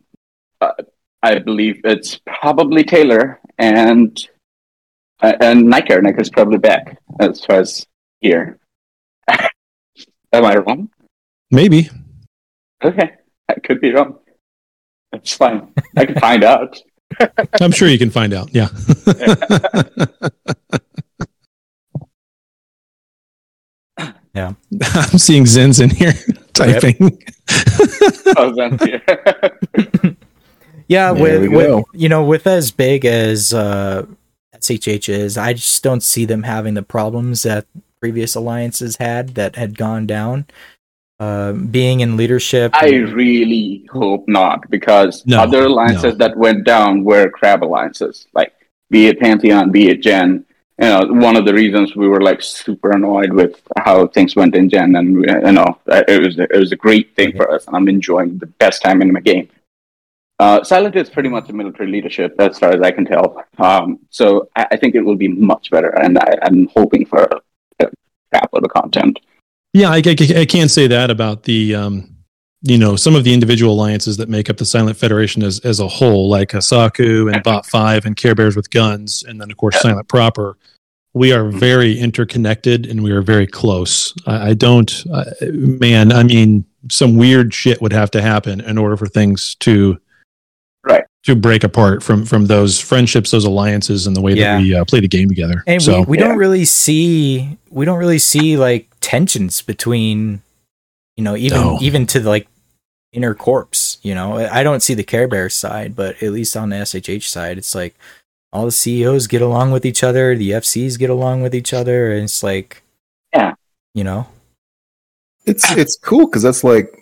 [0.60, 0.72] uh,
[1.20, 4.16] I believe it's probably Taylor and
[5.20, 6.01] uh, and Niker.
[6.01, 7.84] Niker's probably back as far as
[8.20, 8.60] here.
[10.32, 10.90] Am I wrong?
[11.51, 11.90] Maybe.
[12.84, 13.16] Okay,
[13.48, 14.20] I could be wrong.
[15.10, 15.74] That's fine.
[15.97, 16.80] I can find out.
[17.60, 18.55] I'm sure you can find out.
[18.55, 18.68] Yeah.
[24.35, 24.52] Yeah.
[24.94, 26.12] I'm seeing Zins in here
[26.52, 27.23] typing.
[28.36, 29.02] Oh, that's here.
[30.86, 34.07] Yeah, There with, with you know, with as big as uh,
[34.57, 37.66] SHH is, I just don't see them having the problems that
[38.01, 40.47] previous alliances had that had gone down.
[41.19, 46.27] Uh, being in leadership, I really hope not, because No, other alliances no.
[46.27, 48.52] that went down were crab alliances, like
[48.90, 50.44] be it Pantheon, be it Gen.
[50.81, 54.55] You know, one of the reasons we were like super annoyed with how things went
[54.55, 57.77] in Gen, and you know, it was it was a great thing for us, and
[57.77, 59.51] I'm enjoying the best time in my game.
[60.39, 63.44] Uh, Silent is pretty much a military leadership, as far as I can tell.
[63.59, 67.28] Um, so I, I think it will be much better, and I, I'm hoping for
[67.78, 67.86] a
[68.32, 69.20] crap load of content.
[69.74, 72.10] Yeah, I, I, I can't say that about the, um,
[72.62, 75.81] you know, some of the individual alliances that make up the Silent Federation as, as
[75.81, 79.57] a whole, like Asaku and Bot 5 and Care Bears with Guns, and then, of
[79.57, 80.59] course, Silent Proper.
[81.15, 84.15] We are very interconnected and we are very close.
[84.27, 88.78] I, I don't, uh, man, I mean, some weird shit would have to happen in
[88.78, 89.99] order for things to
[90.82, 91.05] Right.
[91.24, 94.57] to break apart from from those friendships, those alliances, and the way Yeah.
[94.57, 95.62] that we uh, play the game together.
[95.66, 96.28] and so, we, we yeah.
[96.28, 100.41] don't really see we don't really see like tensions between
[101.19, 101.78] you know even No.
[101.82, 102.47] even to like
[103.12, 106.69] inner corps you know i don't see the care bear side but at least on
[106.69, 107.95] the shh side it's like
[108.53, 112.12] all the ceos get along with each other the fcs get along with each other
[112.12, 112.82] and it's like
[113.35, 113.55] Yeah.
[113.95, 114.28] you know
[115.47, 116.95] It's it's cool because that's like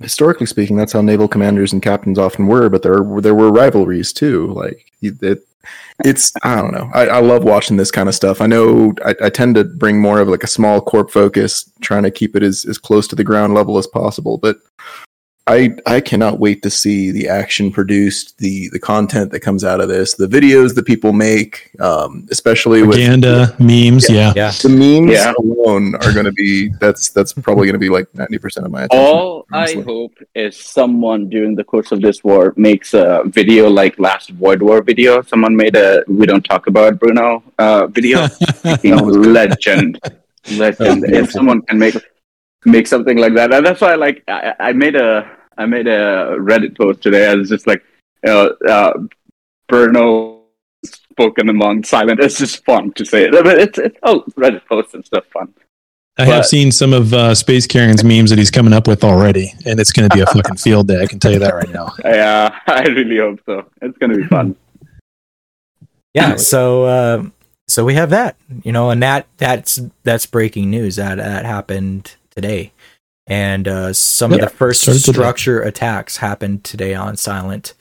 [0.00, 2.68] historically speaking, that's how naval commanders and captains often were.
[2.68, 4.48] But there there were rivalries too.
[4.52, 5.46] Like it,
[6.04, 6.90] it's I don't know.
[6.92, 8.40] I, I love watching this kind of stuff.
[8.40, 12.02] I know I, I tend to bring more of like a small corp focus, trying
[12.02, 14.36] to keep it as as close to the ground level as possible.
[14.38, 14.56] But
[15.46, 19.80] I I cannot wait to see the action produced, the the content that comes out
[19.82, 24.32] of this, the videos that people make, um, especially with propaganda, memes, yeah.
[24.34, 25.34] yeah the memes Yeah.
[25.38, 28.84] alone are going to be that's that's probably going to be like 90% of my
[28.84, 33.68] attention All I hope is someone during the course of this war makes a video
[33.68, 35.20] like last Void War video.
[35.22, 38.28] Someone made a "We Don't Talk About Bruno" uh, video.
[38.82, 40.00] Legend,
[40.56, 41.04] legend.
[41.20, 41.96] if someone can make
[42.64, 46.36] make something like that, and that's why like I, I made a I made a
[46.38, 47.28] Reddit post today.
[47.30, 47.82] I was just like,
[48.24, 48.92] you know, uh,
[49.68, 50.42] Bruno
[50.84, 52.20] spoken among silent.
[52.20, 53.32] It's just fun to say it.
[53.32, 55.52] But it's it's oh Reddit posts and stuff fun.
[56.16, 59.02] I have But- seen some of uh, Space Karen's memes that he's coming up with
[59.02, 61.02] already, and it's going to be a fucking field day.
[61.02, 61.92] I can tell you that right now.
[62.04, 63.68] Yeah, I really hope so.
[63.82, 64.54] It's gonna be fun.
[66.14, 67.24] yeah so uh
[67.66, 72.14] so we have that you know and that that's that's breaking news that that happened
[72.36, 72.72] today
[73.26, 75.12] and uh some Yep, of the first started today.
[75.14, 77.74] structure attacks happened today on silent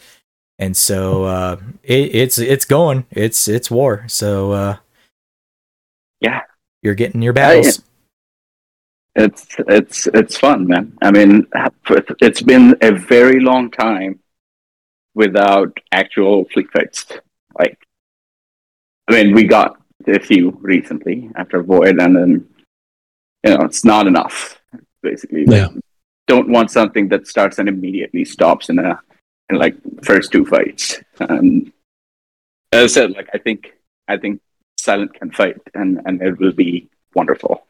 [0.59, 4.77] and so uh it, it's it's going it's it's war so uh
[6.21, 6.41] Yeah.
[6.81, 7.81] you're getting your battles
[9.15, 10.97] It's it's it's fun, man.
[11.01, 11.45] I mean,
[12.21, 14.19] it's been a very long time
[15.15, 17.05] without actual fleet fights.
[17.59, 17.77] Like,
[19.07, 19.77] I mean, we got
[20.07, 22.47] a few recently after Void, and then
[23.43, 24.61] you know, it's not enough.
[25.01, 25.69] Basically, Yeah.
[26.27, 28.99] don't want something that starts and immediately stops in a
[29.49, 31.01] in like first two fights.
[31.19, 31.71] And
[32.71, 33.73] as I said, like I think
[34.07, 34.41] I think
[34.79, 37.67] Silent can fight, and and it will be wonderful.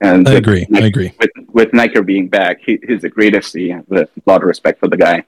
[0.00, 0.66] And I with agree.
[0.74, 1.12] I agree.
[1.18, 3.54] With with Niker being back, he, he's the greatest.
[3.54, 5.24] He has a lot of respect for the guy.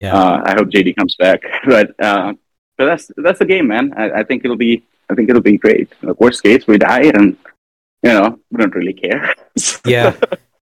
[0.00, 0.14] Yeah.
[0.14, 1.42] Uh, I hope JD comes back.
[1.66, 2.32] But uh,
[2.76, 3.92] but that's that's the game, man.
[3.96, 5.92] I, I think it'll be I think it'll be great.
[6.02, 7.36] Like, worst case, we die, and
[8.02, 9.34] you know we don't really care.
[9.86, 10.14] Yeah.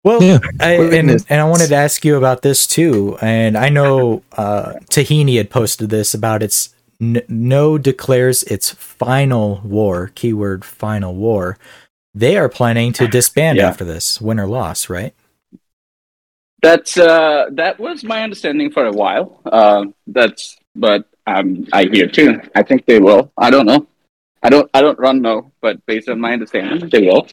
[0.04, 0.40] Well, Yeah.
[0.60, 3.18] I, and and I wanted to ask you about this too.
[3.22, 9.62] And I know uh, Tahini had posted this about its n- no declares its final
[9.64, 10.12] war.
[10.16, 11.58] Keyword final war.
[12.16, 13.68] They are planning to disband Yeah.
[13.70, 15.14] after this, win or loss, right?
[16.62, 19.40] That's uh, that was my understanding for a while.
[19.46, 22.40] Uh, that's but um, I hear too.
[22.56, 23.32] I think they will.
[23.38, 23.88] I don't know.
[24.44, 24.70] I don't.
[24.74, 27.28] I don't run no, but based on my understanding, they will.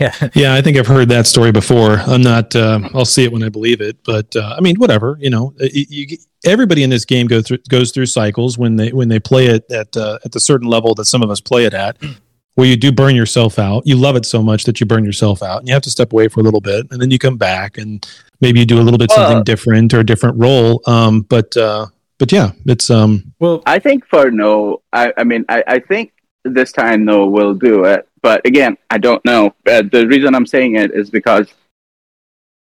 [0.00, 0.14] Yeah.
[0.34, 1.98] Yeah, I think I've heard that story before.
[1.98, 2.56] I'm not.
[2.56, 3.98] Uh, I'll see it when I believe it.
[4.04, 5.18] But uh, I mean, whatever.
[5.20, 8.92] You know, you, you, everybody in this game go through goes through cycles when they
[8.92, 11.64] when they play it at uh, at the certain level that some of us play
[11.64, 11.98] it at,
[12.54, 13.86] where you do burn yourself out.
[13.86, 16.12] You love it so much that you burn yourself out, and you have to step
[16.12, 18.06] away for a little bit, and then you come back, and
[18.40, 20.82] maybe you do a little bit something different or a different role.
[20.86, 21.86] Um, but uh,
[22.18, 23.34] but yeah, it's um.
[23.38, 26.12] Well, I think for no, I, I mean, I, I think
[26.44, 28.08] this time no will do it.
[28.22, 29.54] But again, I don't know.
[29.66, 31.52] Uh, the reason I'm saying it is because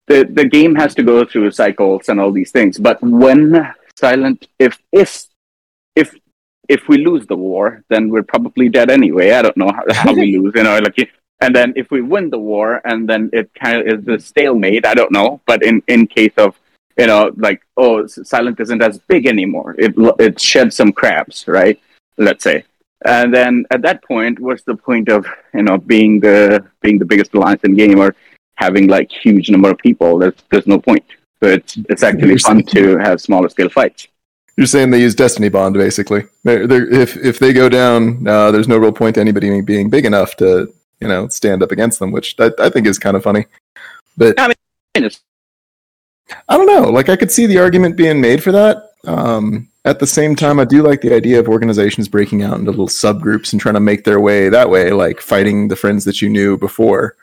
[0.07, 2.77] the the game has to go through cycles and all these things.
[2.77, 5.25] But when silent, if if
[5.95, 6.15] if
[6.67, 9.31] if we lose the war, then we're probably dead anyway.
[9.31, 11.09] I don't know how, how we lose, you know, like.
[11.41, 14.85] And then if we win the war, and then it kind of is a stalemate.
[14.85, 16.59] I don't know, but in in case of
[16.99, 19.75] you know, like oh, silent isn't as big anymore.
[19.77, 21.79] It it sheds some crabs, right?
[22.17, 22.65] Let's say.
[23.05, 27.05] And then at that point, what's the point of you know being the being the
[27.05, 28.15] biggest alliance in game or
[28.55, 30.17] having like huge number of people?
[30.19, 31.05] There's there's no point.
[31.41, 34.07] So it's it's actually fun to have smaller scale fights.
[34.57, 36.25] You're saying they use Destiny Bond, basically.
[36.43, 39.89] They're, they're, if if they go down, uh, there's no real point to anybody being
[39.89, 43.15] big enough to you know stand up against them, which I, I think is kind
[43.15, 43.45] of funny.
[44.17, 44.55] But I mean,
[44.95, 45.21] it's-
[46.47, 46.89] I don't know.
[46.89, 48.91] Like I could see the argument being made for that.
[49.05, 52.71] Um, at the same time, I do like the idea of organizations breaking out into
[52.71, 56.21] little subgroups and trying to make their way that way, like fighting the friends that
[56.21, 57.15] you knew before.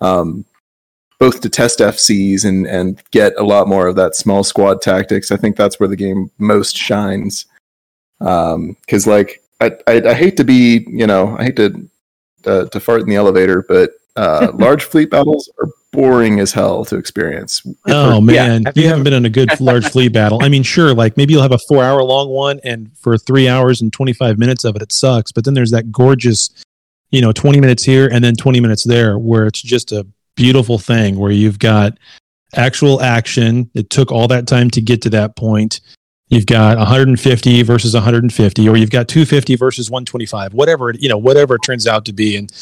[0.00, 0.44] Um,
[1.18, 5.32] both to test FCs and and get a lot more of that small squad tactics.
[5.32, 7.46] I think that's where the game most shines.
[8.20, 11.90] Because like I, I I hate to be you know I hate to
[12.46, 16.84] uh, to fart in the elevator, but uh, large fleet battles are boring as hell
[16.84, 17.62] to experience.
[17.86, 20.40] Oh man, Have you you haven't been in a good large fleet battle.
[20.42, 23.48] I mean, sure, like maybe you'll have a four hour long one, and for three
[23.48, 25.32] hours and twenty five minutes of it, it sucks.
[25.32, 26.50] But then there's that gorgeous,
[27.10, 30.78] you know, twenty minutes here and then twenty minutes there, where it's just a beautiful
[30.78, 31.96] thing where you've got
[32.54, 33.70] actual action.
[33.74, 35.80] It took all that time to get to that point.
[36.30, 41.16] You've got 150 versus 150, or you've got 250 versus 125, whatever it, you know,
[41.16, 42.52] whatever it turns out to be, and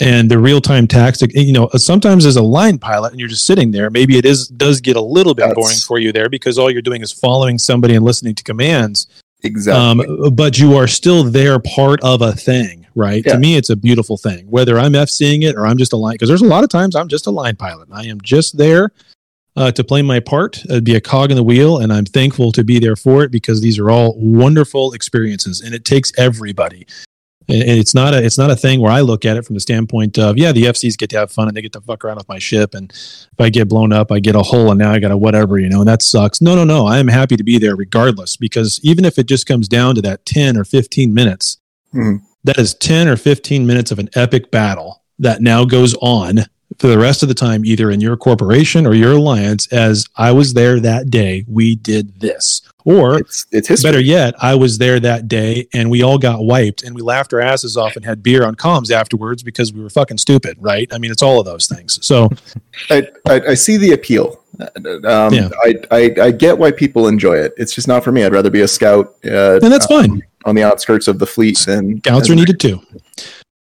[0.00, 1.32] and the real time tactic.
[1.34, 4.48] You know, sometimes as a line pilot, and you're just sitting there, maybe it is
[4.48, 7.12] does get a little bit That's- boring for you there because all you're doing is
[7.12, 9.06] following somebody and listening to commands.
[9.42, 10.06] Exactly.
[10.06, 13.22] Um, but you are still there, part of a thing, right?
[13.24, 13.32] Yeah.
[13.34, 14.46] To me, it's a beautiful thing.
[14.50, 16.94] Whether I'm FCing it or I'm just a line, because there's a lot of times
[16.94, 17.88] I'm just a line pilot.
[17.90, 18.92] I am just there
[19.56, 22.52] uh, to play my part, uh, be a cog in the wheel, and I'm thankful
[22.52, 26.86] to be there for it because these are all wonderful experiences, and it takes everybody.
[27.52, 29.60] And it's not a it's not a thing where I look at it from the
[29.60, 32.16] standpoint of yeah the FCs get to have fun and they get to fuck around
[32.16, 32.74] with my ship.
[32.74, 35.16] And if I get blown up I get a hole and now I got a
[35.16, 36.40] whatever you know and that sucks.
[36.40, 36.86] No no no.
[36.86, 40.02] I am happy to be there regardless because even if it just comes down to
[40.02, 41.58] that 10 or 15 minutes
[41.94, 42.20] Mhm.
[42.44, 46.44] that is 10 or 15 minutes of an epic battle that now goes on
[46.80, 50.32] for the rest of the time either in your corporation or your alliance as I
[50.32, 53.82] was there that day we did this or it's it's.
[53.82, 57.32] Better yet, I was there that day and we all got wiped and we laughed
[57.32, 60.88] our asses off and had beer on comms afterwards because we were fucking stupid, right?
[60.92, 61.98] I mean, it's all of those things.
[62.02, 62.30] So,
[62.88, 64.42] I, I, I see the appeal.
[65.04, 65.50] Um, Yeah.
[65.62, 67.52] I, I, I get why people enjoy it.
[67.56, 68.24] It's just not for me.
[68.24, 69.14] I'd rather be a scout.
[69.24, 70.22] Uh, and that's um, fine.
[70.44, 72.80] on the outskirts of the fleet than Scouts are needed too.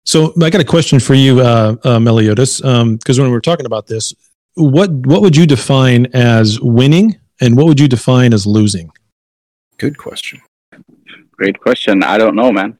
[0.06, 3.66] So, I got a question for you, uh, uh, Meliodas, because when we were talking
[3.66, 4.14] about this,
[4.54, 8.90] what what would you define as winning and what would you define as losing?
[9.78, 10.40] Good question.
[11.32, 12.02] Great question.
[12.02, 12.78] I don't know, man.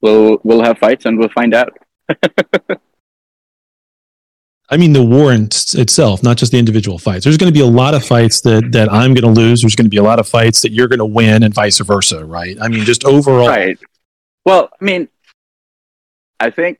[0.00, 1.76] We'll we'll have fights and we'll find out.
[4.70, 7.24] I mean, the war in s- itself, not just the individual fights.
[7.24, 9.62] There's going to be a lot of fights that that I'm going to lose.
[9.62, 11.78] There's going to be a lot of fights that you're going to win, and vice
[11.80, 12.56] versa, right?
[12.60, 13.78] I mean, just overall, Right.
[14.44, 15.08] Well, I mean,
[16.40, 16.78] I think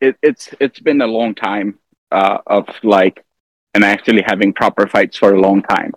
[0.00, 1.78] it, it's it's been a long time
[2.10, 3.24] uh, of like,
[3.74, 5.92] and actually having proper fights for a long time.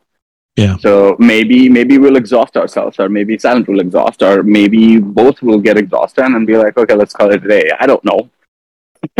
[0.56, 0.78] Yeah.
[0.78, 5.60] So maybe maybe we'll exhaust ourselves, or maybe Silent will exhaust, or maybe both will
[5.60, 7.70] get exhausted and be like, okay, let's call it a day.
[7.80, 8.30] I don't know.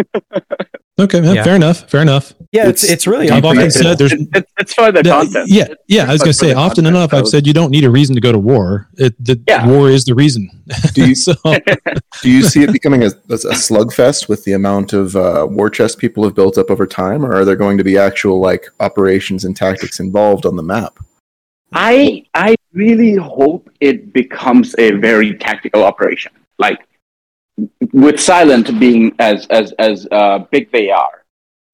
[0.98, 1.44] Okay, yeah, Yeah.
[1.44, 1.90] fair enough.
[1.90, 2.32] Fair enough.
[2.54, 5.50] Yeah, it's it's really I've often said there's It's, it's for the Yeah, content.
[5.50, 6.04] Yeah, yeah.
[6.04, 6.88] it's I was gonna say often content.
[6.96, 8.88] enough I've said you don't need a reason to go to war.
[8.98, 9.68] It, the Yeah.
[9.68, 10.50] war is the reason.
[10.94, 11.34] Do you so
[12.22, 13.38] do you see it becoming a, a
[13.68, 17.36] slugfest with the amount of uh, war chest people have built up over time, or
[17.36, 20.98] are there going to be actual like operations and tactics involved on the map?
[21.74, 26.32] I I really hope it becomes a very tactical operation.
[26.58, 26.80] Like
[27.94, 31.24] with Silent being as as as uh, big they are,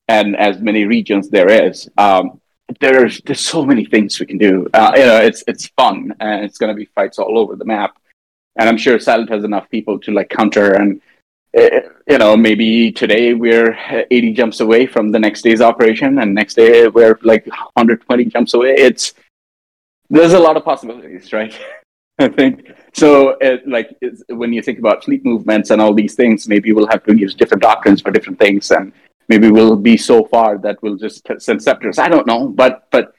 [0.07, 2.39] and as many regions there is, um,
[2.79, 4.67] there's there's so many things we can do.
[4.73, 7.65] Uh, you know, it's it's fun and it's going to be fights all over the
[7.65, 7.97] map.
[8.57, 11.01] And I'm sure Silent has enough people to like counter and.
[11.57, 11.81] uh,
[12.11, 13.71] You know, maybe today we're
[14.11, 18.53] 80 jumps away from the next day's operation, and next day we're like 120 jumps
[18.53, 18.73] away.
[18.87, 19.13] It's
[20.09, 21.53] there's a lot of possibilities, right?
[22.19, 23.37] I think so.
[23.41, 23.97] It, like
[24.29, 27.33] when you think about fleet movements and all these things, maybe we'll have to use
[27.35, 28.91] different doctrines for different things, and
[29.27, 31.99] maybe we'll be so far that we'll just send scepters.
[31.99, 33.13] I don't know, but but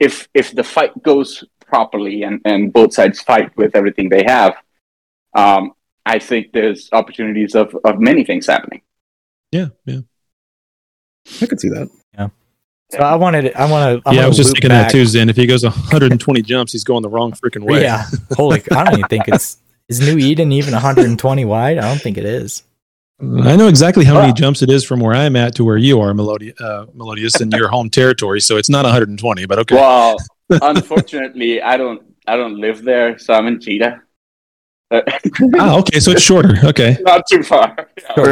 [0.00, 4.56] if if the fight goes properly and and both sides fight with everything they have,
[5.34, 5.72] um,
[6.06, 8.82] I think there's opportunities of of many things happening.
[9.52, 10.00] yeah, yeah.
[11.42, 11.88] I could see that.
[12.90, 15.28] So I wanted I want to yeah, I was just thinking that too, Zen.
[15.28, 17.82] If he goes 120 jumps, he's going the wrong freaking way.
[17.82, 18.62] Yeah, holy!
[18.72, 19.58] I don't even think it's
[19.88, 21.78] is New Eden even 120 wide.
[21.78, 22.62] I don't think it is.
[23.20, 26.00] I know exactly how many jumps it is from where I'm at to where you
[26.00, 28.40] are, Melodi- uh, Melodious, in your home territory.
[28.40, 29.74] So it's not 120, but okay.
[29.74, 30.16] Well,
[30.50, 34.00] unfortunately, I don't I don't live there, so I'm in Jita.
[35.58, 36.54] ah, okay, so it's shorter.
[36.64, 36.96] Okay.
[37.02, 37.88] Not too far.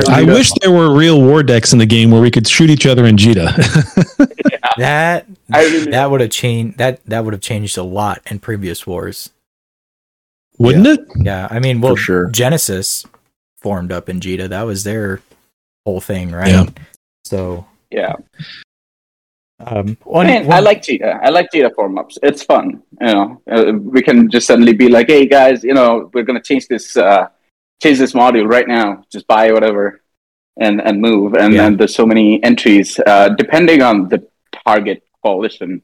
[0.08, 2.86] I wish there were real war decks in the game where we could shoot each
[2.86, 3.52] other in Jita.
[4.78, 8.38] That I really- that would have changed that that would have changed a lot in
[8.40, 9.30] previous wars.
[10.58, 11.00] Wouldn't it?
[11.16, 12.28] Yeah, I mean, well, sure.
[12.30, 13.06] Genesis
[13.62, 14.50] formed up in Jita.
[14.50, 15.22] That was their
[15.86, 16.48] whole thing, right?
[16.48, 16.66] Yeah.
[17.24, 18.16] So, Yeah.
[19.58, 21.18] Um, Man, I like Jita.
[21.22, 22.18] I like Jita form ups.
[22.22, 22.82] It's fun.
[23.00, 26.42] You know, uh, we can just suddenly be like, "Hey guys, you know, we're gonna
[26.42, 27.28] change this, uh,
[27.82, 29.02] change this module right now.
[29.10, 30.02] Just buy whatever,
[30.58, 31.62] and and move." And Yeah.
[31.62, 34.26] then there's so many entries, uh, depending on the
[34.66, 35.82] target coalition.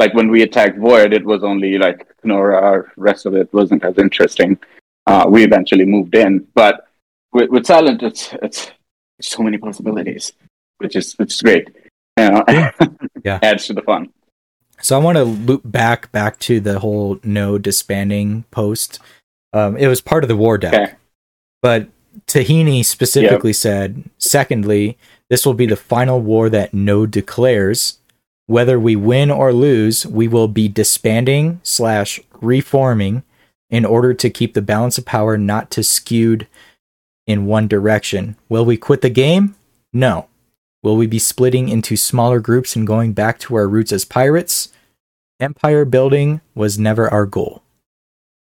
[0.00, 2.90] Like when we attacked Void, it was only like Kenora.
[2.96, 4.58] Rest of it wasn't as interesting.
[5.06, 6.88] Uh, we eventually moved in, but
[7.32, 8.72] with, with Silent, it's it's
[9.20, 10.32] so many possibilities,
[10.78, 11.68] which is which is great.
[12.18, 12.44] You know,
[13.24, 13.38] Yeah.
[13.42, 14.08] adds to the fun.
[14.80, 18.98] So I want to loop back back to the whole no disbanding post.
[19.52, 20.92] Um, it was part of the war deck, Okay.
[21.60, 21.88] but
[22.26, 24.98] Tahini specifically said, secondly,
[25.30, 27.98] this will be the final war that no declares.
[28.46, 33.22] Whether we win or lose, we will be disbanding slash reforming
[33.70, 36.46] in order to keep the balance of power not to skewed
[37.26, 38.36] in one direction.
[38.48, 39.54] Will we quit the game?
[39.92, 40.26] No.
[40.82, 44.68] Will we be splitting into smaller groups and going back to our roots as pirates?
[45.40, 47.62] Empire building was never our goal.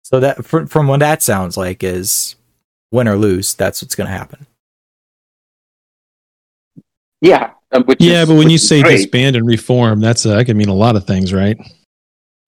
[0.04, 2.36] So that fr- from what that sounds like is
[2.92, 4.46] win or lose, that's what's going to happen.
[7.22, 7.52] Yeah.
[7.86, 8.98] which Yeah, is- but when which you say great.
[8.98, 11.58] disband and reform, that's uh, that can mean a lot of things, right?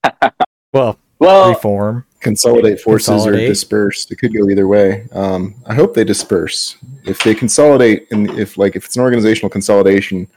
[0.72, 2.06] Well, well, reform.
[2.20, 3.46] Consolidate forces Consolidate.
[3.46, 4.10] or disperse.
[4.12, 5.08] It could go either way.
[5.14, 6.76] Um, I hope they disperse.
[7.06, 10.28] If they consolidate, and if like if it's an organizational consolidation,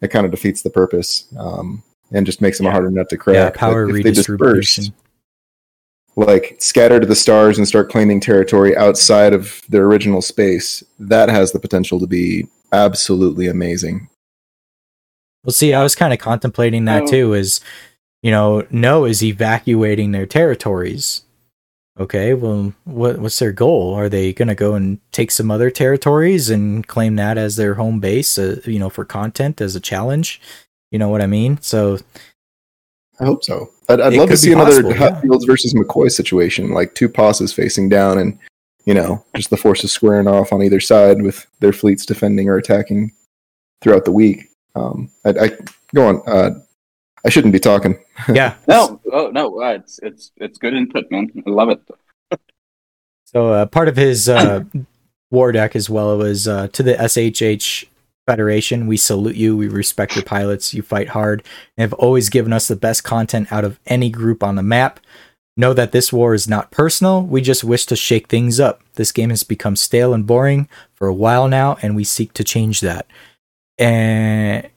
[0.00, 1.82] it kind of defeats the purpose um,
[2.12, 3.34] and just makes them a harder nut to crack.
[3.34, 4.94] Yeah, power Like, if they redistribution.
[6.14, 11.28] like scatter to the stars and start claiming territory outside of their original space, that
[11.28, 14.08] has the potential to be absolutely amazing.
[15.44, 17.06] Well, see, I was kind of contemplating that Oh.
[17.06, 17.34] too.
[17.34, 17.60] Is
[18.22, 21.21] you know, no is evacuating their territories.
[22.00, 23.92] Okay, well, what what's their goal?
[23.94, 27.74] Are they going to go and take some other territories and claim that as their
[27.74, 28.38] home base?
[28.38, 30.40] Uh, you know, for content as a challenge.
[30.90, 31.58] You know what I mean?
[31.60, 31.98] So
[33.20, 33.70] I hope so.
[33.88, 35.20] I'd, I'd love to see another yeah.
[35.46, 38.38] Versus McCoy situation, like two posses facing down, and
[38.86, 42.56] you know, just the forces squaring off on either side with their fleets defending or
[42.56, 43.12] attacking
[43.82, 44.48] throughout the week.
[44.74, 45.50] Um, I, I
[45.94, 46.22] go on.
[46.26, 46.50] Uh,
[47.24, 47.98] I shouldn't be talking.
[48.32, 51.30] yeah, No, oh no, uh, it's it's it's good input, man.
[51.46, 51.80] I love it.
[53.24, 54.64] So uh, part of his uh,
[55.30, 57.86] war deck as well was uh, to the SHH
[58.26, 58.86] Federation.
[58.86, 59.56] We salute you.
[59.56, 60.74] We respect your pilots.
[60.74, 61.42] You fight hard
[61.76, 65.00] and have always given us the best content out of any group on the map.
[65.56, 67.22] Know that this war is not personal.
[67.22, 68.82] We just wish to shake things up.
[68.96, 72.44] This game has become stale and boring for a while now, and we seek to
[72.44, 73.06] change that.
[73.78, 74.68] And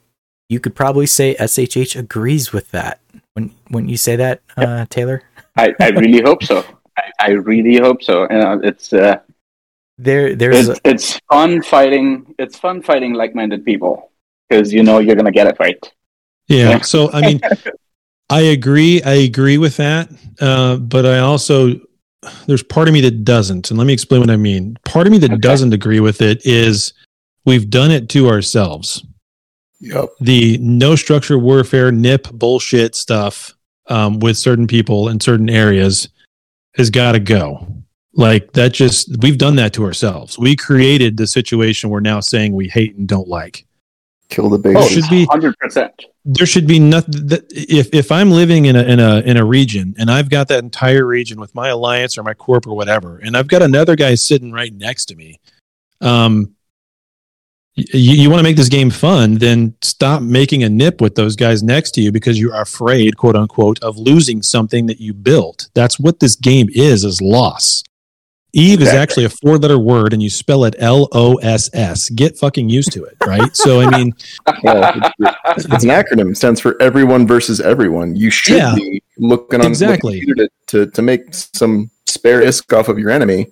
[0.50, 3.00] you could probably say SHH agrees with that.
[3.34, 5.24] When when you say that, uh, Taylor.
[5.58, 6.64] I, I really hope so.
[6.98, 8.24] I, I really hope so.
[8.30, 9.20] You know, it's uh,
[9.98, 12.36] there there's it's, it's fun fighting.
[12.38, 14.12] It's fun fighting like-minded people
[14.50, 15.92] because you know you're gonna get it right.
[16.48, 16.82] Yeah.
[16.82, 17.42] So I mean,
[18.30, 19.02] I agree.
[19.04, 20.10] I agree with that.
[20.40, 21.80] Uh, but I also
[22.48, 24.78] there's part of me that doesn't, and let me explain what I mean.
[24.86, 25.40] Part of me that Okay.
[25.40, 26.94] doesn't agree with it is
[27.46, 29.06] we've done it to ourselves.
[29.80, 30.10] Yep.
[30.22, 33.54] The no structure warfare nip bullshit stuff
[33.88, 36.10] um, with certain people in certain areas
[36.76, 37.68] has got to go.
[38.14, 40.40] Like that, just we've done that to ourselves.
[40.40, 43.66] We created the situation we're now saying we hate and don't like.
[44.30, 44.76] Kill the big.
[44.78, 45.92] Oh, should be hundred percent.
[46.24, 49.46] there should be nothing that if if I'm living in a in a in a
[49.46, 53.18] region and I've got that entire region with my alliance or my corp or whatever,
[53.20, 55.40] and I've got another guy sitting right next to me,
[56.02, 56.55] um, y-
[57.76, 61.36] you, you want to make this game fun, then stop making a nip with those
[61.36, 65.68] guys next to you because you're afraid, quote unquote, of losing something that you built.
[65.74, 67.84] That's what this game is: is loss.
[68.58, 72.10] Eve is actually a four letter word and you spell it L O S S.
[72.12, 73.54] Get fucking used to it, right?
[73.54, 74.14] So, I mean,
[74.64, 74.94] Well,
[75.58, 76.32] it's, it's an acronym.
[76.32, 78.16] It stands for everyone versus everyone.
[78.16, 78.74] You should Yeah.
[78.74, 80.22] be looking on Exactly.
[80.22, 80.50] looking to,
[80.86, 83.48] to to make some spare isk off of your enemy,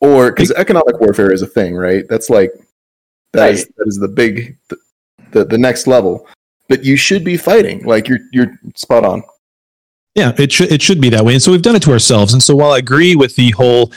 [0.00, 2.06] or because economic warfare is a thing, right?
[2.08, 2.52] That's like
[3.32, 4.76] that is that is the big the,
[5.32, 6.26] the the next level.
[6.68, 7.84] But you should be fighting.
[7.84, 9.22] Like you're you're spot on.
[10.14, 11.34] Yeah, it should it should be that way.
[11.34, 12.32] And so we've done it to ourselves.
[12.32, 13.92] And so while I agree with the whole,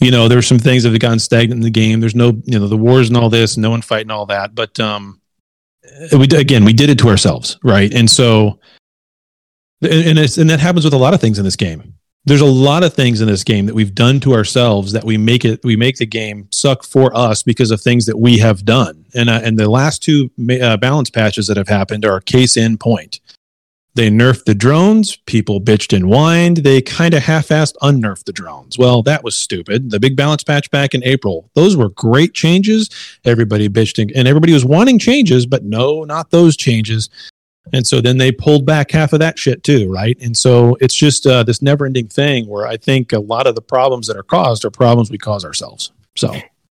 [0.00, 2.00] you know, there's some things that have gotten stagnant in the game.
[2.00, 4.54] There's no, you know, the wars and all this, no one fighting all that.
[4.54, 5.20] But um,
[6.12, 7.92] we again we did it to ourselves, right?
[7.92, 8.60] And so,
[9.80, 11.94] and and, it's, and that happens with a lot of things in this game.
[12.24, 15.16] There's a lot of things in this game that we've done to ourselves that we
[15.16, 18.64] make it we make the game suck for us because of things that we have
[18.64, 19.04] done.
[19.14, 20.30] And uh, and the last two
[20.62, 23.18] uh, balance patches that have happened are case in point.
[23.94, 25.16] They nerfed the drones.
[25.16, 26.58] People bitched and whined.
[26.58, 28.78] They kind of half-assed unnerfed the drones.
[28.78, 29.90] Well, that was stupid.
[29.90, 31.50] The big balance patch back in April.
[31.54, 32.88] Those were great changes.
[33.26, 37.10] Everybody bitched and, and everybody was wanting changes, but no, not those changes.
[37.72, 40.18] And so then they pulled back half of that shit too, right?
[40.20, 43.62] And so it's just uh, this never-ending thing where I think a lot of the
[43.62, 45.92] problems that are caused are problems we cause ourselves.
[46.16, 46.34] So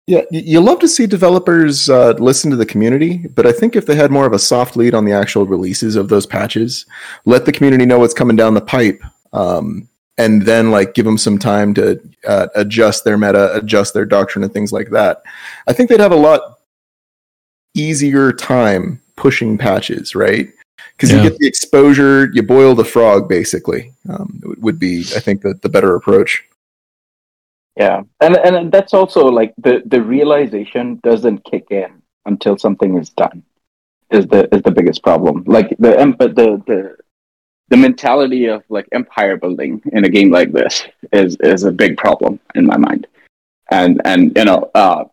[0.07, 3.87] Yeah, you love to see developers uh, listen to the community, but I think if
[3.87, 6.85] they had more of a soft lead on the actual releases of those patches,
[7.25, 9.03] let the community know what's coming down the pipe,
[9.33, 9.89] um,
[10.19, 14.45] and then like give them some time to uh, adjust their meta, adjust their doctrine,
[14.45, 15.23] and things like that.
[15.67, 16.59] I think they'd have a lot
[17.75, 20.51] easier time pushing patches, right?
[20.97, 21.23] Because Yeah.
[21.23, 23.93] you get the exposure, you boil the frog, basically.
[24.09, 26.45] Um, would- would be, I think, the, the better approach.
[27.77, 31.91] Yeah, and and that's also like the the realization doesn't kick in
[32.25, 33.43] until something is done.
[34.11, 35.43] Is the is the biggest problem?
[35.47, 36.97] Like the em- but the the
[37.71, 41.97] the mentality of like empire building in a game like this is is a big
[41.97, 43.09] problem in my mind.
[43.73, 45.07] And and you know, uh,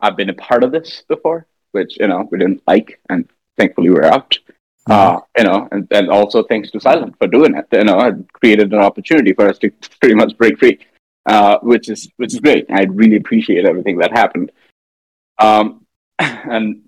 [0.00, 3.28] I've been a part of this before, which you know we didn't like, and
[3.58, 4.38] thankfully we're out.
[4.88, 7.66] Uh, you know, and, and also thanks to Silent for doing it.
[7.72, 10.78] You know, it created an opportunity for us to pretty much break free
[11.26, 12.66] uh, which is which is great.
[12.70, 14.52] I really appreciate everything that happened.
[15.38, 15.84] Um,
[16.18, 16.82] and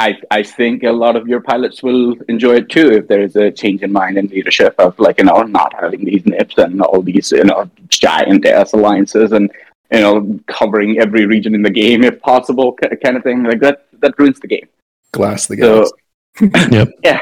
[0.00, 3.36] I I think a lot of your pilots will enjoy it too if there is
[3.36, 6.82] a change in mind and leadership of like you know not having these nips and
[6.82, 9.50] all these you know giant ass alliances and
[9.92, 13.86] you know covering every region in the game if possible kind of thing like that
[14.00, 14.68] that ruins the game.
[15.12, 15.94] Glass the So- galaxy.
[16.70, 16.88] Yep.
[17.02, 17.18] Yeah.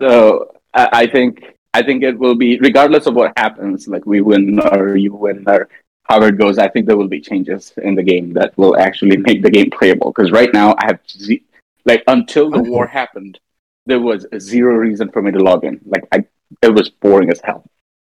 [0.00, 1.44] So I, I think
[1.74, 5.44] I think it will be regardless of what happens, like we win or you win
[5.46, 5.68] or
[6.04, 6.58] however it goes.
[6.58, 9.70] I think there will be changes in the game that will actually make the game
[9.70, 10.12] playable.
[10.12, 11.44] Because right now I have ze-
[11.84, 13.38] like until the war happened,
[13.86, 15.80] there was zero reason for me to log in.
[15.86, 16.24] Like I,
[16.62, 17.64] it was boring as hell.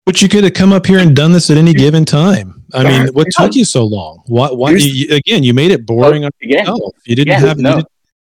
[0.06, 2.64] But you could have come up here and done this at any given time.
[2.74, 4.24] I mean, what took you so long?
[4.26, 4.50] Why?
[4.50, 4.72] Why?
[4.72, 6.96] You, again, you made it boring on Again, yourself.
[7.06, 7.58] You didn't Yeah, have.
[7.60, 7.84] no.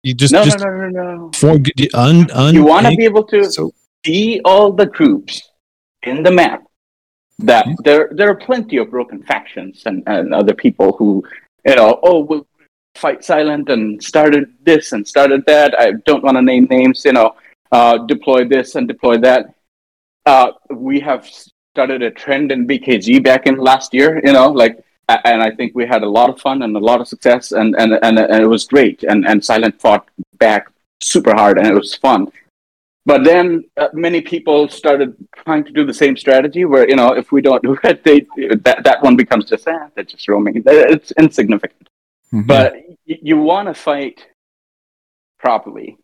[0.06, 1.30] You, just no, just no, no, no, no.
[1.34, 1.58] for,
[1.94, 3.72] un, un, You want to be able to So
[4.04, 5.50] see all the groups
[6.04, 6.62] in the map.
[7.40, 11.24] That there, there are plenty of broken factions and, and other people who,
[11.66, 12.46] you know, oh, we'll
[12.94, 15.76] fight silent and started this and started that.
[15.76, 17.34] I don't want to name names, you know,
[17.72, 19.54] uh, deploy this and deploy that.
[20.24, 21.28] Uh, we have
[21.74, 24.78] started a trend in BKG back in last year, you know, like,
[25.08, 27.74] and I think we had a lot of fun and a lot of success, and
[27.76, 29.02] and and, and it was great.
[29.04, 30.08] And and Silent fought
[30.38, 30.68] back
[31.00, 32.28] super hard, and it was fun.
[33.04, 35.14] But then uh, many people started
[35.44, 38.26] trying to do the same strategy, where you know, if we don't do it, they
[38.64, 40.62] that that one becomes just ah, they're just roaming.
[40.66, 41.88] It's insignificant.
[42.32, 42.74] But
[43.08, 44.26] y- you want to fight
[45.38, 45.96] properly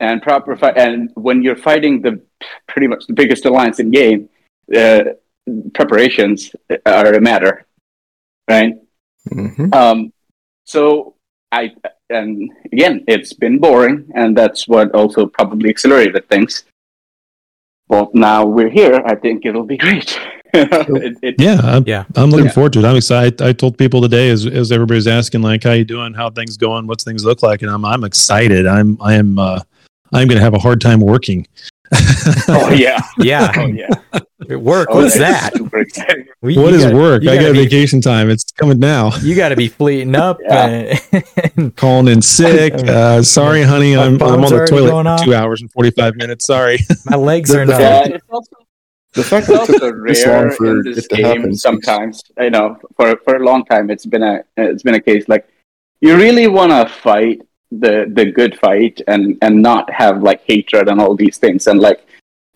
[0.00, 0.76] and proper fight.
[0.76, 2.20] And when you're fighting the
[2.68, 4.28] pretty much the biggest alliance in game,
[4.76, 5.04] uh,
[5.72, 6.54] preparations
[6.84, 7.64] are a matter,
[8.48, 8.74] right?
[9.30, 9.74] Mhm.
[9.74, 10.12] Um,
[10.64, 11.14] so
[11.52, 11.72] I
[12.10, 16.64] and again, it's been boring, and that's what also probably accelerated things.
[17.88, 19.02] But now we're here.
[19.04, 20.18] I think it'll be great.
[20.54, 22.04] it, it, Yeah, I'm, Yeah.
[22.14, 22.52] I'm looking Yeah.
[22.52, 22.84] forward to it.
[22.84, 23.40] I'm excited.
[23.40, 26.86] I told people today as, as everybody's asking, like, how you doing, how things going,
[26.86, 28.66] what's things look like, and I'm I'm excited.
[28.66, 29.60] I'm I am uh,
[30.12, 31.46] I'm going to have a hard time working.
[32.48, 33.52] oh yeah, Yeah.
[33.56, 33.88] oh yeah.
[34.56, 34.88] Work.
[34.90, 35.54] Oh, What's that?
[35.54, 36.26] Super exciting.
[36.40, 37.22] We- what you is gotta- work?
[37.22, 38.28] I gotta be- vacation time.
[38.30, 39.12] It's coming now.
[39.22, 40.38] You got to be fleeting up.
[40.42, 40.98] Yeah.
[41.56, 42.74] and- Calling in sick.
[42.74, 43.94] Uh, sorry, honey.
[43.96, 46.46] My I'm, I'm on the toilet for two hours and 45 minutes.
[46.46, 46.78] Sorry.
[47.06, 47.80] my legs The- are not.
[47.80, 48.56] Yeah, it's also
[49.14, 51.24] The fact it's that it also took this long rare for in this it game.
[51.26, 51.54] happen.
[51.54, 55.28] Sometimes, you know, for for a long time, it's been a it's been a case
[55.28, 55.46] like
[56.00, 57.42] you really want to fight
[57.80, 61.80] the the good fight and and not have like hatred and all these things and
[61.80, 62.06] like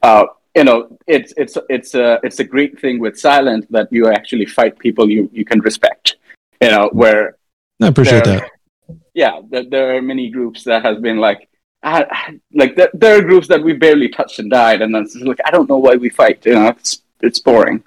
[0.02, 0.24] uh
[0.54, 4.46] you know it's it's it's a it's a great thing with silent that you actually
[4.46, 6.16] fight people you you can respect
[6.60, 7.36] you know where
[7.80, 8.96] I appreciate there- that.
[9.14, 11.48] yeah there, there are many groups that has been like
[12.52, 15.40] like there, there are groups that we barely touched and died and then it's like
[15.46, 17.82] i don't know why we fight you know it's it's boring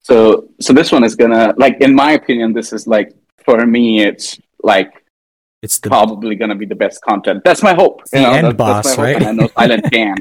[0.00, 3.14] so so this one is gonna like in my opinion this is like
[3.44, 5.04] for me it's like
[5.62, 7.42] It's the probably gonna be the best content.
[7.44, 8.04] That's my hope.
[8.10, 9.16] The you know, end that- boss, right?
[9.16, 10.16] and i know silent can.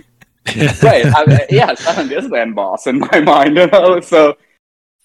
[0.83, 3.99] Right I, yeah silent is the end boss in my mind you know?
[3.99, 4.37] So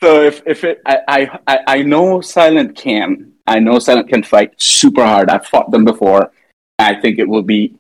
[0.01, 3.33] so if if it I, I I I know silent can.
[3.47, 5.29] I know silent can fight super hard.
[5.31, 6.31] I've fought them before.
[6.79, 7.75] I think it will be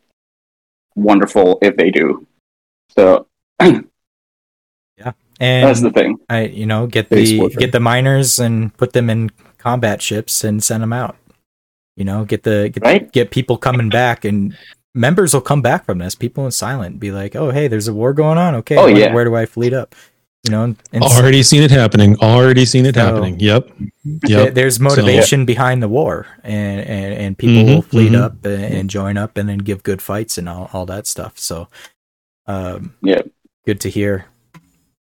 [0.96, 2.26] wonderful if they do.
[2.90, 3.26] So
[3.60, 3.82] yeah,
[4.98, 6.18] and that's the thing.
[6.28, 10.64] I you know get the get the miners and put them in combat ships and
[10.64, 11.16] send them out.
[12.00, 13.12] You know, get the get, Right.
[13.12, 14.56] get people coming back and
[14.94, 16.14] members will come back from this.
[16.14, 18.54] People in silent be like, "Oh, hey, there's a war going on.
[18.54, 19.12] Okay, Oh, where, yeah.
[19.12, 19.94] where do I fleet up?"
[20.46, 22.16] You know, and, and Already seen it happening.
[22.22, 23.38] Already seen it So- happening.
[23.38, 23.68] Yep.
[23.76, 24.54] th- Yep.
[24.54, 28.22] there's motivation behind the war, and and, and people Mhm, will fleet mhm.
[28.22, 31.34] up and, and join up and then give good fights and all, all that stuff.
[31.36, 31.68] So,
[32.46, 33.20] um, Yeah.
[33.66, 34.24] good to hear.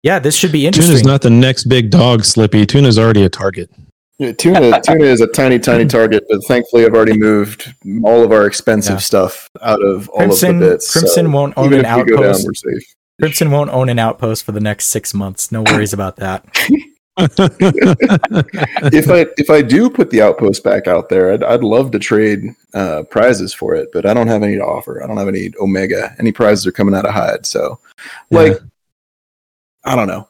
[0.01, 0.91] Yeah, this should be interesting.
[0.91, 1.11] Tuna's interesting.
[1.11, 2.65] not the next big dog, Slippy.
[2.65, 3.69] Tuna's already a target.
[4.17, 7.73] Yeah, tuna tuna is a tiny tiny target, but thankfully I've already moved
[8.03, 8.99] all of our expensive Yeah.
[8.99, 10.91] stuff out of all of the bits.
[10.91, 12.47] Crimson so won't own even an if we go down, outpost.
[12.47, 12.95] we're safe.
[13.19, 15.51] Crimson won't own an outpost for the next six months.
[15.51, 16.45] No worries about that.
[17.17, 21.99] if I if I do put the outpost back out there, I'd, I'd love to
[21.99, 22.43] trade
[22.73, 25.01] uh, prizes for it, but I don't have any to offer.
[25.01, 26.13] I don't have any Omega.
[26.19, 27.79] Any prizes are coming out of Hyde, so
[28.31, 28.57] like
[29.85, 30.27] I don't know.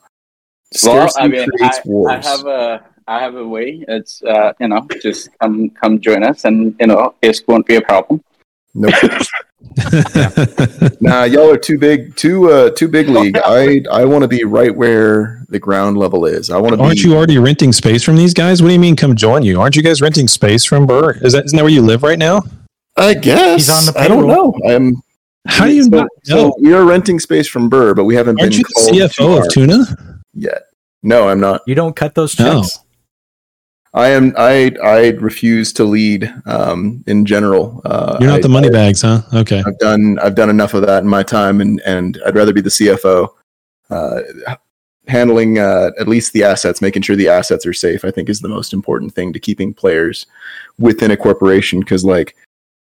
[0.83, 2.25] well Scarcity I mean creates I, wars.
[2.25, 6.23] I have a I have a way it's uh you know just come come join
[6.23, 8.21] us and you know ISK won't be a problem
[8.77, 8.93] Nope.
[11.01, 13.37] nah, y'all are too big, too uh, too big league.
[13.37, 16.49] I I want to be right where the ground level is.
[16.49, 16.81] I want to.
[16.81, 18.61] Aren't you already renting space from these guys?
[18.61, 19.61] What do you mean come join you?
[19.61, 21.11] Aren't you guys renting space from Burr?
[21.21, 22.41] Is that isn't that where you live right now?
[22.97, 24.53] I guess He's on the I don't know.
[24.67, 25.01] I'm.
[25.47, 26.55] How do you so, not so know?
[26.59, 29.49] we are renting space from Burr, but we haven't Aren't been you the CFO of
[29.53, 29.85] Tuna?
[30.33, 30.63] yet.
[31.01, 31.61] No, I'm not.
[31.65, 32.63] You don't cut those No.
[33.95, 34.33] I am.
[34.37, 36.31] I I refuse to lead.
[36.45, 39.21] Um, in general, uh, You're not I- the money I- bags, huh?
[39.33, 39.63] Okay.
[39.65, 42.61] I've done I've done enough of that in my time, and and I'd rather be
[42.61, 43.29] the CFO,
[43.89, 44.19] uh,
[45.07, 48.03] handling uh, at least the assets, making sure the assets are safe.
[48.03, 50.25] I think is the most important thing to keeping players
[50.77, 51.79] within a corporation.
[51.79, 52.35] Because like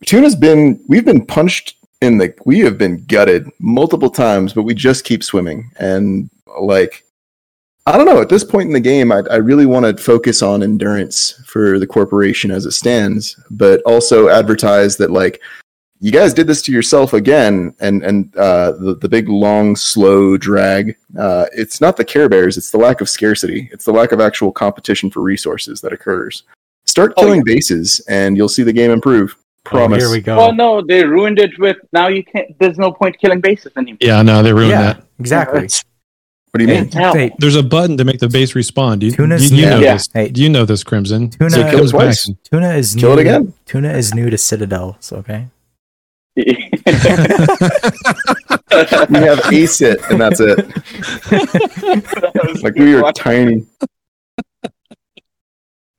[0.04, 4.74] Tuna's been, we've been punched in the, we have been gutted multiple times, but we
[4.74, 5.70] just keep swimming.
[5.78, 7.04] And like,
[7.90, 8.20] I don't know.
[8.20, 11.78] At this point in the game, I, I really want to focus on endurance for
[11.78, 15.40] the corporation as it stands, but also advertise that like
[16.02, 20.36] you guys did this to yourself again and and uh, the, the big long slow
[20.38, 24.10] drag uh, it's not the care bears it's the lack of scarcity it's the lack
[24.12, 26.44] of actual competition for resources that occurs
[26.86, 30.36] start Oh, killing bases and you'll see the game improve promise Oh, here we go.
[30.38, 33.98] well no they ruined it with now you can't there's no point killing bases anymore
[34.00, 35.04] Yeah, no, they ruined yeah, that.
[35.18, 35.64] exactly.
[35.64, 35.84] It's-
[36.50, 36.94] what do you mean it's.
[36.94, 39.02] Hey, There's a button to make the base respond.
[39.02, 39.70] You, Tuna's you, you new.
[39.70, 39.92] know Yeah.
[39.94, 40.08] this.
[40.12, 40.32] Hey.
[40.34, 41.30] You know this, Crimson.
[41.30, 42.28] Tuna- So it Kill twice.
[42.28, 42.36] back.
[42.50, 43.20] Tuna is Kill it new.
[43.20, 43.52] again.
[43.66, 44.96] Tuna is new to Citadel.
[45.00, 45.46] So okay.
[46.36, 46.44] we
[49.18, 50.58] have acit and that's it
[52.62, 53.66] like we are tiny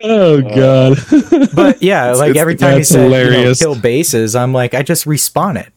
[0.04, 0.98] Oh uh, god.
[1.54, 4.74] But yeah, like it's- every time he that's said you know, kill bases, I'm like,
[4.74, 5.72] I just respawn it.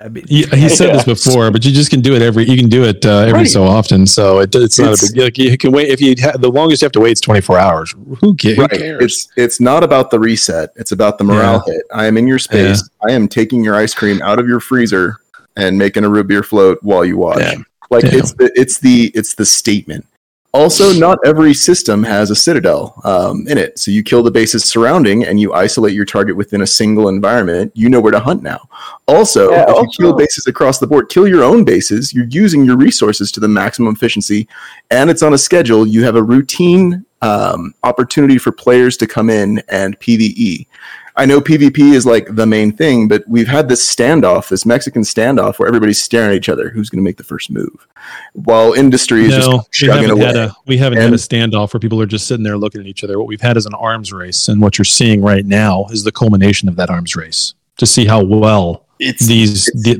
[0.00, 1.02] I mean, he, he said Yeah.
[1.02, 2.44] this before, but you just can do it every.
[2.48, 3.46] You can do it uh, every Right.
[3.48, 5.22] so often, so it, it's not It's- a big.
[5.24, 7.58] Like you can wait if you ha- the longest you have to wait is 24
[7.58, 7.94] hours.
[8.20, 9.02] Who, ca- who right cares?
[9.04, 12.38] it's it's not about the reset it's about the morale hit i am in your
[12.38, 15.16] space i am taking your ice cream out of your freezer
[15.56, 17.42] and making a root beer float while you watch
[17.90, 20.06] like it's the it's the it's the statement
[20.54, 23.78] Also, not every system has a citadel um, in it.
[23.78, 27.70] So you kill the bases surrounding and you isolate your target within a single environment.
[27.74, 28.66] You know where to hunt now.
[29.06, 32.14] Also, Yeah, if also- you kill bases across the board, kill your own bases.
[32.14, 34.48] You're using your resources to the maximum efficiency,
[34.90, 35.86] and it's on a schedule.
[35.86, 40.66] You have a routine um, opportunity for players to come in and PVE.
[41.18, 45.02] I know PvP is like the main thing, but we've had this standoff, this Mexican
[45.02, 46.70] standoff, where everybody's staring at each other.
[46.70, 47.88] Who's going to make the first move?
[48.34, 50.24] While industry is No, just we chugging haven't away.
[50.26, 52.86] had a we haven't had a standoff where people are just sitting there looking at
[52.86, 53.18] each other.
[53.18, 56.12] What we've had is an arms race, and what you're seeing right now is the
[56.12, 59.94] culmination of that arms race to see how well these the,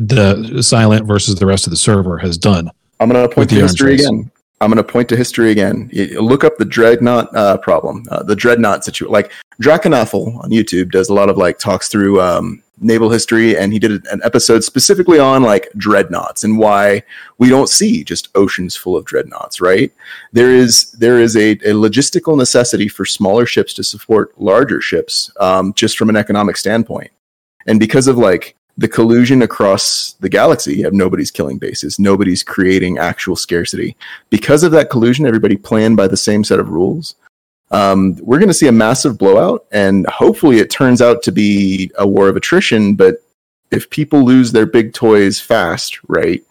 [0.54, 2.70] the silent versus the rest of the server has done.
[3.00, 4.06] I'm going to point to the history race.
[4.06, 4.30] again.
[4.60, 5.90] I'm going to point to history again.
[6.18, 9.12] Look up the dreadnought uh, problem, uh, the dreadnought situation.
[9.12, 9.30] Like
[9.62, 13.78] Drachinifel on YouTube does a lot of like talks through um, naval history, and he
[13.78, 17.02] did an episode specifically on like dreadnoughts and why
[17.38, 19.60] we don't see just oceans full of dreadnoughts.
[19.60, 19.92] Right?
[20.32, 25.30] There is there is a, a logistical necessity for smaller ships to support larger ships,
[25.38, 27.10] um, just from an economic standpoint.
[27.66, 32.96] And because of like the collusion across the galaxy, have nobody's killing bases, nobody's creating
[32.96, 33.96] actual scarcity.
[34.30, 37.16] Because of that collusion, everybody planned by the same set of rules.
[37.72, 41.90] Um, we're going to see a massive blowout, and hopefully, it turns out to be
[41.98, 42.94] a war of attrition.
[42.94, 43.16] But
[43.72, 46.42] if people lose their big toys fast, right,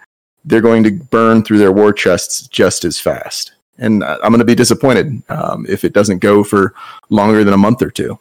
[0.44, 3.54] they're going to burn through their war chests just as fast.
[3.80, 6.74] And I'm going to be disappointed um, if it doesn't go for
[7.10, 8.20] longer than a month or two.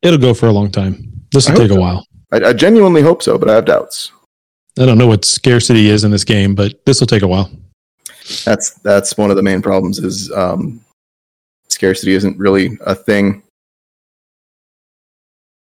[0.00, 1.17] It'll go for a long time.
[1.32, 1.80] This will take a so.
[1.80, 2.06] while.
[2.32, 4.12] I, I genuinely hope so, but I have doubts.
[4.78, 7.50] I don't know what scarcity is in this game, but this will take a while.
[8.44, 9.98] That's that's one of the main problems.
[9.98, 10.80] Is um,
[11.68, 13.42] scarcity isn't really a thing.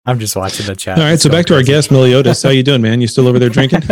[0.09, 0.99] I'm just watching the chat.
[0.99, 2.41] All right, so back to our guest, Meliodas.
[2.41, 3.01] How you doing, man?
[3.01, 3.83] You still over there drinking?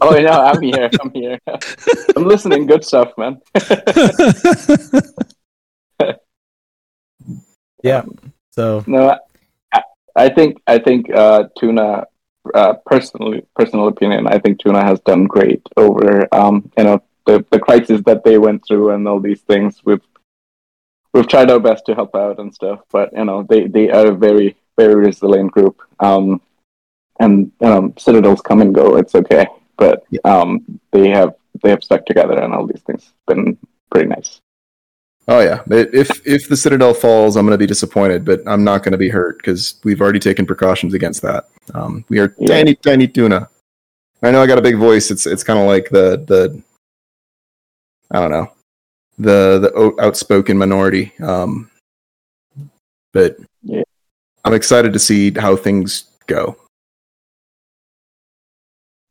[0.00, 0.88] Oh yeah, I'm here.
[1.00, 1.38] I'm here.
[2.16, 2.66] I'm listening.
[2.66, 3.40] Good stuff, man.
[7.82, 8.02] yeah.
[8.52, 9.18] So no,
[10.24, 12.04] I, think I think uh, Tuna,
[12.54, 17.44] uh, personally, personal opinion, I think Tuna has done great over um, you know the
[17.50, 19.80] the crisis that they went through and all these things.
[19.84, 20.06] We've
[21.12, 24.08] we've tried our best to help out and stuff, but you know they they are
[24.08, 25.80] a very very resilient group.
[26.00, 26.40] Um,
[27.18, 28.96] and you know Citadels come and go.
[28.96, 33.12] It's okay, but um, they have they have stuck together and all these things.
[33.26, 33.58] Been
[33.90, 34.40] pretty nice.
[35.28, 38.82] Oh yeah, if if the Citadel falls, I'm going to be disappointed, but I'm not
[38.82, 41.48] going to be hurt because we've already taken precautions against that.
[41.74, 42.48] Um, we are Yeah.
[42.54, 43.48] tiny, tiny tuna.
[44.22, 45.10] I know I got a big voice.
[45.10, 46.60] It's it's kind of like the the
[48.10, 48.50] I don't know
[49.18, 51.12] the the outspoken minority.
[51.22, 51.70] Um,
[53.12, 53.82] but Yeah.
[54.44, 56.56] I'm excited to see how things go.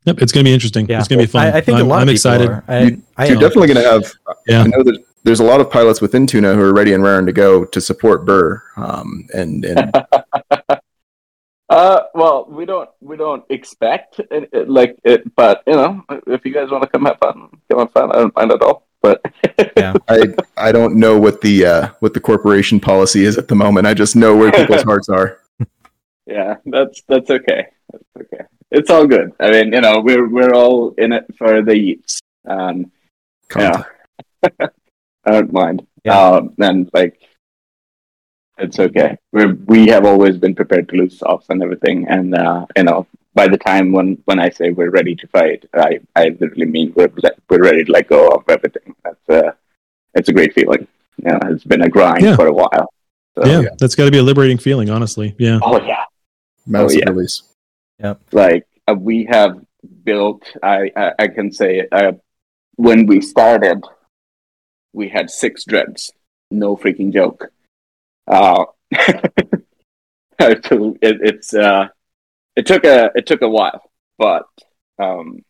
[0.06, 0.88] Yep, it's going to be interesting.
[0.90, 1.00] Yeah.
[1.00, 1.48] It's going to be fun.
[1.48, 2.50] I, I think I'm, a lot I'm of excited.
[2.50, 2.64] are.
[2.68, 4.12] I, You- I, You're definitely going to have.
[4.48, 4.64] Yeah.
[4.64, 7.26] I know that there's a lot of pilots within Tuna who are ready and raring
[7.26, 8.62] to go to support Burr.
[8.78, 9.92] Um, and and
[11.70, 16.44] Uh, well, we don't we don't expect it, it- like it, but you know, if
[16.44, 18.12] you guys want to come have fun, come have fun.
[18.12, 18.88] I don't mind at all.
[19.04, 19.22] But
[19.78, 19.94] yeah.
[20.08, 23.86] I I don't know what the uh, what the corporation policy is at the moment.
[23.86, 25.42] I just know where people's hearts are.
[26.26, 27.68] yeah, that's that's okay.
[27.94, 28.44] That's okay.
[28.72, 29.32] It's all good.
[29.40, 32.18] I mean, you know, we're we're all in it for the yeets.
[32.48, 32.92] Um,
[33.56, 33.84] yeah,
[35.30, 35.86] I don't mind.
[36.08, 37.22] Um, and like,
[38.58, 39.18] it's okay.
[39.32, 43.08] We we have always been prepared to lose softs and everything, and uh, you know,
[43.34, 46.94] by the time when when I say we're ready to fight, I I literally mean
[46.96, 47.12] we're
[47.50, 48.96] we're ready to let go of everything.
[49.04, 49.52] That's uh,
[50.16, 50.88] it's a great feeling.
[51.18, 52.36] You know, it's been a grind Yeah.
[52.36, 52.94] for a while.
[53.38, 55.36] So, yeah, that's got to be a liberating feeling, honestly.
[55.38, 55.60] Yeah.
[55.62, 56.06] Oh yeah.
[56.66, 57.10] Massive yeah.
[57.10, 57.44] release.
[58.00, 58.22] Yep.
[58.32, 59.60] like uh, we have
[60.04, 62.14] built i i, I can say uh,
[62.76, 63.84] when we started
[64.94, 66.12] we had six dreads
[66.52, 67.52] no freaking joke
[68.28, 69.66] uh it,
[71.02, 71.88] it's uh
[72.56, 73.82] it took a it took a while
[74.18, 74.48] but
[74.98, 75.44] um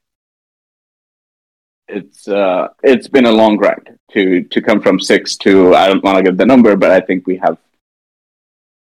[1.88, 6.04] it's uh it's been a long grind to to come from six to i don't
[6.04, 7.58] want to give the number but i think we have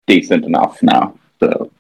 [0.07, 1.70] decent enough now so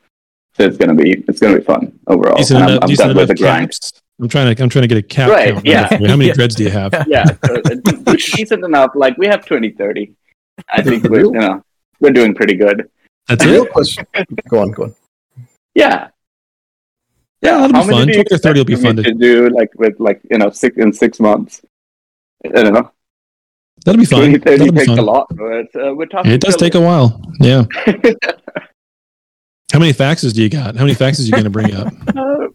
[0.56, 2.36] so it's gonna be it's gonna be fun overall.
[2.36, 3.78] Decent I'm, I'm decent done with the grind.
[4.20, 5.66] I'm trying to I'm trying to get a cap Right, count.
[5.66, 5.88] yeah.
[5.90, 6.32] How many Yeah.
[6.34, 6.92] dreads do you have?
[7.06, 8.92] Yeah, so it's decent enough.
[8.94, 10.12] Like we have 20, 30.
[10.72, 11.62] I think we're you know
[12.00, 12.88] we're doing pretty good.
[13.28, 13.72] That's The real it.
[13.72, 14.06] question.
[14.48, 14.94] Go on, go on.
[15.74, 16.08] Yeah.
[17.42, 18.06] Yeah, that'll How many fun.
[18.08, 19.50] do you 20 or 30 will be fun to- to do.
[19.50, 21.60] Like with like you know six in six months.
[22.44, 22.90] I don't know.
[23.84, 24.20] That'll be fun.
[24.20, 24.98] 20, 30 That'll takes fun.
[24.98, 26.32] a lot, but uh, we're talking.
[26.32, 27.20] It does take a while.
[27.40, 27.64] Yeah.
[29.72, 30.76] How many faxes do you got?
[30.76, 31.92] How many faxes are you going to bring up?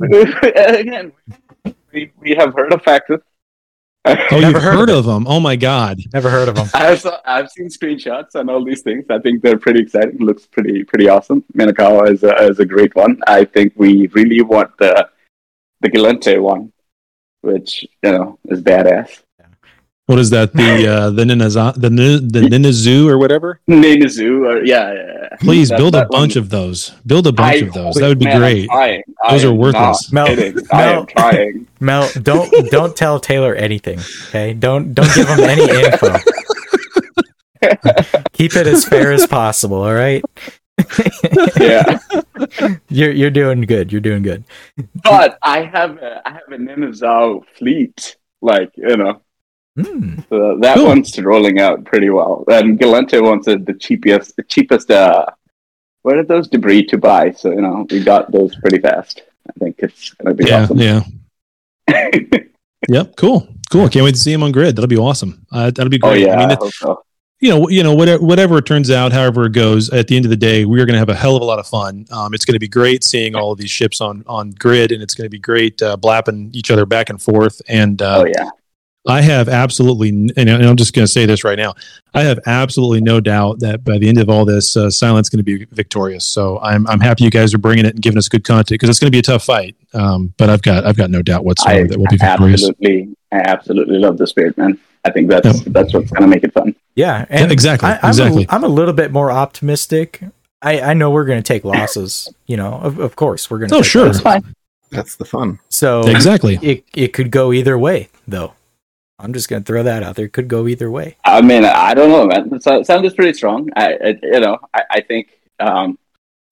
[0.01, 1.11] Uh, again,
[1.93, 3.21] we, we have heard of faxes.
[4.03, 5.27] Oh, you've heard heard, of of them?
[5.27, 5.99] Oh my god!
[6.11, 6.67] Never heard of them.
[6.73, 9.05] I've, I've seen screenshots and all these things.
[9.11, 10.17] I think they're pretty exciting.
[10.17, 11.43] Looks pretty pretty awesome.
[11.55, 13.19] Minokawa is a, is a great one.
[13.27, 15.07] I think we really want the
[15.81, 16.73] the Gallente one,
[17.41, 19.21] which you know is badass.
[20.11, 20.51] What is that?
[20.51, 23.61] The uh, the Ninaza, the Nin- the Ninazu or whatever?
[23.69, 25.37] Ninazu, or yeah, yeah, yeah.
[25.39, 26.89] Please That- build a that one- bunch of those.
[27.05, 27.95] Build a bunch I- of those.
[27.95, 28.69] That would be man, great.
[28.69, 30.11] I Those are worthless.
[30.11, 30.57] not kidding.
[30.73, 31.65] I am trying.
[31.79, 33.99] Mel, don't don't tell Taylor anything.
[34.27, 36.17] Okay, don't don't give him any info.
[38.33, 39.81] Keep it as fair as possible.
[39.81, 40.23] All right.
[41.57, 41.99] Yeah.
[42.89, 43.91] You're you're doing good.
[43.93, 44.43] You're doing good.
[45.03, 49.21] But I have a, I have a Ninazu fleet, like you know.
[49.79, 50.19] Hmm.
[50.29, 50.85] So that Cool.
[50.87, 52.43] one's rolling out pretty well.
[52.49, 54.91] And Gallente wants the, the cheapest, the cheapest.
[54.91, 55.25] Uh,
[56.01, 57.31] what are those debris to buy?
[57.31, 59.21] So you know, we got those pretty fast.
[59.47, 60.77] I think it's gonna be Yeah, awesome.
[60.79, 61.03] yeah.
[62.89, 63.15] Yep.
[63.15, 63.47] Cool.
[63.71, 63.87] Cool.
[63.89, 64.75] Can't wait to see him on grid.
[64.75, 65.45] That'll be awesome.
[65.51, 66.09] Uh, that'll be great.
[66.09, 66.25] Oh great.
[66.25, 67.03] yeah, I mean, I it- so.
[67.39, 70.25] you know, you know, whatever, whatever it turns out, however it goes, at the end
[70.25, 72.05] of the day, we are going to have a hell of a lot of fun.
[72.11, 75.01] Um, it's going to be great seeing all of these ships on on grid, and
[75.03, 77.61] it's going to be great uh, blapping each other back and forth.
[77.69, 78.49] And uh, Oh yeah.
[79.07, 81.73] I have absolutely, and I'm just going to say this right now,
[82.13, 85.39] I have absolutely no doubt that by the end of all this, uh, Silent's going
[85.39, 86.23] to be victorious.
[86.23, 88.89] So I'm I'm happy you guys are bringing it and giving us good content because
[88.89, 89.75] it's going to be a tough fight.
[89.93, 92.61] Um, but I've got I've got no doubt I whatsoever that we'll be victorious.
[92.67, 94.79] absolutely, I absolutely love the spirit, man.
[95.03, 96.75] I think that's that's what's gonna make it fun.
[96.93, 98.43] Yeah, Yeah, exactly, I, I'm exactly.
[98.43, 100.21] A, I'm a little bit more optimistic.
[100.61, 102.31] I, I know we're going to take losses.
[102.45, 103.77] You know, of, of course we're going to.
[103.77, 104.07] Oh, sure.
[104.07, 104.43] It's fine.
[104.91, 105.59] That's the fun.
[105.69, 106.59] So Exactly.
[106.61, 108.53] it it could go either way, though.
[109.21, 110.25] I'm just going to throw that out there.
[110.25, 111.15] It could go either way.
[111.23, 112.53] I mean, I don't know, man.
[112.53, 113.69] It sou- sounds pretty strong.
[113.75, 115.29] I, I you know, I, I think,
[115.59, 115.97] um,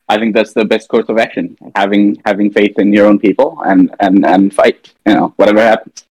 [0.07, 1.57] I think that's the best course of action.
[1.75, 4.93] Having having faith in your own people and and and fight.
[5.05, 6.05] You know, whatever happens.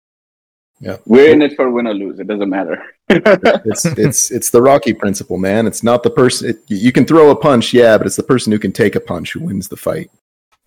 [0.80, 0.98] Yeah.
[1.06, 2.19] We're in it for win or lose.
[2.19, 2.84] It doesn't matter.
[3.10, 5.68] It's it's it's the Rocky principle, man.
[5.68, 6.49] It's not the person.
[6.49, 8.99] It, you can throw a punch, yeah, but it's the person who can take a
[8.99, 10.10] punch who wins the fight.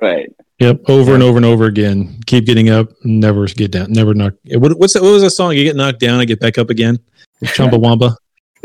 [0.01, 0.31] Right.
[0.59, 2.19] Yep, over and over and over again.
[2.27, 4.35] Keep getting up, never get down, never knock.
[4.55, 5.53] What, what's that, what was that song?
[5.55, 6.99] You get knocked down, I get back up again.
[7.45, 8.17] Chumbawamba.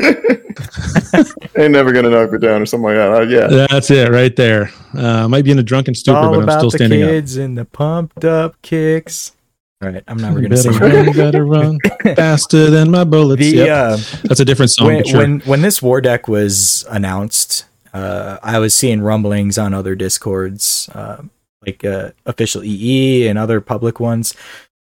[1.56, 3.12] Ain't never gonna knock me down or something like that.
[3.12, 4.70] Uh, yeah, That's it, right there.
[4.96, 7.08] Uh, might be in a drunken stupor, All but I'm about still the standing up.
[7.10, 9.32] kids and the pumped up kicks.
[9.82, 11.14] All right, I'm never going to Better sing run, that.
[11.16, 11.78] better run
[12.16, 13.40] faster than my bullets.
[13.42, 13.68] The, Yep.
[13.68, 14.86] uh, That's a different song.
[14.88, 15.18] when, sure.
[15.20, 20.90] when when this war deck was announced, uh, I was seeing rumblings on other discords,
[20.94, 21.22] uh,
[21.64, 24.34] like uh, official EE and other public ones,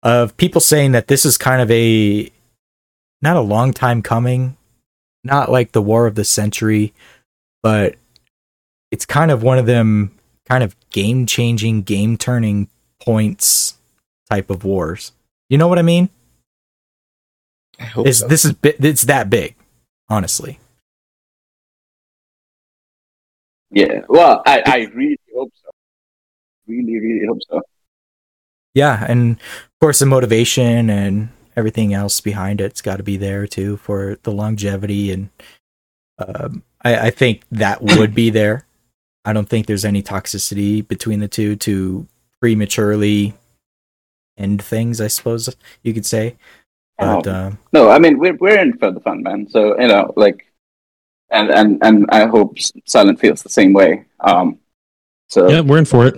[0.04, 2.32] of people saying that this is kind of a
[3.22, 4.56] not a long time coming,
[5.24, 6.94] not like the war of the century,
[7.64, 7.96] but
[8.92, 10.18] it's kind of one of them
[10.48, 12.68] kind of game changing, game turning
[13.02, 13.76] points
[14.30, 15.12] type of wars.
[15.50, 16.10] You know what I mean?
[17.80, 18.28] I hope It's, so.
[18.28, 19.56] This is it's that big,
[20.08, 20.60] honestly.
[23.72, 24.02] Yeah.
[24.10, 25.70] Well, I, I really hope so.
[26.68, 27.62] Really, really hope so.
[28.74, 33.46] Yeah, and of course the motivation and everything else behind it's got to be there
[33.46, 35.30] too for the longevity and
[36.18, 38.66] um, I, I think that would be there.
[39.26, 42.08] I don't think there's any toxicity between the two to
[42.40, 43.34] prematurely
[44.38, 45.02] end things.
[45.02, 45.54] I suppose
[45.84, 46.38] you could say,
[46.98, 47.32] but Oh.
[47.34, 49.48] um, No, I mean we're we're in for the fun, man.
[49.50, 50.51] So you know, like,
[51.32, 54.06] and and and I hope Silent feels the same way.
[54.20, 54.58] Um,
[55.28, 56.16] so yeah, we're in for it.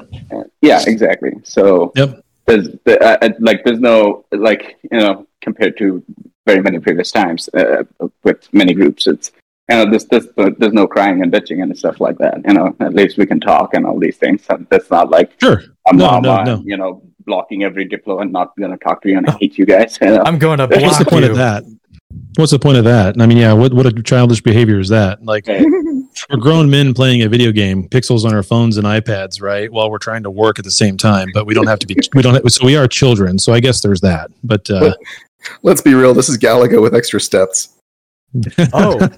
[0.61, 1.33] yeah, exactly.
[1.43, 2.23] So Yep.
[2.45, 6.03] there's the, uh, uh, like there's no like you know compared to
[6.45, 7.83] very many previous times uh,
[8.23, 9.31] with many groups, it's
[9.69, 10.27] you know there's, there's
[10.57, 12.41] there's no crying and bitching and stuff like that.
[12.47, 14.43] You know, at least we can talk and all these things.
[14.49, 15.61] And That's not like Sure.
[15.87, 16.63] a No, mama, no, no.
[16.65, 19.65] you know, blocking every diplo and not gonna talk to you and I hate you
[19.65, 19.97] guys.
[20.01, 20.23] You know?
[20.25, 21.31] I'm going to What's the block point you.
[21.31, 21.63] of that?
[22.35, 23.19] What's the point of that?
[23.19, 25.23] I mean, yeah, what what a childish behavior is that?
[25.23, 29.71] Like we're grown men playing a video game, pixels on our phones and iPads, right?
[29.71, 31.95] While we're trying to work at the same time, but we don't have to be.
[32.13, 32.33] We don't.
[32.33, 33.37] Have, so we are children.
[33.39, 34.31] So I guess there's that.
[34.43, 34.93] But uh,
[35.61, 36.13] Let's be real.
[36.13, 37.69] This is Galaga with extra steps.
[38.73, 39.09] Oh,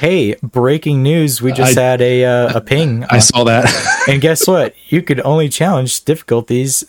[0.00, 0.34] hey!
[0.42, 3.04] Breaking news: We just I- had a uh, a ping.
[3.04, 3.70] I saw that.
[4.08, 4.74] and guess what?
[4.88, 6.82] You could only challenge difficulties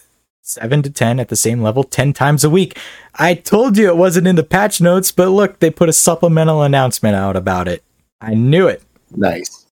[0.48, 2.78] seven to ten at the same level ten times a week.
[3.16, 6.62] I told you it wasn't in the patch notes, but look, they put a supplemental
[6.62, 7.84] announcement out about it.
[8.22, 8.84] I knew it.
[9.12, 9.64] Nice.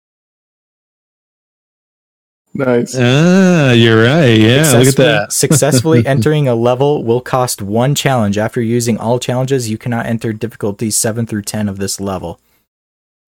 [2.55, 2.95] Nice.
[2.95, 4.25] ah, you're right.
[4.37, 5.31] Yeah, look at Successfully- that.
[5.33, 8.37] successfully entering a level will cost one challenge.
[8.37, 12.39] After using all challenges, you cannot enter difficulties seven through ten of this level.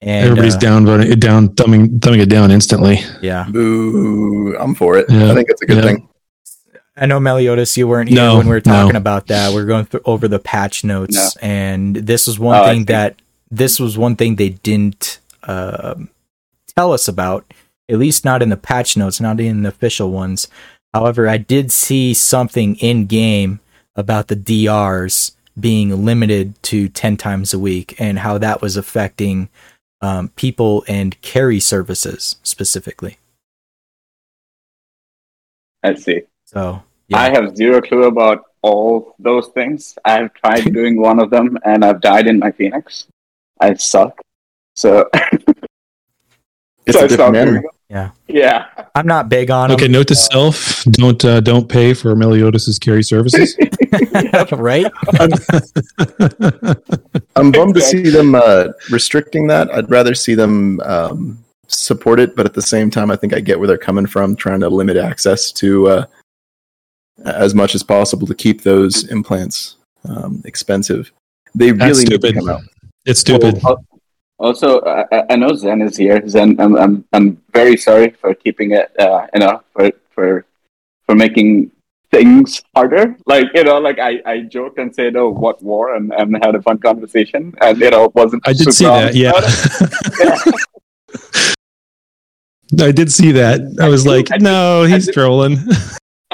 [0.01, 2.99] And Everybody's uh, down voting it down, thumbing thumbing it down instantly.
[3.21, 3.47] Yeah.
[3.49, 4.55] Boo.
[4.59, 5.07] I'm for it.
[5.09, 5.31] Yeah.
[5.31, 5.81] I think it's a good Yeah.
[5.83, 6.09] thing.
[6.97, 8.97] I know Meliodas, you weren't here No, when we were talking no.
[8.99, 9.53] about that.
[9.53, 11.29] We are going through over the patch notes, No.
[11.41, 12.85] and this was one Oh, thing see.
[12.85, 16.09] that this was one thing they didn't um
[16.75, 17.45] tell us about,
[17.89, 20.47] at least not in the patch notes, not in the official ones.
[20.93, 23.59] However, I did see something in game
[23.95, 29.49] about the DRs being limited to ten times a week, and how that was affecting
[30.01, 33.17] um, people and carry services specifically.
[35.83, 36.23] I see.
[36.55, 36.81] So
[37.13, 39.97] I have zero clue about all those things.
[40.05, 43.07] I've tried doing one of them and I've died in my Phoenix.
[43.59, 44.19] I suck.
[44.75, 45.09] So
[46.87, 47.53] It's so a I different stopped animal.
[47.61, 47.71] doing it.
[47.89, 48.09] Yeah.
[48.27, 48.65] Yeah.
[48.95, 49.75] I'm not big on 'em.
[49.75, 53.57] Okay, note to self: don't uh, don't pay for Meliodas' carry services.
[54.51, 54.85] right?
[57.35, 59.71] I'm bummed to see them uh, restricting that.
[59.73, 63.39] I'd rather see them um, support it, but at the same time, I think I
[63.39, 66.05] get where they're coming from, trying to limit access to uh,
[67.23, 69.77] as much as possible to keep those implants
[70.07, 71.11] um, expensive.
[71.53, 72.35] They That's really need to stupid.
[72.35, 72.61] come out.
[73.05, 73.63] It's stupid.
[73.65, 73.85] Al-
[74.37, 76.21] Also, I, I- I know Zen is here.
[76.27, 80.45] Zen, I'm, I'm, I'm very sorry for keeping it, uh, you know, for, for,
[81.05, 81.71] for making
[82.11, 83.15] things harder.
[83.25, 85.95] Like, you know, like I, I joked and said, oh, what war?
[85.95, 87.53] And, and had a fun conversation.
[87.61, 89.15] And, you know, wasn't I did super see that.
[89.15, 90.51] honest Yeah.
[92.87, 93.61] I did see that.
[93.79, 95.57] I was like, no, he's trolling.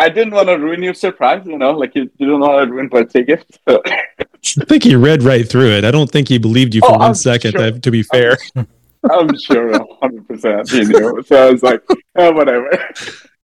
[0.01, 2.65] I didn't want to ruin your surprise, you know, like you, you don't know how
[2.65, 3.59] to ruin birthday gift.
[3.67, 3.81] So.
[3.85, 5.85] I think he read right through it.
[5.85, 7.51] I don't think he believed you for Oh, one I'm second.
[7.51, 7.61] sure.
[7.61, 11.21] uh, To be fair, I'm sure 100% he knew.
[11.23, 11.83] So I was like,
[12.15, 12.69] oh, whatever.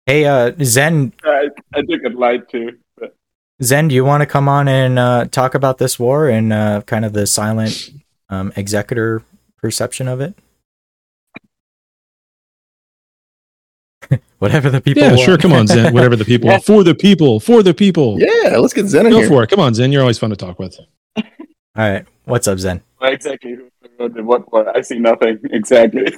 [0.05, 2.77] Hey, uh, Zen, I, I took it light too.
[2.99, 3.15] But
[3.63, 6.81] Zen, do you want to come on and uh, talk about this war and uh,
[6.85, 7.89] kind of the silent
[8.29, 9.23] um, executor
[9.61, 10.35] perception of it?
[14.43, 15.03] Whatever the people.
[15.03, 15.21] yeah, want.
[15.21, 15.37] sure.
[15.37, 15.93] Come on, Zen.
[15.97, 16.59] Whatever the people Yeah.
[16.59, 18.19] for the people, for the people.
[18.19, 19.27] Yeah, let's get Zen in Go here.
[19.29, 19.49] for it.
[19.49, 19.93] Come on, Zen.
[19.93, 20.77] You're always fun to talk with.
[21.17, 21.23] All
[21.77, 22.81] right, what's up, Zen?
[23.01, 24.69] exactly who wrote the what war.
[24.77, 25.39] I see nothing.
[25.51, 26.11] Exactly.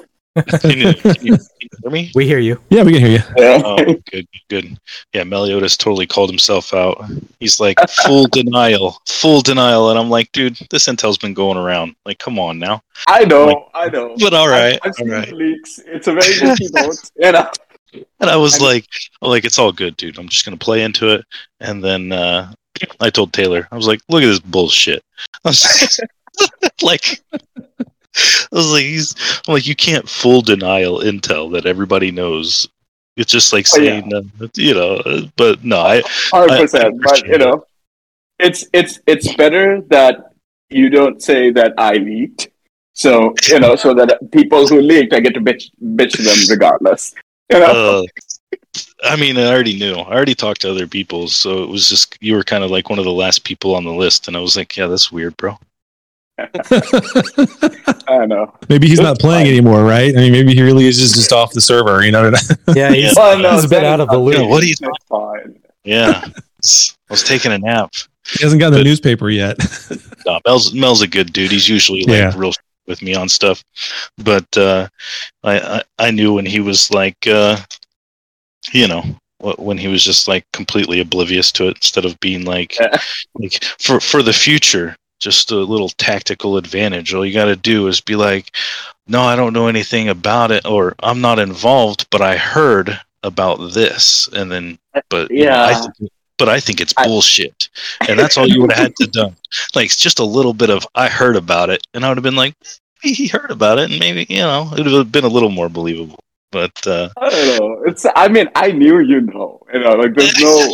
[0.60, 2.12] Can you, can you, can you hear me?
[2.14, 2.60] We hear you.
[2.70, 3.24] Yeah, we can hear you.
[3.38, 3.62] Yeah.
[3.64, 4.78] Oh, good, good.
[5.14, 7.06] Yeah, Meliodas totally called himself out.
[7.40, 11.96] He's like full denial, full denial, and I'm like, dude, this intel's been going around.
[12.06, 12.82] Like, come on now.
[13.08, 13.46] I know.
[13.46, 14.14] Like, I know.
[14.20, 15.32] But all right, I've, I've all seen right.
[15.32, 15.80] leaks.
[15.86, 17.12] It's a very good keynote.
[17.16, 17.50] You know.
[18.20, 18.88] And I was I like,
[19.22, 20.18] I'm like, it's all good, dude.
[20.18, 21.26] I'm just gonna play into it.
[21.60, 22.54] And then uh,
[23.00, 25.04] I told Taylor, I was like, look at this bullshit.
[25.46, 26.00] I was
[26.82, 29.16] like, I was like, he's,
[29.48, 32.68] I'm like, you can't full denial intel that everybody knows.
[33.16, 34.02] It's just like Oh, yeah.
[34.02, 36.02] saying, uh, you know, but no, I,
[36.32, 37.02] Hundred percent.
[37.02, 37.66] But you know,
[38.40, 40.34] it's it's it's better that
[40.70, 42.50] you don't say that I leaked.
[42.92, 47.14] So you know, so that people who leaked, I get to bitch bitch them regardless.
[47.52, 48.04] You know.
[48.04, 48.04] Uh,
[49.04, 49.94] I mean, I already knew.
[49.96, 52.90] I already talked to other people, so it was just you were kind of like
[52.90, 55.38] one of the last people on the list, and I was like, "Yeah, that's weird,
[55.38, 55.58] bro."
[58.08, 58.54] I know.
[58.70, 59.54] Maybe he's not playing fine.
[59.54, 60.14] anymore, right?
[60.16, 62.04] I mean, maybe he really is just, just off the server.
[62.04, 62.32] You know?
[62.76, 64.36] Yeah, he's, Well, no, he's a bit out of the not loop.
[64.36, 64.76] Yeah, what do you?
[64.80, 65.60] It's fine.
[65.84, 66.32] Yeah, I
[67.10, 67.94] was taking a nap.
[68.26, 69.58] he hasn't gotten the newspaper yet.
[70.28, 71.52] No, Mel's Mel's a good dude.
[71.52, 72.34] He's usually like Yeah.
[72.36, 72.52] real
[72.88, 73.64] with me on stuff,
[74.18, 74.88] but uh,
[75.44, 77.58] I, I I knew when he was like, uh,
[78.74, 79.04] you know,
[79.40, 82.78] when he was just like completely oblivious to it, instead of being like,
[83.36, 87.14] like for for the future, just a little tactical advantage.
[87.14, 88.56] All you got to do is be like,
[89.08, 93.74] no, I don't know anything about it, or I'm not involved, but I heard about
[93.74, 94.78] this, and then,
[95.10, 96.08] but you know, I Yeah.
[96.38, 97.70] But I think it's bullshit,
[98.08, 99.36] and that's all you would have had to done.
[99.74, 102.24] Like it's just a little bit of I heard about it, and I would have
[102.24, 102.56] been like,
[103.02, 105.70] he heard about it, and maybe you know it would have been a little more
[105.70, 106.20] believable.
[106.52, 107.84] But uh, I don't know.
[107.86, 108.06] It's.
[108.16, 109.62] I mean, I knew you know.
[109.74, 110.74] You know, like there's no.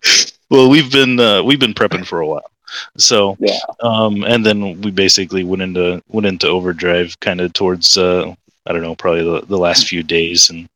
[0.50, 2.50] well, we've been uh, we've been prepping for a while,
[2.96, 3.58] so yeah.
[3.80, 8.34] um, and then we basically went into went into overdrive kind of towards uh,
[8.66, 10.68] I don't know probably the, the last few days, and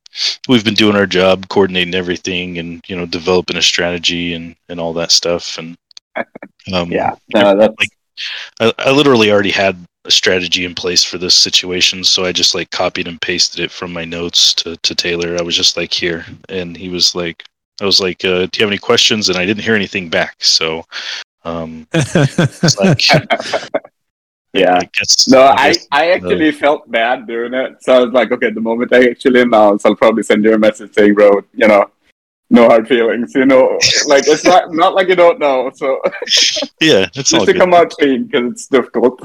[0.48, 4.80] we've been doing our job, coordinating everything, and you know developing a strategy and and
[4.80, 5.76] all that stuff, and
[6.72, 7.14] um, Yeah.
[7.34, 7.74] No, that's.
[7.78, 7.90] like
[8.60, 12.54] I, I literally already had a strategy in place for this situation so i just
[12.54, 15.94] like copied and pasted it from my notes to, to taylor i was just like
[15.94, 17.42] here and he was like
[17.80, 20.36] i was like uh, do you have any questions and i didn't hear anything back
[20.44, 20.84] so
[21.44, 23.00] um it's like
[24.54, 24.76] yeah.
[24.76, 27.82] I guess, No, I, guess, I uh, actually felt bad doing it.
[27.82, 30.58] So I was like, okay, the moment I actually announce, I'll probably send you a
[30.58, 31.90] message saying, bro, you know,
[32.50, 35.70] no hard feelings, you know, like it's not not like you don't know.
[35.74, 36.00] So
[36.80, 37.58] yeah it's all just to good.
[37.58, 39.20] come out clean because it's difficult.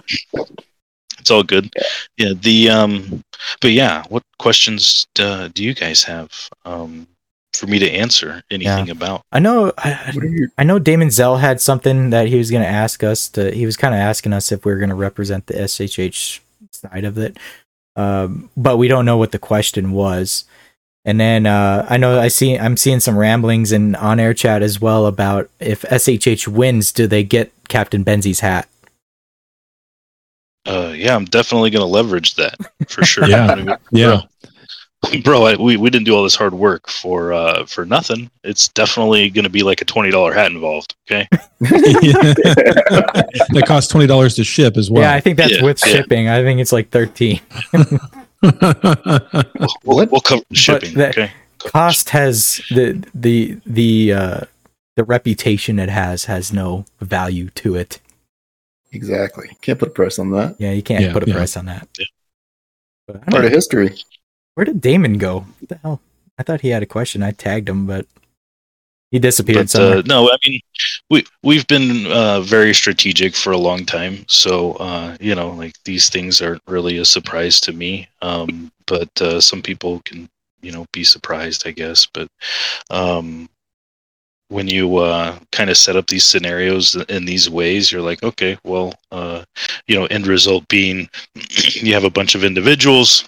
[1.19, 1.69] it's all good
[2.17, 3.21] yeah the um
[3.61, 6.31] but yeah what questions uh, do you guys have
[6.65, 7.05] um
[7.53, 9.23] for me to answer anything about.
[9.31, 9.73] I know.
[9.77, 10.13] I,
[10.57, 13.51] I know Damon Zell had something that he was going to ask us to.
[13.51, 16.39] He was kind of asking us if we are going to represent the SHH
[16.71, 17.37] side of it,
[17.95, 20.45] um, but we don't know what the question was.
[21.05, 24.61] And then uh, I know I see I'm seeing some ramblings in on air chat
[24.61, 28.67] as well about if SHH wins, do they get Captain Benzie's hat?
[30.65, 32.55] Uh, yeah, I'm definitely going to leverage that
[32.87, 33.25] for sure.
[33.29, 33.77] Yeah.
[33.91, 34.21] yeah.
[35.23, 38.67] bro I, we, we didn't do all this hard work for uh for nothing it's
[38.67, 41.27] definitely going to be like a $20 hat involved okay
[41.61, 45.93] that costs $20 to ship as well Yeah, I think that's Yeah, with yeah.
[45.93, 46.27] shipping.
[46.27, 47.39] I think it's like 13.
[48.41, 54.39] we'll, we'll cover the shipping that- okay Cost has the the the uh
[54.95, 57.99] the reputation it has has no value to it.
[58.93, 59.49] Exactly.
[59.61, 60.55] Can't put a price on that.
[60.57, 61.35] Yeah, you can't Yeah, put a yeah.
[61.35, 61.89] price on that.
[63.07, 63.47] But I don't Part know.
[63.47, 63.93] of history.
[64.59, 65.45] Where did Damon go?
[65.61, 66.01] What the hell?
[66.37, 67.23] I thought he had a question.
[67.23, 68.05] I tagged him, but
[69.09, 69.97] he disappeared but somewhere.
[69.99, 70.59] uh, no i mean
[71.09, 75.73] we we've been uh very strategic for a long time so uh you know like
[75.83, 80.29] these things aren't really a surprise to me um but uh some people can
[80.61, 82.27] you know be surprised i guess but
[82.91, 83.49] um
[84.49, 88.57] when you uh, kind of set up these scenarios in these ways, you're like, okay,
[88.63, 89.43] well, uh,
[89.85, 91.07] you know, end result being
[91.75, 93.23] you have a bunch of individuals,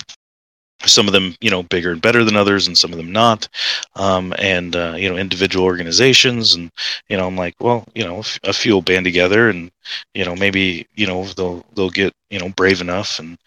[0.88, 3.48] some of them, you know, bigger and better than others, and some of them not,
[3.96, 6.72] um, and uh, you know, individual organizations, and
[7.10, 9.72] you know, I'm like, well, you know, a few will band together, and
[10.14, 13.38] you know, maybe you know they'll they'll get you know brave enough, and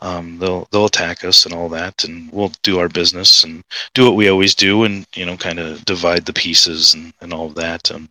[0.00, 3.62] um, they'll they'll attack us and all that, and we'll do our business and
[3.94, 7.32] do what we always do, and you know, kind of divide the pieces and and
[7.32, 8.08] all of that, and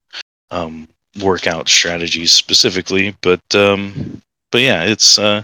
[0.51, 0.87] um,
[1.21, 4.21] work out strategies specifically, but um,
[4.53, 5.43] but yeah, it's uh,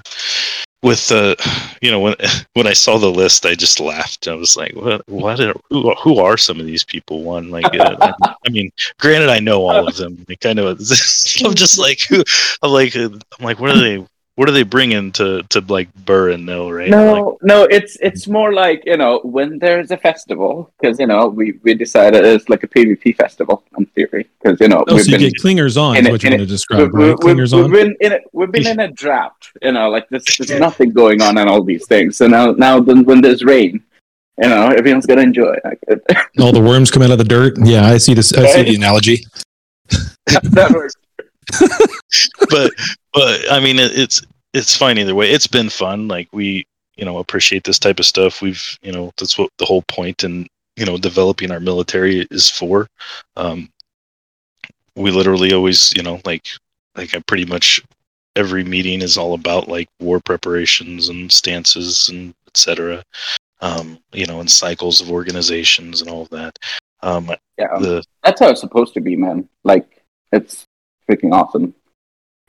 [0.83, 1.35] with uh,
[1.81, 2.15] you know when
[2.53, 4.27] when I saw the list, I just laughed.
[4.27, 7.23] I was like, what what are, who, who are some of these people?
[7.23, 8.13] One like uh,
[8.45, 10.23] I, mean, granted, I know all of them.
[10.29, 12.23] Like I know, I'm just like who
[12.61, 14.05] I'm like uh, I'm like what are they?
[14.39, 16.89] What are they bringing to to like Burr and Mill, right?
[16.89, 21.07] No, Like, no, it's it's more like you know when there's a festival because you
[21.07, 24.97] know we we decided it's like a PvP festival in theory because you know Oh,
[24.97, 27.09] so you get clingers on, in is a- what you're going to describe, we- we-
[27.09, 27.17] right?
[27.17, 27.71] Clingers we've on?
[27.71, 31.21] been in a, we've been in a drought, you know, like there's, there's nothing going
[31.21, 32.15] on and all these things.
[32.15, 33.83] So now now then when there's rain,
[34.41, 35.55] you know, everyone's gonna enjoy.
[35.89, 36.01] It.
[36.39, 37.55] All the worms come out of the dirt.
[37.61, 38.31] Yeah, I see this.
[38.31, 39.25] I see the analogy.
[40.55, 40.95] that works.
[42.49, 42.71] but
[43.13, 44.21] but I mean it, it's
[44.53, 45.31] it's fine either way.
[45.31, 46.07] It's been fun.
[46.07, 46.65] Like we
[46.95, 48.41] you know appreciate this type of stuff.
[48.41, 52.49] We've you know that's what the whole point in you know developing our military is
[52.49, 52.87] for.
[53.35, 53.69] Um,
[54.95, 56.47] we literally always you know like
[56.95, 57.81] like I pretty much
[58.35, 63.03] every meeting is all about like war preparations and stances and etc.
[63.61, 66.57] Um, you know, and cycles of organizations and all of that.
[67.01, 69.47] Um, Yeah, the that's how it's supposed to be, man.
[69.63, 70.65] Like it's
[71.09, 71.73] freaking awesome.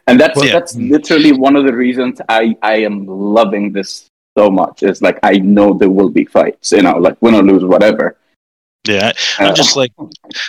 [0.07, 0.53] And that's Well, yeah.
[0.53, 4.07] that's literally one of the reasons I I am loving this
[4.37, 4.83] so much.
[4.83, 8.17] Is like I know there will be fights, you know, like win or lose, whatever.
[8.87, 9.93] Yeah, I- Uh, I'm just like,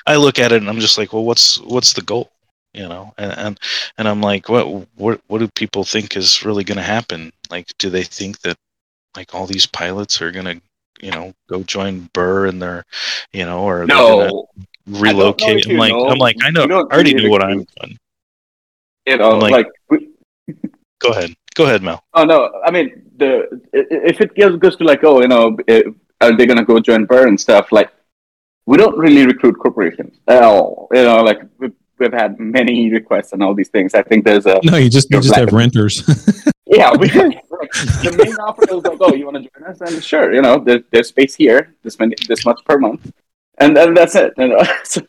[0.07, 2.31] I look at it and I'm just like, well, what's what's the goal,
[2.73, 3.13] you know?
[3.17, 3.59] And and,
[3.97, 4.65] and I'm like, what
[4.95, 7.31] what what do people think is really going to happen?
[7.49, 8.55] Like, do they think that
[9.17, 10.61] like all these pilots are going to,
[11.05, 12.85] you know, go join Burr and they're,
[13.33, 14.47] you know, or No.
[14.91, 15.67] Gonna relocate?
[15.67, 16.07] I'm like, know.
[16.09, 17.69] I'm like, I know, You don't I already knew what I'm recruit.
[17.81, 17.97] doing.
[19.07, 20.07] You know, I'm like- like, we,
[20.99, 22.03] Go ahead, go ahead, Mel.
[22.13, 25.27] oh no, I mean the i- i- if it goes goes to like oh you
[25.27, 25.57] know
[26.21, 27.89] are they gonna go join Burr and stuff like
[28.67, 30.87] we don't really recruit corporations at all.
[30.93, 33.95] You know, like we've, we've had many requests and all these things.
[33.95, 35.59] I think there's a No, you just you just have black.
[35.61, 36.03] renters.
[36.67, 37.43] Yeah, we like,
[38.05, 40.57] the main offer was like, "Oh, you want to join us?" And sure, you know,
[40.57, 43.11] there's, there's space here, this many, this much per month,
[43.61, 44.33] and and that's it.
[44.37, 45.01] You know, so,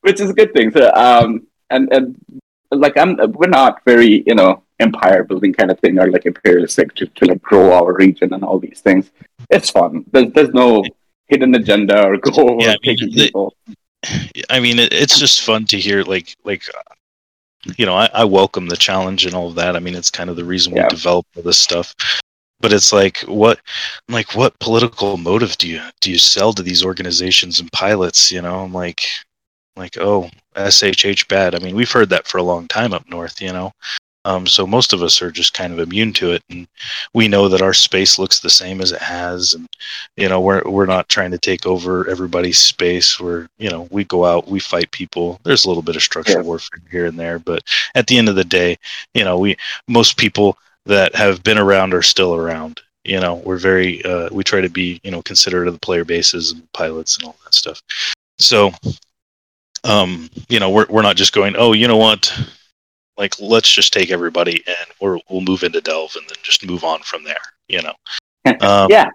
[0.00, 0.70] which is a good thing.
[0.72, 2.16] So, um, and and
[2.70, 6.94] like I'm, we're not very, you know, empire building kind of thing or like imperialistic
[6.96, 9.10] to, to like grow our region and all these things.
[9.50, 10.04] It's fun.
[10.12, 10.84] There's there's no
[11.28, 13.54] hidden agenda or goal Yeah, I or mean, taking the- people.
[14.50, 16.62] I mean, it, it's just fun to hear, like, like,
[17.76, 19.74] you know, I, I welcome the challenge and all of that.
[19.74, 21.94] I mean, it's kind of the reason we develop all this stuff.
[22.60, 23.60] But it's like, what,
[24.08, 28.32] I'm like, what political motive do you do you sell to these organizations and pilots?
[28.32, 29.02] You know, I'm like,
[29.76, 31.54] like, oh, SHH bad.
[31.54, 33.40] I mean, we've heard that for a long time up north.
[33.42, 33.72] You know,
[34.24, 36.66] um, so most of us are just kind of immune to it, and
[37.14, 39.68] we know that our space looks the same as it has, and
[40.16, 44.04] you know we're we're not trying to take over everybody's space we're you know we
[44.04, 46.48] go out we fight people there's a little bit of structural Yeah.
[46.48, 47.62] warfare here and there but
[47.94, 48.78] at the end of the day
[49.14, 49.56] you know we
[49.88, 50.56] most people
[50.86, 52.80] that have been around are still around.
[53.04, 56.04] You know we're very uh, we try to be you know considerate of the player
[56.04, 57.80] bases and pilots and all that stuff.
[58.38, 58.72] So
[59.84, 62.32] um you know we're we're not just going oh you know what?
[63.16, 66.84] Like let's just take everybody and we're, we'll move into delve and then just move
[66.84, 67.36] on from there
[67.68, 67.94] you know?
[68.60, 69.10] Um, yeah.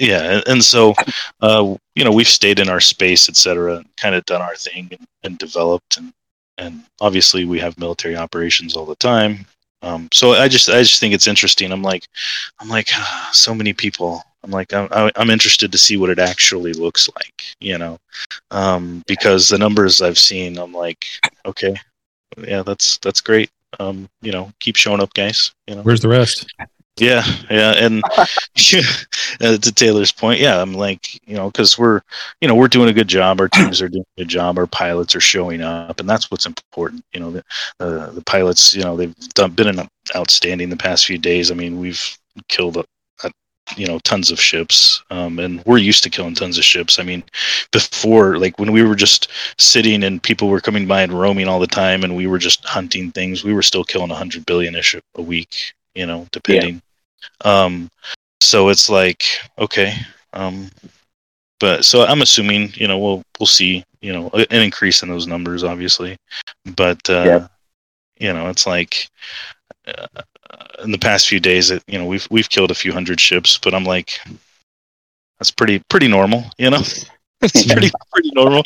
[0.00, 0.94] yeah and, and so
[1.42, 4.88] uh you know we've stayed in our space etc and kind of done our thing
[4.90, 6.12] and, and developed and
[6.58, 9.46] and obviously we have military operations all the time
[9.84, 11.72] um so i just i just think it's interesting.
[11.72, 12.06] I'm like
[12.60, 12.88] i'm like
[13.32, 14.22] so many people.
[14.42, 17.98] I'm like I'm, I'm interested to see what it actually looks like you know?
[18.50, 21.04] Um because the numbers i've seen i'm like
[21.46, 21.74] okay
[22.46, 23.50] yeah that's that's great.
[23.80, 25.82] Um you know keep showing up guys you know?
[25.82, 26.52] Where's the rest?
[26.96, 28.26] Yeah, yeah, and uh,
[29.58, 32.00] to Taylor's point, yeah, I'm like, you know, because we're,
[32.40, 33.40] you know, we're doing a good job.
[33.40, 34.58] Our teams are doing a good job.
[34.58, 37.04] Our pilots are showing up, and that's what's important.
[37.12, 37.44] You know, the
[37.80, 41.50] uh, the pilots, you know, they've done been an outstanding the past few days.
[41.50, 42.16] I mean, we've
[42.48, 42.84] killed, a,
[43.24, 43.30] a,
[43.76, 47.00] you know, tons of ships, um, and we're used to killing tons of ships.
[47.00, 47.24] I mean,
[47.72, 51.58] before, like when we were just sitting and people were coming by and roaming all
[51.58, 54.76] the time, and we were just hunting things, we were still killing a hundred billion
[54.76, 55.74] ish a week.
[55.94, 56.82] You know, depending.
[57.44, 57.90] Um,
[58.40, 59.22] so it's like
[59.58, 59.94] okay,
[60.32, 60.70] um,
[61.60, 65.26] but so I'm assuming you know we'll we'll see you know an increase in those
[65.26, 66.16] numbers obviously,
[66.76, 67.48] but uh, Yeah.
[68.18, 69.08] you know it's like
[69.86, 70.06] uh,
[70.82, 73.58] in the past few days it, you know we've we've killed a few hundred ships,
[73.58, 74.18] but I'm like
[75.38, 76.82] that's pretty pretty normal you know.
[77.54, 78.64] It's pretty pretty normal,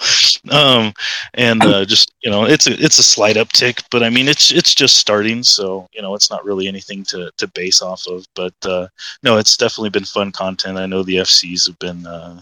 [0.50, 0.92] um,
[1.34, 4.52] and uh, just you know, it's a it's a slight uptick, but I mean, it's
[4.52, 8.24] it's just starting, so you know, it's not really anything to to base off of.
[8.36, 8.86] But uh,
[9.24, 10.78] no, it's definitely been fun content.
[10.78, 12.40] I know the FCs have been uh,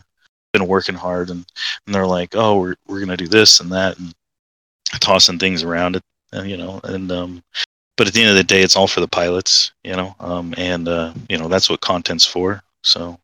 [0.53, 1.47] been working hard, and,
[1.87, 4.13] and they're like, oh, we're we're gonna do this and that, and
[5.01, 6.03] tossing things around it,
[6.35, 7.43] uh, you know, and um,
[7.97, 10.55] but at the end of the day, it's all for the pilots, you know, um,
[10.59, 12.63] and uh, you know that's what content's for.
[12.83, 13.19] So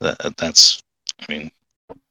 [0.00, 0.82] that that's,
[1.20, 1.50] I mean,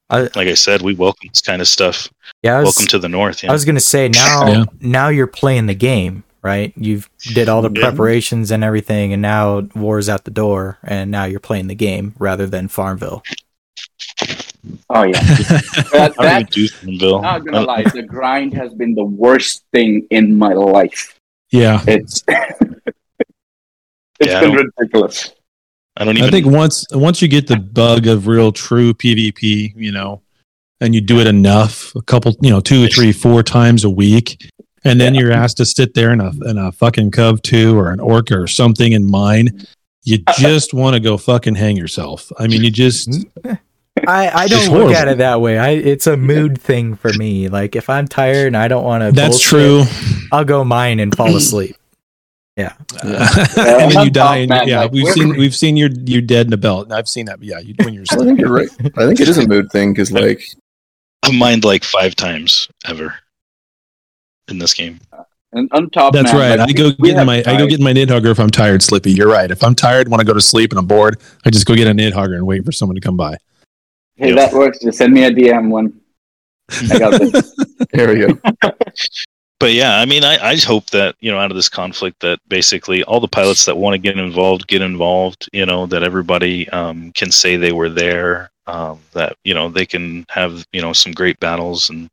[0.10, 2.10] I, like I said, we welcome this kind of stuff.
[2.44, 3.44] Yeah, was- welcome to the north.
[3.44, 4.64] I was gonna say now Yeah.
[4.80, 6.72] now you're playing the game, right?
[6.78, 7.90] You've did all the Yeah.
[7.90, 12.14] preparations and everything, and now war's at the door, and now you're playing the game
[12.20, 13.22] rather than Farmville.
[14.90, 15.22] Oh yeah.
[15.92, 17.22] That, I don't even that, do Farmville.
[17.22, 21.20] not gonna lie, the grind has been the worst thing in my life.
[21.52, 21.82] Yeah.
[21.88, 22.62] It's it's
[24.22, 25.34] Yeah, been ridiculous.
[25.98, 29.92] I don't I think once once you get the bug of real true PvP, you
[29.92, 30.22] know,
[30.80, 34.52] and you do it enough, a couple, you know, two, three, four times a week,
[34.84, 37.92] and then you're asked to sit there in a in a fucking Cov two or
[37.92, 39.66] an Orca or something in mine,
[40.04, 40.34] you uh, uh.
[40.38, 42.32] just want to go fucking hang yourself.
[42.38, 43.54] I mean, you just hmm?
[44.08, 45.58] I, I don't look at it that way.
[45.58, 47.50] I it's a mood thing for me.
[47.50, 49.84] Like if I'm tired and I don't want to, That's true.
[50.32, 51.76] I'll go mine and fall asleep.
[52.58, 52.74] Yeah,
[53.04, 54.38] and then you die.
[54.38, 56.92] And, man, yeah, like, we've seen we've seen your you dead in a belt.
[56.92, 57.38] I've seen that.
[57.38, 58.68] But yeah, you, when you're I think you're right.
[58.98, 60.42] I think it is a mood thing because, like,
[61.24, 63.14] I've mined like five times ever
[64.48, 65.00] in this game.
[65.54, 66.60] And on top, That's man, right.
[66.60, 68.32] like, I go we get in have my I go tried- get in my Nidhoggur
[68.32, 69.12] if I'm tired, Slippy.
[69.12, 69.52] You're right.
[69.52, 71.88] If I'm tired, want to go to sleep and I'm bored, I just go get
[71.88, 73.38] a Nidhoggur and wait for someone to come by.
[74.16, 74.80] Hey, that works.
[74.80, 76.02] Just send me a DM when
[76.92, 77.56] I got this.
[77.94, 78.40] there we go.
[79.60, 82.20] But yeah, I mean, I, I just hope that you know out of this conflict
[82.20, 85.50] that basically all the pilots that want to get involved get involved.
[85.52, 88.52] You know that everybody um, can say they were there.
[88.68, 92.10] Um, that you know they can have you know some great battles and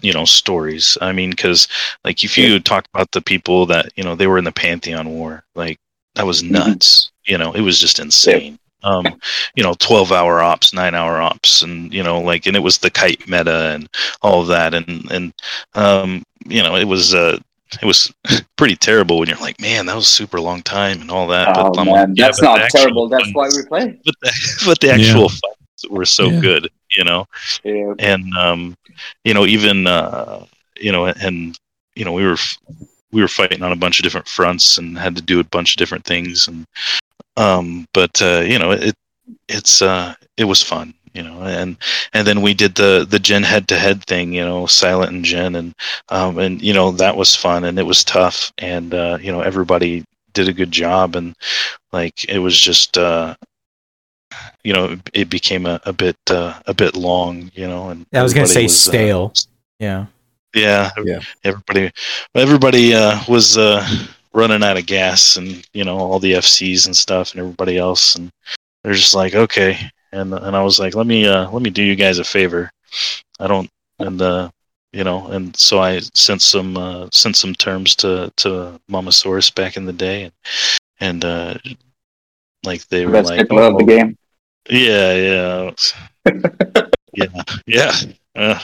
[0.00, 0.96] you know stories.
[1.00, 1.68] I mean, because
[2.04, 5.10] like if you talk about the people that you know they were in the Pantheon
[5.10, 5.78] War, like
[6.14, 7.10] that was nuts.
[7.24, 8.59] You know, it was just insane.
[8.82, 9.14] Um,
[9.54, 12.78] you know, twelve hour ops, nine hour ops, and you know, like, and it was
[12.78, 13.88] the kite meta and
[14.22, 15.32] all of that, and and
[15.74, 17.38] um, you know, it was uh,
[17.80, 18.12] it was
[18.56, 21.52] pretty terrible when you're like, man, that was a super long time and all that.
[21.54, 23.08] Oh but man, like, yeah, that's but not the actual terrible.
[23.08, 24.00] That's why we play.
[24.04, 24.32] But the,
[24.66, 26.40] but the actual fights were so Yeah.
[26.40, 27.26] good, you know
[27.64, 27.94] Yeah.
[27.98, 28.76] and um,
[29.24, 30.44] you know even uh,
[30.80, 31.58] you know and
[31.94, 32.36] you know we were
[33.12, 35.74] we were fighting on a bunch of different fronts and had to do a bunch
[35.74, 36.66] of different things and
[37.40, 38.94] um, but uh, you know it
[39.48, 41.76] it's uh, it was fun you know and
[42.12, 45.24] and then we did the the gen head to head thing you know silent and
[45.24, 45.74] gen and
[46.10, 49.40] um, and you know that was fun and it was tough and uh, you know
[49.40, 50.04] everybody
[50.34, 51.34] did a good job and
[51.92, 53.34] like it was just uh,
[54.64, 58.06] you know it, it became a, a bit uh, a bit long you know and
[58.12, 59.32] I was gonna say uh, stale.
[59.78, 60.06] yeah,
[60.54, 61.20] yeah, Yeah.
[61.44, 61.90] everybody
[62.34, 63.86] everybody uh, was uh,
[64.32, 68.14] running out of gas and you know all the fcs and stuff and everybody else.
[68.14, 68.30] And
[68.82, 69.78] they're just like okay.
[70.12, 72.70] And and i was like let me uh, let me do you guys a favor.
[73.38, 74.50] I don't and uh
[74.92, 79.76] you know and so i sent some uh sent some terms to to mamasaurus back
[79.76, 80.24] in the day.
[80.24, 80.32] And
[81.00, 81.54] and uh
[82.64, 84.16] like they were like of the "Oh, game.
[84.68, 85.70] yeah, yeah,
[87.14, 87.92] yeah, yeah.
[88.36, 88.60] uh,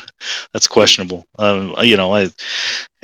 [0.53, 1.25] that's questionable.
[1.39, 2.29] Um, you know, I,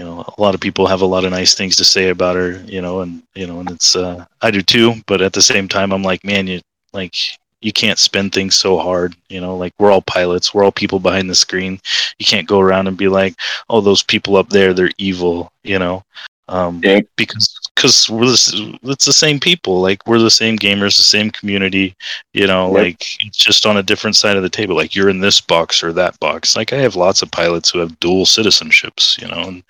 [0.02, 2.34] you know, a lot of people have a lot of nice things to say about
[2.34, 2.60] her.
[2.66, 4.94] You know, and you know, and it's uh, I do too.
[5.06, 6.60] But at the same time, I'm like, man, you
[6.92, 7.14] like
[7.60, 9.14] you can't spin things so hard.
[9.28, 11.78] You know, like we're all pilots, we're all people behind the screen.
[12.18, 13.36] You can't go around and be like,
[13.70, 15.52] oh, those people up there, they're evil.
[15.62, 16.02] You know,
[16.48, 17.02] um, Yeah.
[17.16, 19.80] because because we're the, it's the same people.
[19.80, 21.96] Like we're the same gamers, the same community.
[22.32, 22.82] You know, Yep.
[22.84, 24.76] like it's just on a different side of the table.
[24.76, 26.54] Like you're in this box or that box.
[26.56, 29.20] Like I have lots of pilots who have dual citizenships.
[29.20, 29.62] You know, and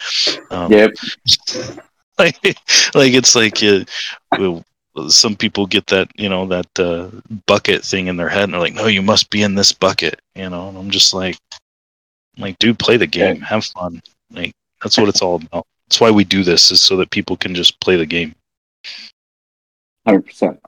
[0.50, 0.90] um, Yep.
[2.18, 2.36] like
[2.94, 3.84] like it's like uh,
[4.38, 4.62] well,
[5.08, 7.08] some people get that you know that uh,
[7.46, 10.20] bucket thing in their head and they're like no you must be in this bucket
[10.34, 11.38] you know and i'm just like
[12.36, 14.52] I'm like dude play the game have fun like
[14.82, 17.54] that's what it's all about that's why we do this is so that people can
[17.54, 18.34] just play the game
[20.06, 20.58] Hundred percent.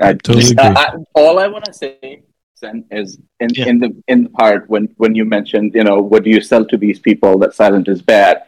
[0.00, 0.56] I Totally agree.
[0.58, 2.22] I, I- all I want to say
[2.54, 6.22] Sen, is in, in the in the part when when you mentioned you know what
[6.22, 8.44] do you sell to these people that silent is bad.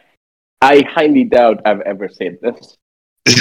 [0.61, 2.77] I highly doubt I've ever said this.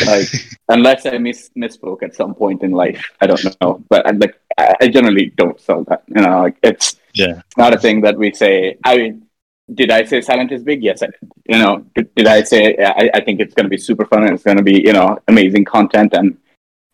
[0.07, 0.29] Like
[0.69, 3.85] unless I mis- misspoke at some point in life, I don't know.
[3.89, 6.03] But I, like I, I generally don't sell that.
[6.09, 8.77] You know, like it's yeah it's not a thing that we say.
[8.85, 9.26] I mean,
[9.73, 10.83] did I say silent is big?
[10.83, 11.31] Yes, I did.
[11.49, 14.25] You know, did, did I say I, I think it's going to be super fun
[14.25, 16.39] and it's going to be you know amazing content and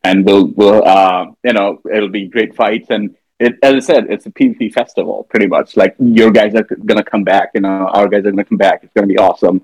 [0.04, 4.06] and we'll we'll uh, you know it'll be great fights and it, as I said,
[4.08, 5.76] it's a PvP festival pretty much.
[5.76, 8.44] Like your guys are going to come back, you know, our guys are going to
[8.44, 8.84] come back.
[8.84, 9.62] It's going to be awesome.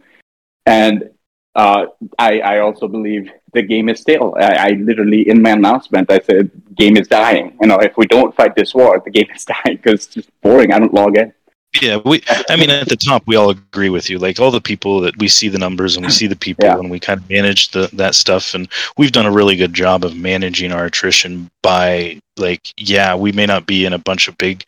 [0.66, 1.10] And
[1.54, 1.86] uh,
[2.18, 4.34] I I also believe the game is still.
[4.38, 7.56] I, I literally in my announcement I said game is dying.
[7.60, 10.40] You know, if we don't fight this war, the game is dying because it's just
[10.40, 10.72] boring.
[10.72, 11.32] I don't log in.
[11.82, 14.18] Yeah we i mean at the top we all agree with you.
[14.18, 16.90] Like all the people that we see the numbers and we see the people and
[16.90, 18.54] we kind of manage the, that stuff.
[18.54, 23.32] And we've done a really good job of managing our attrition by like yeah we
[23.32, 24.64] may not be in a bunch of big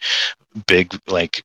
[0.67, 1.43] big like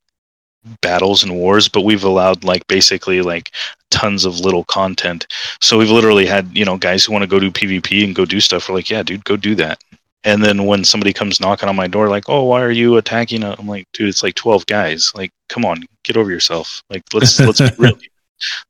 [0.81, 3.51] battles and wars but we've allowed like basically like
[3.91, 5.27] tons of little content.
[5.61, 8.25] So we've literally had you know guys who want to go do pvp and go
[8.25, 8.69] do stuff.
[8.69, 9.81] We're like yeah dude go do that
[10.25, 13.43] and then when somebody comes knocking on my door like oh why are you attacking
[13.43, 15.11] a-" i'm like dude it's like 12 guys.
[15.15, 16.83] Like come on get over yourself.
[16.89, 17.97] Like let's let's be real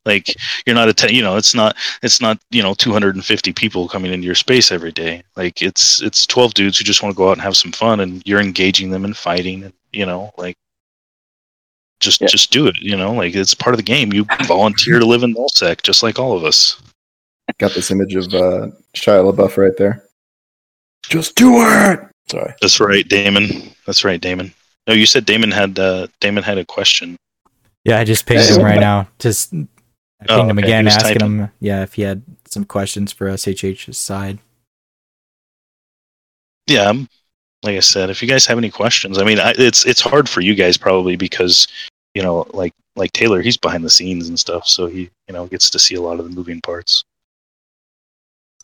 [0.04, 0.34] like
[0.64, 4.12] you're not a te- you know it's not it's not you know 250 people coming
[4.12, 5.22] into your space every day.
[5.36, 8.00] Like it's it's 12 dudes who just want to go out and have some fun
[8.00, 10.56] and you're engaging them in fighting and you know like
[12.00, 13.12] just just do it you know?
[13.12, 14.12] Like it's part of the game.
[14.12, 16.80] You volunteer to live in nullsec just like all of us.
[17.58, 20.05] Got this image of uh, Shia LaBeouf right there.
[21.08, 22.00] Just do it.
[22.28, 22.54] Sorry.
[22.60, 23.46] that's right damon
[23.86, 24.52] that's right damon
[24.88, 27.16] no you said damon had uh damon had a question
[27.84, 29.06] Yeah, I just pinged him right now.
[29.20, 29.66] Just I
[30.28, 30.66] Oh, pinged him okay.
[30.66, 31.38] again, asking typing.
[31.38, 34.38] him, yeah, if he had some questions for SHH's side.
[36.66, 36.92] yeah
[37.62, 40.28] like i said if you guys have any questions i mean I, it's it's hard
[40.28, 41.66] for you guys probably because
[42.14, 45.46] you know like like taylor he's behind the scenes and stuff so he you know
[45.46, 47.04] gets to see a lot of the moving parts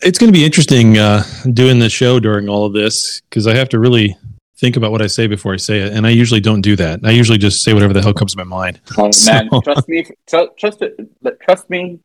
[0.03, 1.23] it's going to be interesting uh,
[1.53, 4.17] doing the show during all of this because I have to really
[4.57, 7.01] think about what I say before I say it, and I usually don't do that.
[7.05, 8.81] I usually just say whatever the hell comes to my mind.
[8.99, 10.97] Oh, So- man, trust me, tr- trust it,
[11.43, 11.99] trust me.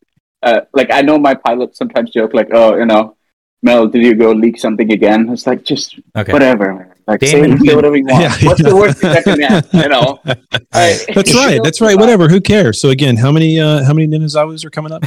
[0.43, 3.15] Uh, like I know my pilots sometimes joke like, "Oh, you know,
[3.63, 6.31] Mel, did you go leak something again?" It's like just Okay.
[6.31, 6.73] whatever.
[6.75, 6.93] man.
[7.07, 8.21] Like Damon- say, say whatever you want.
[8.21, 8.69] Yeah, What's yeah.
[8.69, 9.79] the worst thing that can happen?
[9.79, 10.19] You know.
[10.73, 11.59] I- That's right.
[11.63, 11.97] That's right.
[11.97, 12.27] Whatever.
[12.29, 12.79] Who cares?
[12.79, 15.03] So again, how many uh, how many Ninjazawas are coming up?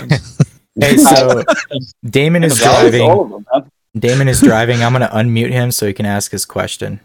[0.78, 1.42] Hey, so
[2.04, 3.02] Damon is driving.
[3.02, 3.62] all of them, huh?
[3.98, 4.82] Damon is driving.
[4.82, 7.00] I'm going to unmute him so he can ask his question.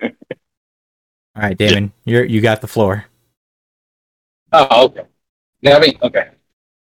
[0.02, 0.10] All
[1.36, 3.06] right, Damon, you're you got the floor.
[4.52, 5.02] Oh, okay.
[5.62, 6.28] Yeah, I mean, okay.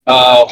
[0.07, 0.45] Uh,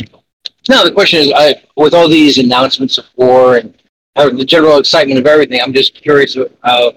[0.70, 3.74] now the question is, I, with all these announcements of war and
[4.16, 6.96] uh, the general excitement of everything, I'm just curious of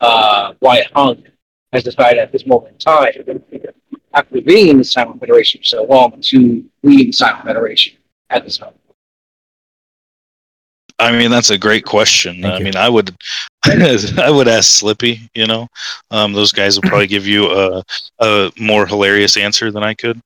[0.00, 1.26] uh, why Hunk
[1.72, 3.12] has decided at this moment in time,
[4.14, 7.94] after being in the Silent Federation for so long, to leave the Silent Federation
[8.30, 8.78] at this moment.
[10.98, 12.44] I mean, that's a great question.
[12.44, 13.14] I mean, I would,
[13.64, 15.28] I would ask Slippy.
[15.34, 15.66] You know,
[16.10, 17.82] um, those guys will probably give you a,
[18.20, 20.20] a more hilarious answer than I could.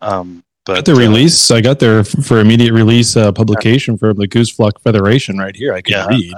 [0.00, 1.50] Um, got but the uh, release.
[1.50, 5.72] I got there for immediate release uh, publication from the Goose Flock Federation right here.
[5.72, 6.06] I can Yeah.
[6.08, 6.34] read.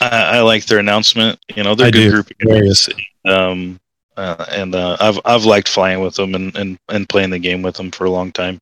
[0.00, 1.40] I, I like their announcement.
[1.56, 2.22] You know, they're I a good do.
[2.22, 3.00] group.
[3.24, 3.80] Um,
[4.18, 7.62] uh, and uh, I've I've liked flying with them and, and, and playing the game
[7.62, 8.58] with them for a long time.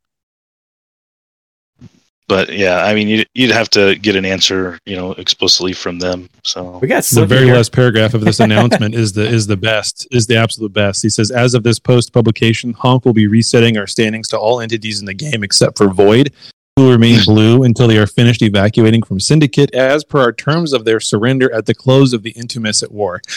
[2.29, 6.01] But yeah, I mean, you'd, you'd have to get an answer, you know, explicitly from
[6.01, 6.29] them.
[6.43, 10.09] So We got the very last paragraph of this announcement is the is the best
[10.11, 11.03] is the absolute best.
[11.03, 14.61] He says, as of this post publication, Honk will be resetting our standings to all
[14.61, 16.33] entities in the game except for Void.
[16.77, 20.85] Will remain blue until they are finished evacuating from Syndicate as per our terms of
[20.85, 23.21] their surrender at the close of the Intumescent War.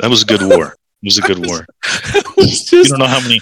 [0.00, 0.74] That was a good war.
[1.02, 1.66] It was a good war.
[2.38, 3.38] you don't know how many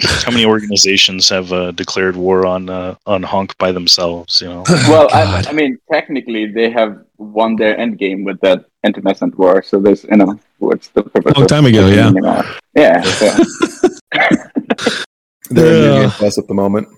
[0.00, 4.40] how many organizations have uh, declared war on uh, on Honk by themselves.
[4.40, 4.64] You know.
[4.88, 9.64] well, I, I mean, technically, they have won their end game with that intumescent war.
[9.64, 11.36] So there's, you know, what's the purpose?
[11.36, 12.12] Long time ago, yeah.
[12.76, 13.02] Yeah.
[13.02, 15.02] so-
[15.50, 16.12] They're Yeah.
[16.20, 16.26] yeah.
[16.26, 16.88] us at the moment.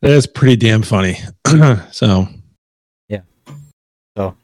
[0.00, 1.18] That's pretty damn funny.
[1.90, 2.28] so
[3.08, 3.20] yeah.
[4.16, 4.34] So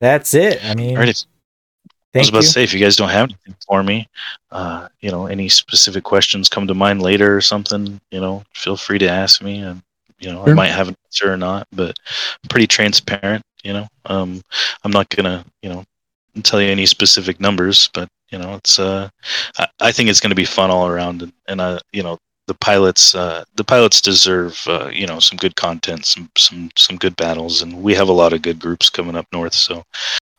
[0.00, 0.64] that's it.
[0.64, 1.24] I mean, All right, if-
[2.14, 2.42] I was about you.
[2.42, 4.06] to say, if you guys don't have anything for me,
[4.50, 8.76] uh, you know, any specific questions come to mind later or something, you know, feel
[8.76, 9.80] free to ask me, and
[10.18, 11.98] you know, I might have an answer or not, but
[12.44, 13.42] I'm pretty transparent.
[13.64, 14.42] You know, um,
[14.84, 15.84] I'm not gonna, you know,
[16.42, 19.08] tell you any specific numbers, but you know, it's, uh,
[19.58, 22.18] I, I think it's gonna be fun all around, and, and uh, you know,
[22.48, 26.96] the pilots, uh, the pilots deserve, uh, you know, some good content, some, some, some
[26.96, 29.84] good battles, and we have a lot of good groups coming up north, so.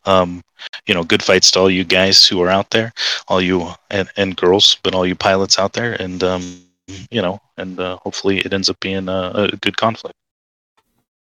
[0.06, 0.44] Um,
[0.86, 2.92] you know, good fights to all you guys who are out there,
[3.30, 6.62] all you and, and girls, but all you pilots out there, and um,
[7.10, 10.16] you know, and uh, hopefully it ends up being a, a good conflict.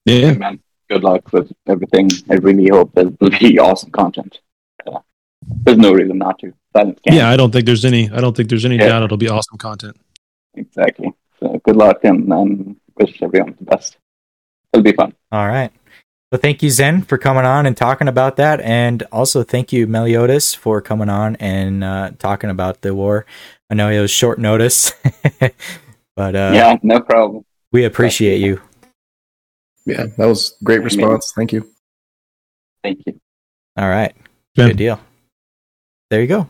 [0.05, 0.59] yeah, man,
[0.89, 2.09] good luck with everything.
[2.29, 4.41] I really hope there will be awesome content.
[4.85, 4.99] Uh,
[5.63, 6.53] there's no reason not to.
[6.75, 7.13] Silent can.
[7.13, 7.29] yeah.
[7.29, 8.09] I don't think there's any.
[8.11, 8.87] I don't think there's any Yeah.
[8.89, 9.97] doubt it'll be awesome content.
[10.55, 11.11] exactly.
[11.39, 13.97] So good luck and, and wish everyone the best.
[14.71, 15.13] It'll be fun.
[15.31, 15.71] All right.
[16.31, 18.59] Well, thank you, Zen, for coming on and talking about that.
[18.61, 23.25] And also thank you, Meliodas, for coming on and uh, talking about the war.
[23.69, 24.93] I know it was short notice,
[26.15, 27.45] but uh, yeah, no problem.
[27.71, 28.61] we appreciate you.
[29.85, 31.31] Yeah, that was great response.
[31.35, 31.69] Thank you.
[32.83, 33.19] Thank you.
[33.77, 34.15] All right.
[34.55, 34.99] Good deal.
[36.09, 36.47] There you go.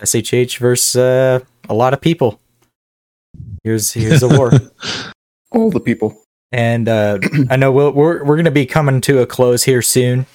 [0.00, 2.40] SHH versus uh, a lot of people.
[3.64, 4.52] Here's here's a war.
[5.52, 6.16] All the people.
[6.52, 7.18] and uh,
[7.50, 10.26] I know we'll, we're we're gonna be coming to a close here soon.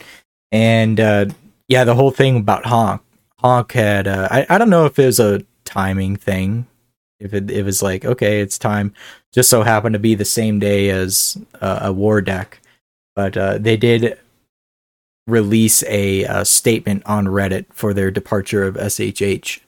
[0.51, 1.25] And uh,
[1.67, 3.01] yeah, the whole thing about Honk.
[3.39, 6.67] Honk had uh, I I don't know if it was a timing thing.
[7.19, 8.93] If it it was like okay, it's time.
[9.33, 12.59] Just so happened to be the same day as uh, a war deck,
[13.15, 14.19] but uh, they did
[15.27, 19.59] release a, uh statement on Reddit for their departure of SHH.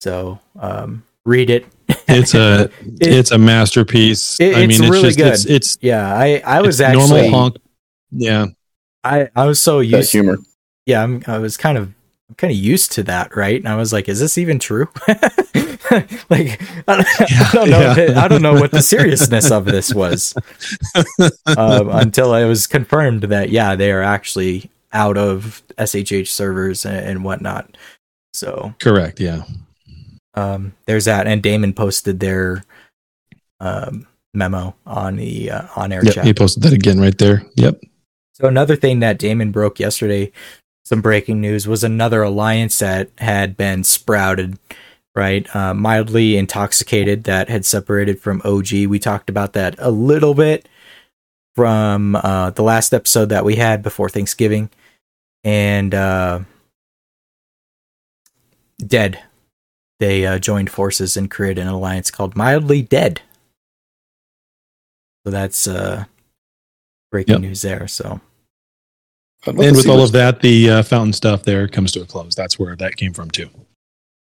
[0.00, 1.66] So um, read it.
[2.08, 4.38] It's a It- it's a masterpiece.
[4.40, 5.32] It- I it's mean, it's really just, good.
[5.34, 7.56] It's, it's yeah, I I was actually normal honk.
[8.10, 8.46] Yeah,
[9.04, 10.38] I I was so That used humor.
[10.86, 11.92] yeah, I'm, I was kind of
[12.28, 13.58] I'm kind of used to that, right?
[13.60, 14.88] And I was like, is this even true?
[15.08, 17.80] like, I don't, I don't know.
[17.80, 17.98] yeah.
[17.98, 20.34] it- I don't know what the seriousness of this was
[21.46, 26.96] um, until I was confirmed that yeah, they are actually out of SHH servers and,
[26.96, 27.76] and whatnot.
[28.32, 29.20] So correct.
[29.20, 29.42] Yeah,
[30.34, 32.64] um, there's that, and Damon posted their
[33.60, 36.24] um, memo on the uh, on air yep, chat.
[36.24, 37.44] he posted that again right there.
[37.56, 37.80] Yep.
[38.34, 40.32] So another thing that Damon broke yesterday,
[40.84, 44.58] some breaking news was another alliance that had been sprouted,
[45.14, 45.54] right?
[45.54, 48.72] Uh, mildly intoxicated that had separated from OG.
[48.86, 50.68] We talked about that a little bit
[51.54, 54.70] from uh, the last episode that we had before Thanksgiving,
[55.44, 56.40] and uh,
[58.86, 59.22] Dead.
[59.98, 63.20] They uh, joined forces and created an alliance called Mildly Dead.
[65.24, 66.04] So that's uh,
[67.10, 67.40] breaking Yep.
[67.42, 67.86] news there.
[67.86, 68.20] So.
[69.46, 72.34] And with all of that, the uh, fountain stuff there comes to a close.
[72.34, 73.48] That's where that came from too.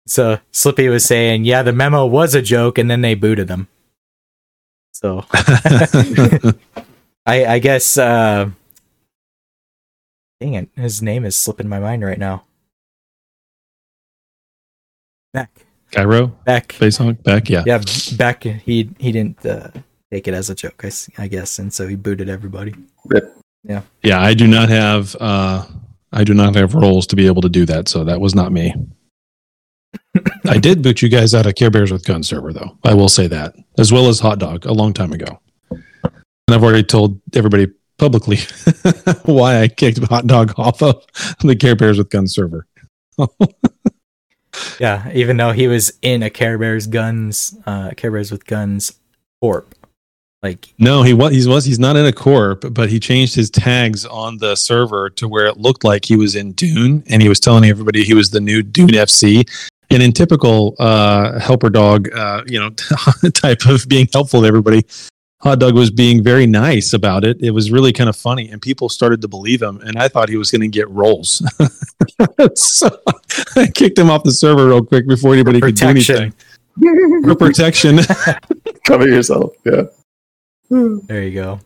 [0.07, 3.69] So Slippy was saying, yeah, the memo was a joke, and then they booted them.
[4.93, 5.25] So
[7.27, 8.51] I, I guess, uh,
[10.41, 12.45] dang it, his name is slipping my mind right now.
[15.33, 17.51] Beck, Cairo, Beck, face honk, back.
[17.51, 17.65] Yeah.
[17.67, 17.83] yeah,
[18.17, 18.43] Beck.
[18.43, 19.71] He he didn't uh,
[20.11, 20.85] take it as a joke,
[21.19, 22.75] I guess, and so he booted everybody.
[23.07, 23.35] Rip.
[23.65, 25.67] Yeah, Yeah, I do not have uh
[26.13, 28.53] I do not have roles to be able to do that, so that was not
[28.53, 28.75] me.
[30.47, 32.79] I did boot you guys out of Care Bears with Gun server though.
[32.85, 33.55] I will say that.
[33.79, 35.41] As well as Hot Dog a long time ago.
[35.71, 37.67] And I've already told everybody
[37.99, 38.39] publicly
[39.25, 41.05] why I kicked Hot Dog off of
[41.41, 42.67] the Care Bears with Gun server.
[44.81, 45.11] yeah.
[45.13, 48.99] Even though he was in a Care Bears guns, uh, Care Bears with guns
[49.41, 49.75] corp,
[50.43, 53.51] like No, he was he was he's not in a corp, but he changed his
[53.51, 57.29] tags on the server to where it looked like he was in Dune, and he
[57.29, 59.49] was telling everybody he was the new Dune FC.
[59.91, 62.71] And in typical uh, helper dog, uh, you know,
[63.31, 64.85] type of being helpful to everybody,
[65.41, 67.41] Hot Dog was being very nice about it.
[67.41, 69.81] It was really kind of funny, and people started to believe him.
[69.83, 71.43] And I thought he was going to get rolls,
[72.55, 72.89] so
[73.55, 76.33] I kicked him off the server real quick before anybody could do anything.
[77.23, 78.01] For protection.
[78.85, 79.53] Cover yourself.
[79.65, 79.83] Yeah.
[80.71, 81.61] There you go.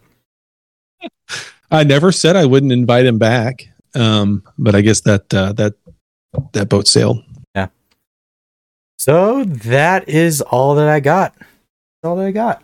[1.70, 3.68] I never said I wouldn't invite him back.
[3.94, 5.74] Um, but I guess that uh, that
[6.52, 7.22] that boat sailed.
[7.54, 7.68] Yeah.
[8.98, 11.34] So that is all that I got.
[11.36, 12.62] That's all that I got.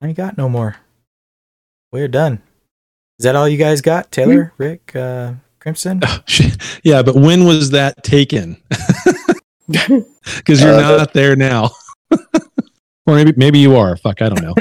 [0.00, 0.76] I ain't got no more.
[1.92, 2.40] We're done.
[3.18, 4.10] Is that all you guys got?
[4.10, 6.00] Taylor, Rick, uh, Crimson?
[6.06, 6.20] Oh,
[6.82, 8.56] yeah, but when was that taken?
[10.36, 11.70] Because you're Uh, not there now.
[12.10, 13.96] or maybe maybe you are.
[13.96, 14.54] Fuck, I don't know.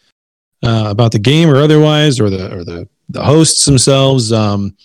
[0.63, 4.33] uh, about the game or otherwise, or the or the the hosts themselves.
[4.33, 4.77] Um,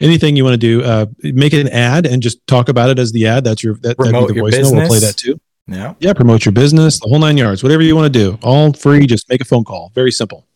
[0.00, 2.98] anything you want to do, uh, make it an ad and just talk about it
[2.98, 3.44] as the ad.
[3.44, 4.72] That's your that, that'd be the voicemail.
[4.72, 5.40] We'll play that too.
[5.68, 5.94] Yeah.
[6.00, 8.38] Yeah, promote your business, the whole nine yards, whatever you want to do.
[8.42, 9.06] All free.
[9.06, 9.92] Just make a phone call.
[9.94, 10.46] Very simple.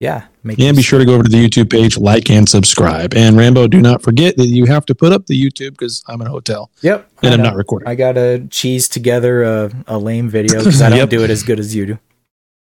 [0.00, 0.26] Yeah.
[0.42, 3.14] Make And be sure to go over to the YouTube page, like and subscribe.
[3.14, 6.20] And Rambo, do not forget that you have to put up the YouTube because I'm
[6.22, 7.08] in a hotel Yep.
[7.22, 7.86] and I'm not recording.
[7.86, 11.10] I got to cheese together a, a lame video because I don't Yep.
[11.10, 11.98] do it as good as you do.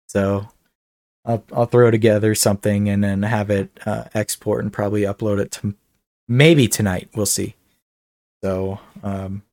[0.09, 0.48] So
[1.26, 5.51] I'll, I'll throw together something and then have it uh, export and probably upload it
[5.51, 5.76] to
[6.27, 7.09] maybe tonight.
[7.16, 7.56] We'll see.
[8.43, 9.43] So, um,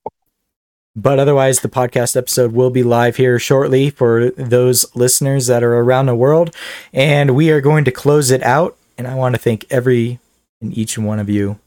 [0.97, 5.79] but otherwise, the podcast episode will be live here shortly for those listeners that are
[5.79, 6.55] around the world.
[6.93, 8.77] And we are going to close it out.
[8.97, 10.21] And I want to thank every
[10.61, 11.59] and each one of you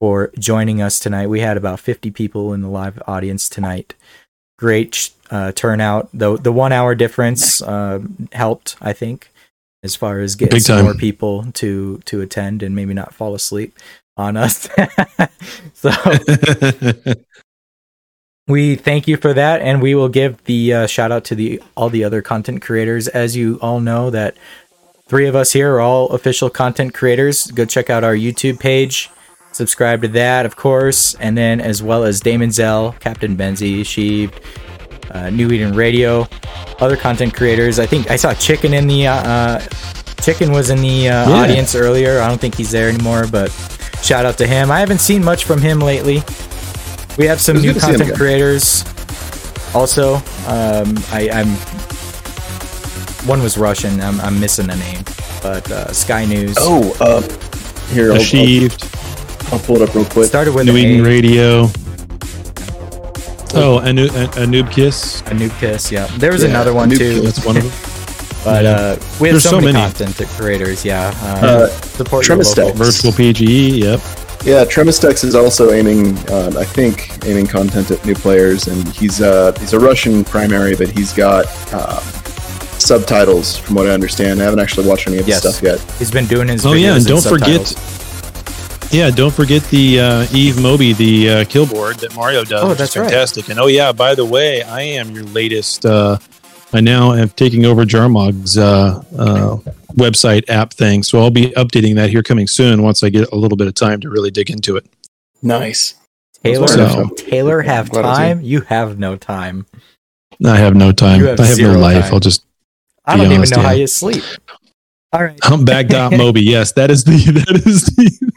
[0.00, 1.28] for joining us tonight.
[1.28, 3.94] We had about 50 people in the live audience tonight.
[4.58, 6.08] Great uh, turnout.
[6.12, 8.00] The the one hour difference uh,
[8.32, 9.30] helped, I think,
[9.82, 13.78] as far as getting more people to to attend and maybe not fall asleep
[14.16, 14.68] on us.
[15.74, 15.90] so
[18.48, 21.60] we thank you for that, and we will give the uh, shout out to the
[21.76, 23.08] all the other content creators.
[23.08, 24.36] As you all know, that
[25.08, 27.46] three of us here are all official content creators.
[27.50, 29.10] Go check out our YouTube page,
[29.52, 34.30] subscribe to that, of course, and then as well as Damon Zell, Captain Benzie, Sheep,
[35.10, 36.28] uh, New Eden Radio,
[36.78, 37.78] other content creators.
[37.80, 39.60] I think I saw Chicken in the uh, uh,
[40.22, 41.34] Chicken was in the uh, Yeah.
[41.42, 42.20] audience earlier.
[42.20, 43.50] I don't think he's there anymore, but
[44.02, 44.70] shout out to him.
[44.70, 46.22] I haven't seen much from him lately.
[47.18, 48.84] We have some new good to see him content creators.
[49.74, 51.48] Also, um, I, I'm
[53.26, 54.00] one was Russian.
[54.00, 55.02] I'm, I'm missing a name,
[55.42, 56.56] but uh, Sky News.
[56.58, 57.22] Oh, uh,
[57.92, 58.84] here, I'll, I'll, Achieved.
[59.52, 60.26] I'll pull it up real quick.
[60.28, 61.68] started with New an Eden Radio.
[63.58, 65.20] Oh, a, new, a, a noob kiss.
[65.22, 65.90] a Noob Kiss.
[65.90, 67.20] Yeah, there was Yeah, another one Noob too.
[67.22, 67.72] That's one of them.
[68.44, 68.70] But Yeah.
[68.70, 69.92] uh, we have There's so, so many, many.
[69.92, 70.84] content creators.
[70.84, 72.74] Yeah, Uh, uh, support your Tremistex.
[72.76, 73.78] Virtual PGE.
[73.82, 74.00] Yep.
[74.46, 79.20] Yeah, Tremistex is also aiming, uh, I think, aiming content at new players, and he's
[79.20, 81.98] uh, he's a Russian primary, but he's got uh,
[82.78, 84.40] subtitles, from what I understand.
[84.40, 85.40] I haven't actually watched any of his Yes.
[85.40, 85.80] stuff yet.
[85.98, 86.64] He's been doing his.
[86.64, 87.74] Oh yeah, and don't forget.
[88.92, 92.62] Yeah, don't forget the uh, Eve Moby, the uh, kill board that Mario does.
[92.62, 93.10] Oh, which is that's right.
[93.10, 93.48] fantastic.
[93.48, 95.84] And oh yeah, by the way, I am your latest.
[95.84, 96.18] Uh,
[96.72, 99.56] I now am taking over Jarmog's uh, uh,
[99.94, 103.36] website app thing, so I'll be updating that here coming soon once I get a
[103.36, 104.84] little bit of time to really dig into it.
[105.42, 105.94] Nice.
[106.42, 108.40] Taylor, So- Taylor, have Glad I was time?
[108.42, 109.66] You have no time.
[110.44, 111.20] I have no time.
[111.24, 112.04] Have I have no life.
[112.04, 112.14] time.
[112.14, 112.44] I'll just
[113.04, 114.22] I don't even honest, know how you sleep.
[115.12, 115.38] All right.
[115.42, 116.42] humpback.moby.
[116.44, 118.32] Yes, that is the that is the.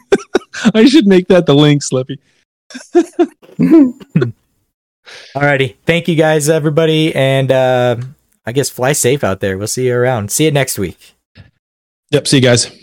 [0.74, 2.18] I should make that the link, Slippy.
[5.34, 5.76] Alrighty.
[5.84, 7.14] Thank you guys, everybody.
[7.14, 7.96] And uh,
[8.50, 9.56] I guess fly safe out there.
[9.56, 10.32] We'll see you around.
[10.32, 11.14] See you next week.
[12.10, 12.26] Yep.
[12.26, 12.79] See you guys.